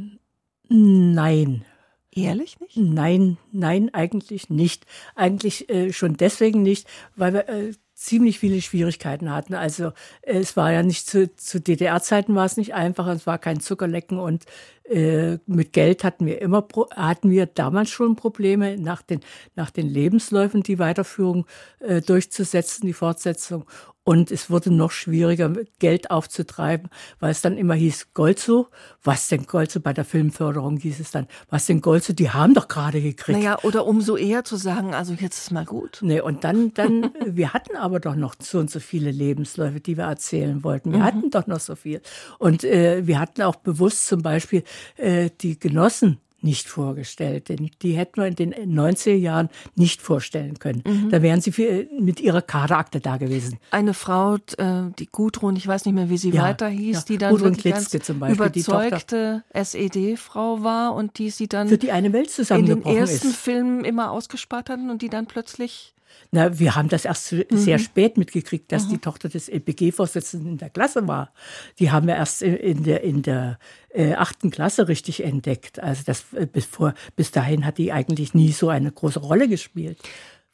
nein. 0.69 1.65
Ehrlich 2.13 2.59
nicht? 2.61 2.77
Nein, 2.77 3.37
nein, 3.53 3.93
eigentlich 3.93 4.49
nicht. 4.49 4.87
Eigentlich 5.15 5.69
äh, 5.69 5.93
schon 5.93 6.17
deswegen 6.17 6.63
nicht, 6.63 6.89
weil 7.17 7.33
wir 7.33 7.49
äh, 7.49 7.73
ziemlich 7.99 8.39
viele 8.39 8.63
Schwierigkeiten 8.63 9.33
hatten. 9.35 9.55
Also 9.55 9.91
es 10.23 10.57
war 10.57 10.73
ja 10.73 10.85
nicht 10.85 11.09
zu, 11.09 11.35
zu 11.35 11.61
DDR-Zeiten 11.61 12.35
war 12.37 12.47
es 12.47 12.57
nicht 12.57 12.73
einfach, 12.73 13.09
es 13.09 13.27
war 13.27 13.39
kein 13.39 13.59
Zuckerlecken 13.59 14.21
und 14.21 14.45
äh, 14.85 15.39
mit 15.47 15.73
Geld 15.73 16.05
hatten 16.05 16.25
wir 16.25 16.41
immer 16.41 16.67
hatten 16.95 17.31
wir 17.31 17.47
damals 17.47 17.91
schon 17.91 18.15
Probleme 18.15 18.79
nach 18.79 19.03
den 19.03 19.21
nach 19.57 19.71
den 19.71 19.89
Lebensläufen 19.89 20.63
die 20.63 20.79
Weiterführung 20.79 21.47
äh, 21.81 22.01
durchzusetzen, 22.01 22.87
die 22.87 22.93
Fortsetzung 22.93 23.65
und 24.09 24.31
es 24.31 24.49
wurde 24.49 24.73
noch 24.73 24.91
schwieriger, 24.91 25.53
Geld 25.81 26.11
aufzutreiben, 26.11 26.89
weil 27.21 27.31
es 27.31 27.43
dann 27.43 27.59
immer 27.59 27.75
hieß, 27.75 28.15
Golzo, 28.15 28.69
was 29.05 29.29
denn 29.29 29.45
Golzo 29.45 29.81
bei 29.81 29.93
der 29.93 30.07
Filmförderung 30.07 30.79
hieß 30.79 30.99
es 30.99 31.11
dann, 31.11 31.27
was 31.51 31.67
denn 31.67 31.83
Golzo, 31.83 32.15
die 32.15 32.31
haben 32.31 32.55
doch 32.55 32.69
gerade 32.69 33.03
gekriegt. 33.03 33.39
Naja, 33.39 33.59
oder 33.65 33.87
umso 33.87 34.17
eher 34.17 34.45
zu 34.45 34.57
sagen, 34.57 34.95
also 34.95 35.13
jetzt 35.13 35.39
ist 35.39 35.51
mal 35.51 35.67
gut. 35.67 35.99
Nee, 36.01 36.23
und 36.23 36.43
dann, 36.43 36.73
dann, 36.73 37.11
wir 37.27 37.53
hatten 37.53 37.77
aber 37.77 38.01
doch 38.01 38.17
noch 38.17 38.35
so 38.39 38.59
und 38.59 38.71
so 38.71 38.81
viele 38.81 39.11
Lebensläufe, 39.11 39.81
die 39.81 39.99
wir 39.99 40.05
erzählen 40.05 40.65
wollten. 40.65 40.91
Wir 40.91 41.01
mhm. 41.01 41.05
hatten 41.05 41.31
doch 41.31 41.47
noch 41.47 41.61
so 41.61 41.77
viel. 41.77 42.01
Und 42.39 42.65
äh, 42.65 43.07
wir 43.07 43.21
hatten 43.21 43.43
auch 43.43 43.57
bewusst 43.57 44.07
zum 44.07 44.23
Beispiel 44.23 44.63
äh, 44.97 45.29
die 45.43 45.59
Genossen 45.59 46.19
nicht 46.41 46.69
vorgestellt. 46.69 47.49
Denn 47.49 47.71
die 47.83 47.93
hätten 47.93 48.21
wir 48.21 48.27
in 48.27 48.37
den 48.37 48.55
90er 48.55 49.15
Jahren 49.15 49.49
nicht 49.75 50.03
vorstellen 50.03 50.59
können. 50.59 50.83
Mhm. 50.87 51.11
Da 51.11 51.23
wären 51.23 51.41
sie 51.41 51.53
für, 51.53 51.87
mit 51.99 52.21
ihrer 52.21 52.43
Kaderakte 52.43 53.01
da 53.01 53.17
gewesen. 53.17 53.59
Eine 53.71 53.95
Frau, 53.95 54.37
äh, 54.57 54.91
die 54.99 55.09
Gudrun, 55.11 55.57
ich 55.57 55.67
weiß 55.67 55.85
nicht 55.85 55.95
mehr, 55.95 56.11
wie 56.11 56.19
sie 56.19 56.31
ja, 56.31 56.43
weiter 56.43 56.69
hieß, 56.69 56.97
ja. 56.99 57.05
die 57.09 57.19
dann 57.19 57.31
Gudrun 57.33 57.57
Klitzke 57.57 58.01
zum 58.01 58.21
Beispiel, 58.21 58.37
überzeugte 58.37 59.45
SED-Frau 59.53 60.63
war 60.63 60.95
und 60.95 61.19
die 61.19 61.31
sie 61.31 61.49
dann 61.49 61.69
für 61.69 61.79
die 61.79 61.93
eine 61.93 62.13
Welt 62.13 62.31
zusammengebrochen 62.31 62.91
in 62.91 62.95
den 62.95 63.09
ersten 63.09 63.29
ist. 63.29 63.37
Filmen 63.37 63.85
immer 63.85 64.11
ausgespart 64.11 64.71
hatten 64.71 64.91
und 64.91 65.03
die 65.03 65.09
dann 65.09 65.27
plötzlich 65.27 65.95
na, 66.31 66.59
wir 66.59 66.75
haben 66.75 66.89
das 66.89 67.05
erst 67.05 67.33
mhm. 67.33 67.45
sehr 67.51 67.79
spät 67.79 68.17
mitgekriegt, 68.19 68.71
dass 68.71 68.87
mhm. 68.87 68.91
die 68.91 68.99
Tochter 68.99 69.29
des 69.29 69.49
LPG-Vorsitzenden 69.49 70.53
in 70.53 70.59
der 70.59 70.71
Klasse 70.71 71.09
war. 71.09 71.33
Die 71.79 71.91
haben 71.91 72.07
wir 72.07 72.17
erst 72.17 72.43
in 72.43 72.85
der, 72.85 73.03
in 73.03 73.23
der 73.23 73.59
äh, 73.91 74.15
achten 74.15 74.51
Klasse 74.51 74.89
richtig 74.89 75.25
entdeckt. 75.25 75.81
Also 75.81 76.03
das, 76.05 76.27
äh, 76.35 76.47
bis, 76.47 76.67
vor, 76.67 76.95
bis 77.17 77.31
dahin 77.31 77.65
hat 77.65 77.79
die 77.79 77.93
eigentlich 77.93 78.35
nie 78.35 78.53
so 78.53 78.69
eine 78.69 78.93
große 78.93 79.21
Rolle 79.21 79.49
gespielt. 79.49 79.99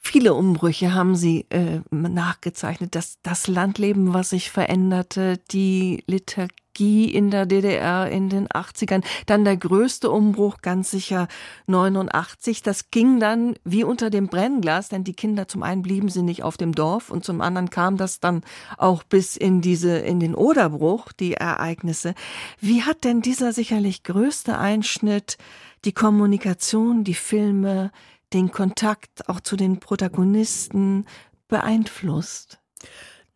Viele 0.06 0.34
Umbrüche 0.34 0.92
haben 0.92 1.16
Sie 1.16 1.46
äh, 1.48 1.80
nachgezeichnet. 1.90 2.94
Das, 2.94 3.16
das 3.22 3.48
Landleben, 3.48 4.12
was 4.12 4.30
sich 4.30 4.50
veränderte, 4.50 5.38
die 5.50 6.04
Liturgie 6.06 7.10
in 7.10 7.30
der 7.30 7.46
DDR 7.46 8.10
in 8.10 8.28
den 8.28 8.46
80ern, 8.46 9.02
dann 9.24 9.44
der 9.44 9.56
größte 9.56 10.10
Umbruch, 10.10 10.58
ganz 10.60 10.90
sicher 10.90 11.26
89. 11.68 12.62
Das 12.62 12.90
ging 12.90 13.18
dann 13.18 13.56
wie 13.64 13.82
unter 13.82 14.10
dem 14.10 14.28
Brennglas, 14.28 14.90
denn 14.90 15.04
die 15.04 15.14
Kinder 15.14 15.48
zum 15.48 15.62
einen 15.62 15.80
blieben 15.80 16.10
sie 16.10 16.22
nicht 16.22 16.42
auf 16.42 16.58
dem 16.58 16.74
Dorf 16.74 17.10
und 17.10 17.24
zum 17.24 17.40
anderen 17.40 17.70
kam 17.70 17.96
das 17.96 18.20
dann 18.20 18.42
auch 18.76 19.04
bis 19.04 19.36
in 19.36 19.62
diese, 19.62 19.98
in 19.98 20.20
den 20.20 20.34
Oderbruch, 20.34 21.12
die 21.12 21.32
Ereignisse. 21.32 22.14
Wie 22.60 22.82
hat 22.82 23.04
denn 23.04 23.22
dieser 23.22 23.54
sicherlich 23.54 24.02
größte 24.02 24.58
Einschnitt 24.58 25.38
die 25.86 25.92
Kommunikation, 25.92 27.04
die 27.04 27.14
Filme, 27.14 27.90
den 28.34 28.50
Kontakt 28.50 29.28
auch 29.28 29.40
zu 29.40 29.56
den 29.56 29.80
Protagonisten 29.80 31.06
beeinflusst? 31.48 32.58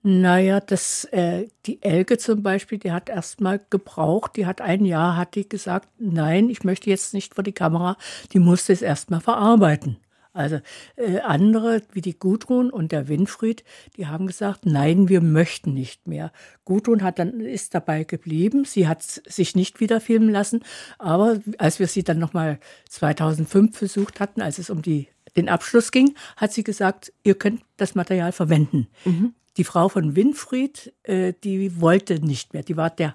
Naja, 0.02 0.60
das, 0.60 1.04
äh, 1.06 1.48
die 1.66 1.82
Elke 1.82 2.18
zum 2.18 2.42
Beispiel, 2.42 2.78
die 2.78 2.92
hat 2.92 3.08
erst 3.08 3.40
mal 3.40 3.60
gebraucht, 3.70 4.36
die 4.36 4.46
hat 4.46 4.60
ein 4.60 4.84
Jahr, 4.84 5.16
hat 5.16 5.34
die 5.34 5.48
gesagt, 5.48 5.88
nein, 5.98 6.50
ich 6.50 6.62
möchte 6.64 6.88
jetzt 6.88 7.14
nicht 7.14 7.34
vor 7.34 7.44
die 7.44 7.52
Kamera, 7.52 7.96
die 8.32 8.38
musste 8.38 8.72
es 8.72 8.82
erst 8.82 9.10
mal 9.10 9.20
verarbeiten. 9.20 9.98
Also 10.38 10.60
äh, 10.96 11.18
andere 11.18 11.82
wie 11.92 12.00
die 12.00 12.18
Gudrun 12.18 12.70
und 12.70 12.92
der 12.92 13.08
Winfried, 13.08 13.64
die 13.96 14.06
haben 14.06 14.28
gesagt, 14.28 14.66
nein, 14.66 15.08
wir 15.08 15.20
möchten 15.20 15.74
nicht 15.74 16.06
mehr. 16.06 16.32
Gudrun 16.64 17.02
hat 17.02 17.18
dann 17.18 17.40
ist 17.40 17.74
dabei 17.74 18.04
geblieben, 18.04 18.64
sie 18.64 18.86
hat 18.86 19.02
sich 19.02 19.56
nicht 19.56 19.80
wieder 19.80 20.00
filmen 20.00 20.30
lassen, 20.30 20.62
aber 20.98 21.40
als 21.58 21.80
wir 21.80 21.88
sie 21.88 22.04
dann 22.04 22.20
noch 22.20 22.34
mal 22.34 22.60
2005 22.88 23.76
versucht 23.76 24.20
hatten, 24.20 24.40
als 24.40 24.58
es 24.58 24.70
um 24.70 24.80
die 24.80 25.08
den 25.36 25.48
Abschluss 25.48 25.90
ging, 25.90 26.14
hat 26.36 26.52
sie 26.52 26.64
gesagt, 26.64 27.12
ihr 27.22 27.34
könnt 27.34 27.62
das 27.76 27.94
Material 27.94 28.32
verwenden. 28.32 28.86
Mhm. 29.04 29.34
Die 29.56 29.64
Frau 29.64 29.88
von 29.88 30.14
Winfried, 30.14 30.94
äh, 31.02 31.32
die 31.44 31.80
wollte 31.80 32.24
nicht 32.24 32.54
mehr. 32.54 32.62
Die 32.62 32.76
war 32.76 32.90
der 32.90 33.14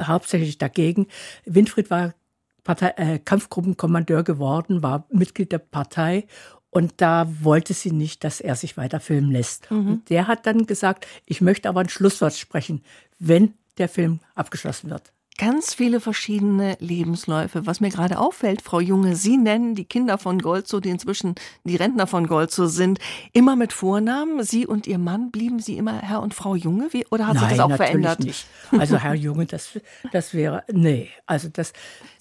hauptsächlich 0.00 0.56
dagegen. 0.56 1.08
Winfried 1.44 1.90
war 1.90 2.14
Partei, 2.62 2.94
äh, 2.96 3.18
Kampfgruppenkommandeur 3.18 4.22
geworden, 4.22 4.82
war 4.82 5.06
Mitglied 5.10 5.52
der 5.52 5.58
Partei 5.58 6.26
und 6.70 6.94
da 6.98 7.26
wollte 7.40 7.74
sie 7.74 7.90
nicht, 7.90 8.24
dass 8.24 8.40
er 8.40 8.56
sich 8.56 8.76
weiter 8.76 9.00
filmen 9.00 9.30
lässt. 9.30 9.70
Mhm. 9.70 9.88
Und 9.88 10.10
der 10.10 10.26
hat 10.28 10.46
dann 10.46 10.66
gesagt, 10.66 11.06
ich 11.26 11.40
möchte 11.40 11.68
aber 11.68 11.80
ein 11.80 11.88
Schlusswort 11.88 12.34
sprechen, 12.34 12.82
wenn 13.18 13.54
der 13.78 13.88
Film 13.88 14.20
abgeschlossen 14.34 14.90
wird 14.90 15.12
ganz 15.38 15.74
viele 15.74 16.00
verschiedene 16.00 16.76
Lebensläufe. 16.80 17.66
Was 17.66 17.80
mir 17.80 17.88
gerade 17.88 18.18
auffällt, 18.18 18.62
Frau 18.62 18.80
Junge, 18.80 19.16
Sie 19.16 19.36
nennen 19.36 19.74
die 19.74 19.84
Kinder 19.84 20.18
von 20.18 20.38
Golzo, 20.38 20.80
die 20.80 20.90
inzwischen 20.90 21.34
die 21.64 21.76
Rentner 21.76 22.06
von 22.06 22.26
Golzo 22.26 22.66
sind, 22.66 22.98
immer 23.32 23.56
mit 23.56 23.72
Vornamen. 23.72 24.42
Sie 24.42 24.66
und 24.66 24.86
Ihr 24.86 24.98
Mann, 24.98 25.30
blieben 25.30 25.58
Sie 25.58 25.76
immer 25.76 26.00
Herr 26.00 26.22
und 26.22 26.34
Frau 26.34 26.54
Junge? 26.54 26.88
Wie, 26.92 27.06
oder 27.10 27.26
hat 27.26 27.34
Nein, 27.34 27.48
sich 27.48 27.56
das 27.56 27.60
auch 27.60 27.68
natürlich 27.70 27.90
verändert? 27.90 28.20
Nicht. 28.20 28.46
Also 28.72 28.98
Herr 28.98 29.14
Junge, 29.14 29.46
das, 29.46 29.80
das 30.12 30.34
wäre, 30.34 30.62
nee, 30.70 31.08
also 31.26 31.48
das. 31.50 31.72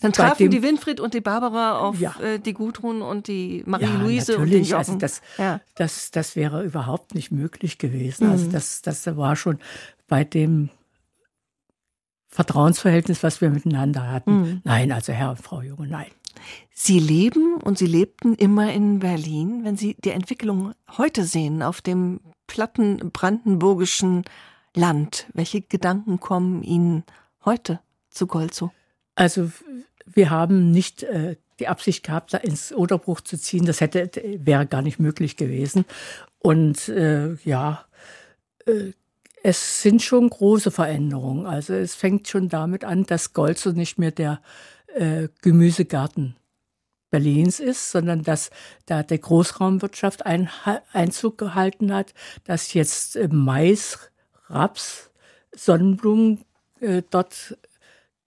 Dann 0.01 0.14
trafen 0.14 0.49
die 0.49 0.64
Winfried 0.64 0.99
und 0.99 1.14
die 1.14 1.22
Barbara 1.22 1.80
auf 1.80 1.99
ja. 1.99 2.16
äh, 2.22 2.39
die 2.39 2.53
Gudrun 2.53 3.01
und 3.01 3.28
die 3.28 3.64
Marie-Louise 3.66 4.34
ja, 4.34 4.39
und 4.39 4.49
den 4.49 4.64
Jochen. 4.64 4.78
Also 4.78 4.95
das, 4.95 5.22
ja. 5.38 5.60
das, 5.76 6.12
das 6.12 6.36
wäre 6.36 6.64
überhaupt 6.64 7.16
nicht 7.16 7.32
möglich 7.32 7.78
gewesen. 7.78 8.30
Also 8.30 8.45
mhm. 8.45 8.49
Also 8.49 8.51
das, 8.51 8.82
das 8.82 9.18
war 9.18 9.36
schon 9.36 9.60
bei 10.07 10.24
dem 10.24 10.70
Vertrauensverhältnis, 12.30 13.24
was 13.24 13.42
wir 13.42 13.50
miteinander 13.50 14.12
hatten. 14.12 14.42
Mhm. 14.42 14.62
Nein, 14.64 14.92
also 14.92 15.12
Herr 15.12 15.32
und 15.32 15.42
Frau 15.42 15.62
Junge, 15.62 15.88
nein. 15.88 16.12
Sie 16.72 17.00
leben 17.00 17.56
und 17.56 17.78
Sie 17.78 17.88
lebten 17.88 18.36
immer 18.36 18.72
in 18.72 19.00
Berlin. 19.00 19.64
Wenn 19.64 19.76
Sie 19.76 19.96
die 20.00 20.12
Entwicklung 20.12 20.74
heute 20.98 21.26
sehen 21.26 21.62
auf 21.62 21.82
dem 21.82 22.22
platten 22.48 23.12
brandenburgischen 23.12 24.24
Land, 24.76 25.28
welche 25.34 25.62
Gedanken 25.62 26.20
kommen 26.20 26.64
Ihnen 26.64 27.04
heute 27.44 27.80
zu 28.10 28.28
Golzow? 28.28 28.72
Also 29.16 29.52
wir 30.06 30.30
haben 30.30 30.72
nicht 30.72 31.04
äh, 31.04 31.36
die 31.60 31.68
Absicht 31.68 32.06
gehabt, 32.06 32.34
da 32.34 32.38
ins 32.38 32.72
Oderbruch 32.72 33.22
zu 33.22 33.38
ziehen. 33.38 33.66
Das 33.66 33.82
hätte 33.82 34.10
wäre 34.38 34.66
gar 34.66 34.82
nicht 34.82 35.00
möglich 35.00 35.36
gewesen. 35.36 35.86
Und 36.40 36.88
äh, 36.90 37.34
ja, 37.44 37.86
äh, 38.66 38.94
es 39.44 39.82
sind 39.82 40.02
schon 40.02 40.30
große 40.30 40.72
Veränderungen. 40.72 41.46
Also 41.46 41.74
es 41.74 41.96
fängt 41.96 42.28
schon 42.28 42.50
damit 42.50 42.84
an, 42.84 43.06
dass 43.06 43.34
Golzo 43.34 43.72
nicht 43.72 43.98
mehr 43.98 44.12
der 44.12 44.42
äh, 44.88 45.30
Gemüsegarten 45.42 46.36
Berlins 47.10 47.60
ist, 47.60 47.92
sondern 47.92 48.24
dass 48.24 48.52
da 48.86 49.04
der 49.04 49.18
Großraumwirtschaft 49.18 50.26
ein, 50.26 50.50
Einzug 50.94 51.38
gehalten 51.38 51.94
hat, 51.94 52.14
dass 52.44 52.74
jetzt 52.74 53.16
äh, 53.16 53.28
Mais, 53.32 54.12
Raps, 54.48 55.12
Sonnenblumen 55.56 56.46
äh, 56.80 57.02
dort 57.10 57.58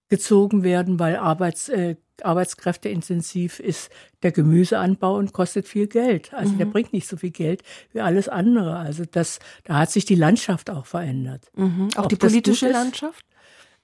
gezogen 0.08 0.62
werden, 0.62 0.98
weil 0.98 1.16
Arbeits, 1.16 1.68
äh, 1.68 1.96
arbeitskräfteintensiv 2.24 3.60
ist 3.60 3.90
der 4.22 4.32
Gemüseanbau 4.32 5.16
und 5.16 5.32
kostet 5.32 5.68
viel 5.68 5.86
Geld. 5.86 6.32
Also 6.34 6.52
mhm. 6.52 6.58
der 6.58 6.64
bringt 6.66 6.92
nicht 6.92 7.08
so 7.08 7.16
viel 7.16 7.30
Geld 7.30 7.62
wie 7.92 8.00
alles 8.00 8.28
andere. 8.28 8.76
Also 8.76 9.04
das, 9.04 9.38
da 9.64 9.78
hat 9.78 9.90
sich 9.90 10.04
die 10.04 10.14
Landschaft 10.14 10.70
auch 10.70 10.86
verändert. 10.86 11.50
Mhm. 11.54 11.88
Auch 11.96 12.04
Ob 12.04 12.08
die 12.08 12.16
politische 12.16 12.70
Landschaft? 12.70 13.24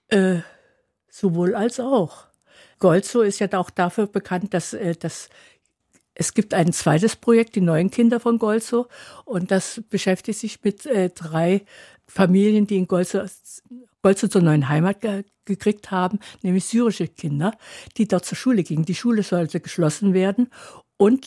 Äh, 0.08 0.38
sowohl 1.10 1.54
als 1.54 1.80
auch. 1.80 2.26
Golzo 2.78 3.22
ist 3.22 3.40
ja 3.40 3.52
auch 3.54 3.70
dafür 3.70 4.06
bekannt, 4.06 4.54
dass, 4.54 4.72
äh, 4.72 4.94
dass 4.94 5.28
es 6.14 6.34
gibt 6.34 6.52
ein 6.52 6.72
zweites 6.72 7.14
Projekt, 7.16 7.54
die 7.54 7.60
neuen 7.60 7.90
Kinder 7.90 8.18
von 8.18 8.38
Golzo, 8.38 8.88
und 9.24 9.52
das 9.52 9.82
beschäftigt 9.88 10.40
sich 10.40 10.62
mit 10.64 10.84
äh, 10.84 11.10
drei 11.10 11.64
Familien, 12.08 12.66
die 12.66 12.76
in 12.76 12.88
Golzo, 12.88 13.20
Golzo 14.02 14.28
zur 14.28 14.42
neuen 14.42 14.68
Heimat 14.68 15.00
ge 15.00 15.24
gekriegt 15.44 15.90
haben, 15.90 16.18
nämlich 16.42 16.66
syrische 16.66 17.08
Kinder, 17.08 17.56
die 17.96 18.06
dort 18.06 18.26
zur 18.26 18.36
Schule 18.36 18.62
gingen. 18.62 18.84
Die 18.84 18.94
Schule 18.94 19.22
sollte 19.22 19.60
geschlossen 19.60 20.12
werden 20.12 20.50
und 20.98 21.26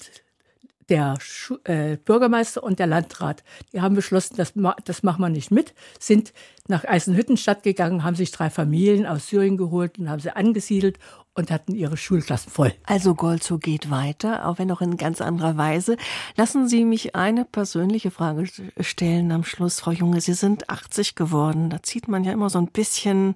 der 0.92 1.16
Schu 1.22 1.56
äh, 1.64 1.96
Bürgermeister 1.96 2.62
und 2.62 2.78
der 2.78 2.86
Landrat, 2.86 3.44
die 3.72 3.82
haben 3.82 3.96
beschlossen, 3.96 4.36
das, 4.36 4.56
ma 4.56 4.76
das 4.84 5.04
machen 5.04 5.22
wir 5.22 5.30
nicht 5.30 5.50
mit, 5.50 5.74
sind 6.00 6.34
nach 6.68 6.84
Eisenhüttenstadt 6.84 7.64
gegangen, 7.64 8.04
haben 8.04 8.16
sich 8.16 8.32
drei 8.32 8.50
Familien 8.50 9.06
aus 9.06 9.28
Syrien 9.28 9.56
geholt 9.56 9.98
und 9.98 10.10
haben 10.10 10.20
sie 10.20 10.36
angesiedelt 10.36 11.00
und 11.34 11.50
hatten 11.50 11.74
ihre 11.74 11.96
Schulklassen 11.96 12.52
voll. 12.52 12.74
Also 12.86 13.16
Golzo 13.16 13.58
geht 13.58 13.89
weiter, 13.89 14.46
auch 14.46 14.60
wenn 14.60 14.70
auch 14.70 14.82
in 14.82 14.98
ganz 14.98 15.22
anderer 15.22 15.56
Weise. 15.56 15.96
Lassen 16.36 16.68
Sie 16.68 16.84
mich 16.84 17.16
eine 17.16 17.46
persönliche 17.46 18.12
Frage 18.12 18.46
stellen 18.82 19.32
am 19.32 19.46
Schluss, 19.46 19.80
Frau 19.80 19.92
Junge. 19.92 20.20
Sie 20.20 20.34
sind 20.34 20.70
80 20.70 21.16
geworden. 21.16 21.70
Da 21.70 21.82
zieht 21.82 22.10
man 22.10 22.26
ja 22.26 22.34
immer 22.34 22.50
so 22.50 22.60
ein 22.60 22.68
bisschen 22.68 23.36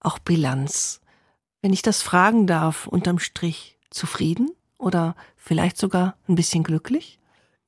auch 0.00 0.18
Bilanz. 0.18 1.00
Wenn 1.62 1.72
ich 1.72 1.82
das 1.82 2.02
fragen 2.02 2.48
darf, 2.48 2.88
unterm 2.88 3.20
Strich 3.20 3.78
zufrieden 3.90 4.50
oder 4.78 5.16
vielleicht 5.36 5.78
sogar 5.78 6.16
ein 6.28 6.34
bisschen 6.34 6.62
glücklich? 6.62 7.18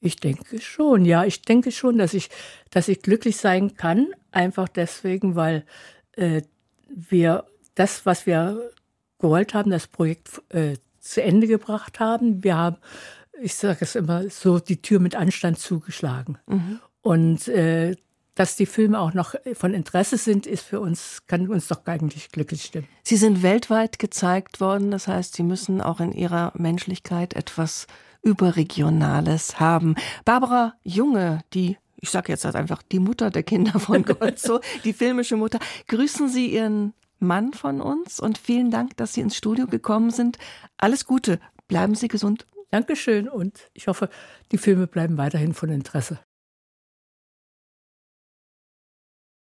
Ich 0.00 0.16
denke 0.16 0.60
schon, 0.60 1.04
ja, 1.04 1.24
ich 1.24 1.42
denke 1.42 1.72
schon, 1.72 1.98
dass 1.98 2.14
ich, 2.14 2.28
dass 2.70 2.88
ich 2.88 3.02
glücklich 3.02 3.36
sein 3.36 3.74
kann, 3.76 4.08
einfach 4.30 4.68
deswegen, 4.68 5.34
weil 5.34 5.64
äh, 6.12 6.42
wir 6.88 7.46
das, 7.74 8.06
was 8.06 8.26
wir 8.26 8.70
gewollt 9.18 9.54
haben, 9.54 9.70
das 9.70 9.86
Projekt 9.86 10.42
äh, 10.50 10.76
zu 11.00 11.22
Ende 11.22 11.46
gebracht 11.46 12.00
haben. 12.00 12.44
Wir 12.44 12.56
haben, 12.56 12.76
ich 13.40 13.54
sage 13.54 13.78
es 13.80 13.94
immer 13.94 14.28
so, 14.28 14.58
die 14.58 14.82
Tür 14.82 15.00
mit 15.00 15.14
Anstand 15.14 15.58
zugeschlagen. 15.58 16.38
Mhm. 16.46 16.80
Und 17.00 17.48
äh, 17.48 17.96
dass 18.36 18.54
die 18.54 18.66
Filme 18.66 19.00
auch 19.00 19.12
noch 19.14 19.34
von 19.54 19.74
Interesse 19.74 20.16
sind, 20.16 20.46
ist 20.46 20.62
für 20.62 20.78
uns, 20.78 21.22
kann 21.26 21.48
uns 21.48 21.66
doch 21.66 21.84
eigentlich 21.86 22.30
glücklich 22.30 22.62
stimmen. 22.62 22.86
Sie 23.02 23.16
sind 23.16 23.42
weltweit 23.42 23.98
gezeigt 23.98 24.60
worden, 24.60 24.92
das 24.92 25.08
heißt, 25.08 25.34
Sie 25.34 25.42
müssen 25.42 25.80
auch 25.80 25.98
in 25.98 26.12
Ihrer 26.12 26.52
Menschlichkeit 26.54 27.34
etwas 27.34 27.88
Überregionales 28.22 29.58
haben. 29.58 29.96
Barbara 30.24 30.74
Junge, 30.84 31.42
die 31.52 31.76
ich 31.98 32.10
sage 32.10 32.30
jetzt 32.30 32.44
halt 32.44 32.56
einfach 32.56 32.82
die 32.82 32.98
Mutter 32.98 33.30
der 33.30 33.42
Kinder 33.42 33.80
von 33.80 34.02
Golzo, 34.04 34.60
die 34.84 34.92
filmische 34.92 35.36
Mutter. 35.36 35.58
Grüßen 35.88 36.28
Sie 36.28 36.52
Ihren 36.52 36.92
Mann 37.18 37.54
von 37.54 37.80
uns 37.80 38.20
und 38.20 38.36
vielen 38.36 38.70
Dank, 38.70 38.96
dass 38.98 39.14
Sie 39.14 39.22
ins 39.22 39.36
Studio 39.36 39.66
gekommen 39.66 40.10
sind. 40.10 40.38
Alles 40.76 41.06
Gute, 41.06 41.40
bleiben 41.68 41.94
Sie 41.94 42.08
gesund. 42.08 42.46
Dankeschön 42.70 43.28
und 43.28 43.70
ich 43.72 43.88
hoffe, 43.88 44.10
die 44.52 44.58
Filme 44.58 44.86
bleiben 44.86 45.16
weiterhin 45.16 45.54
von 45.54 45.70
Interesse. 45.70 46.18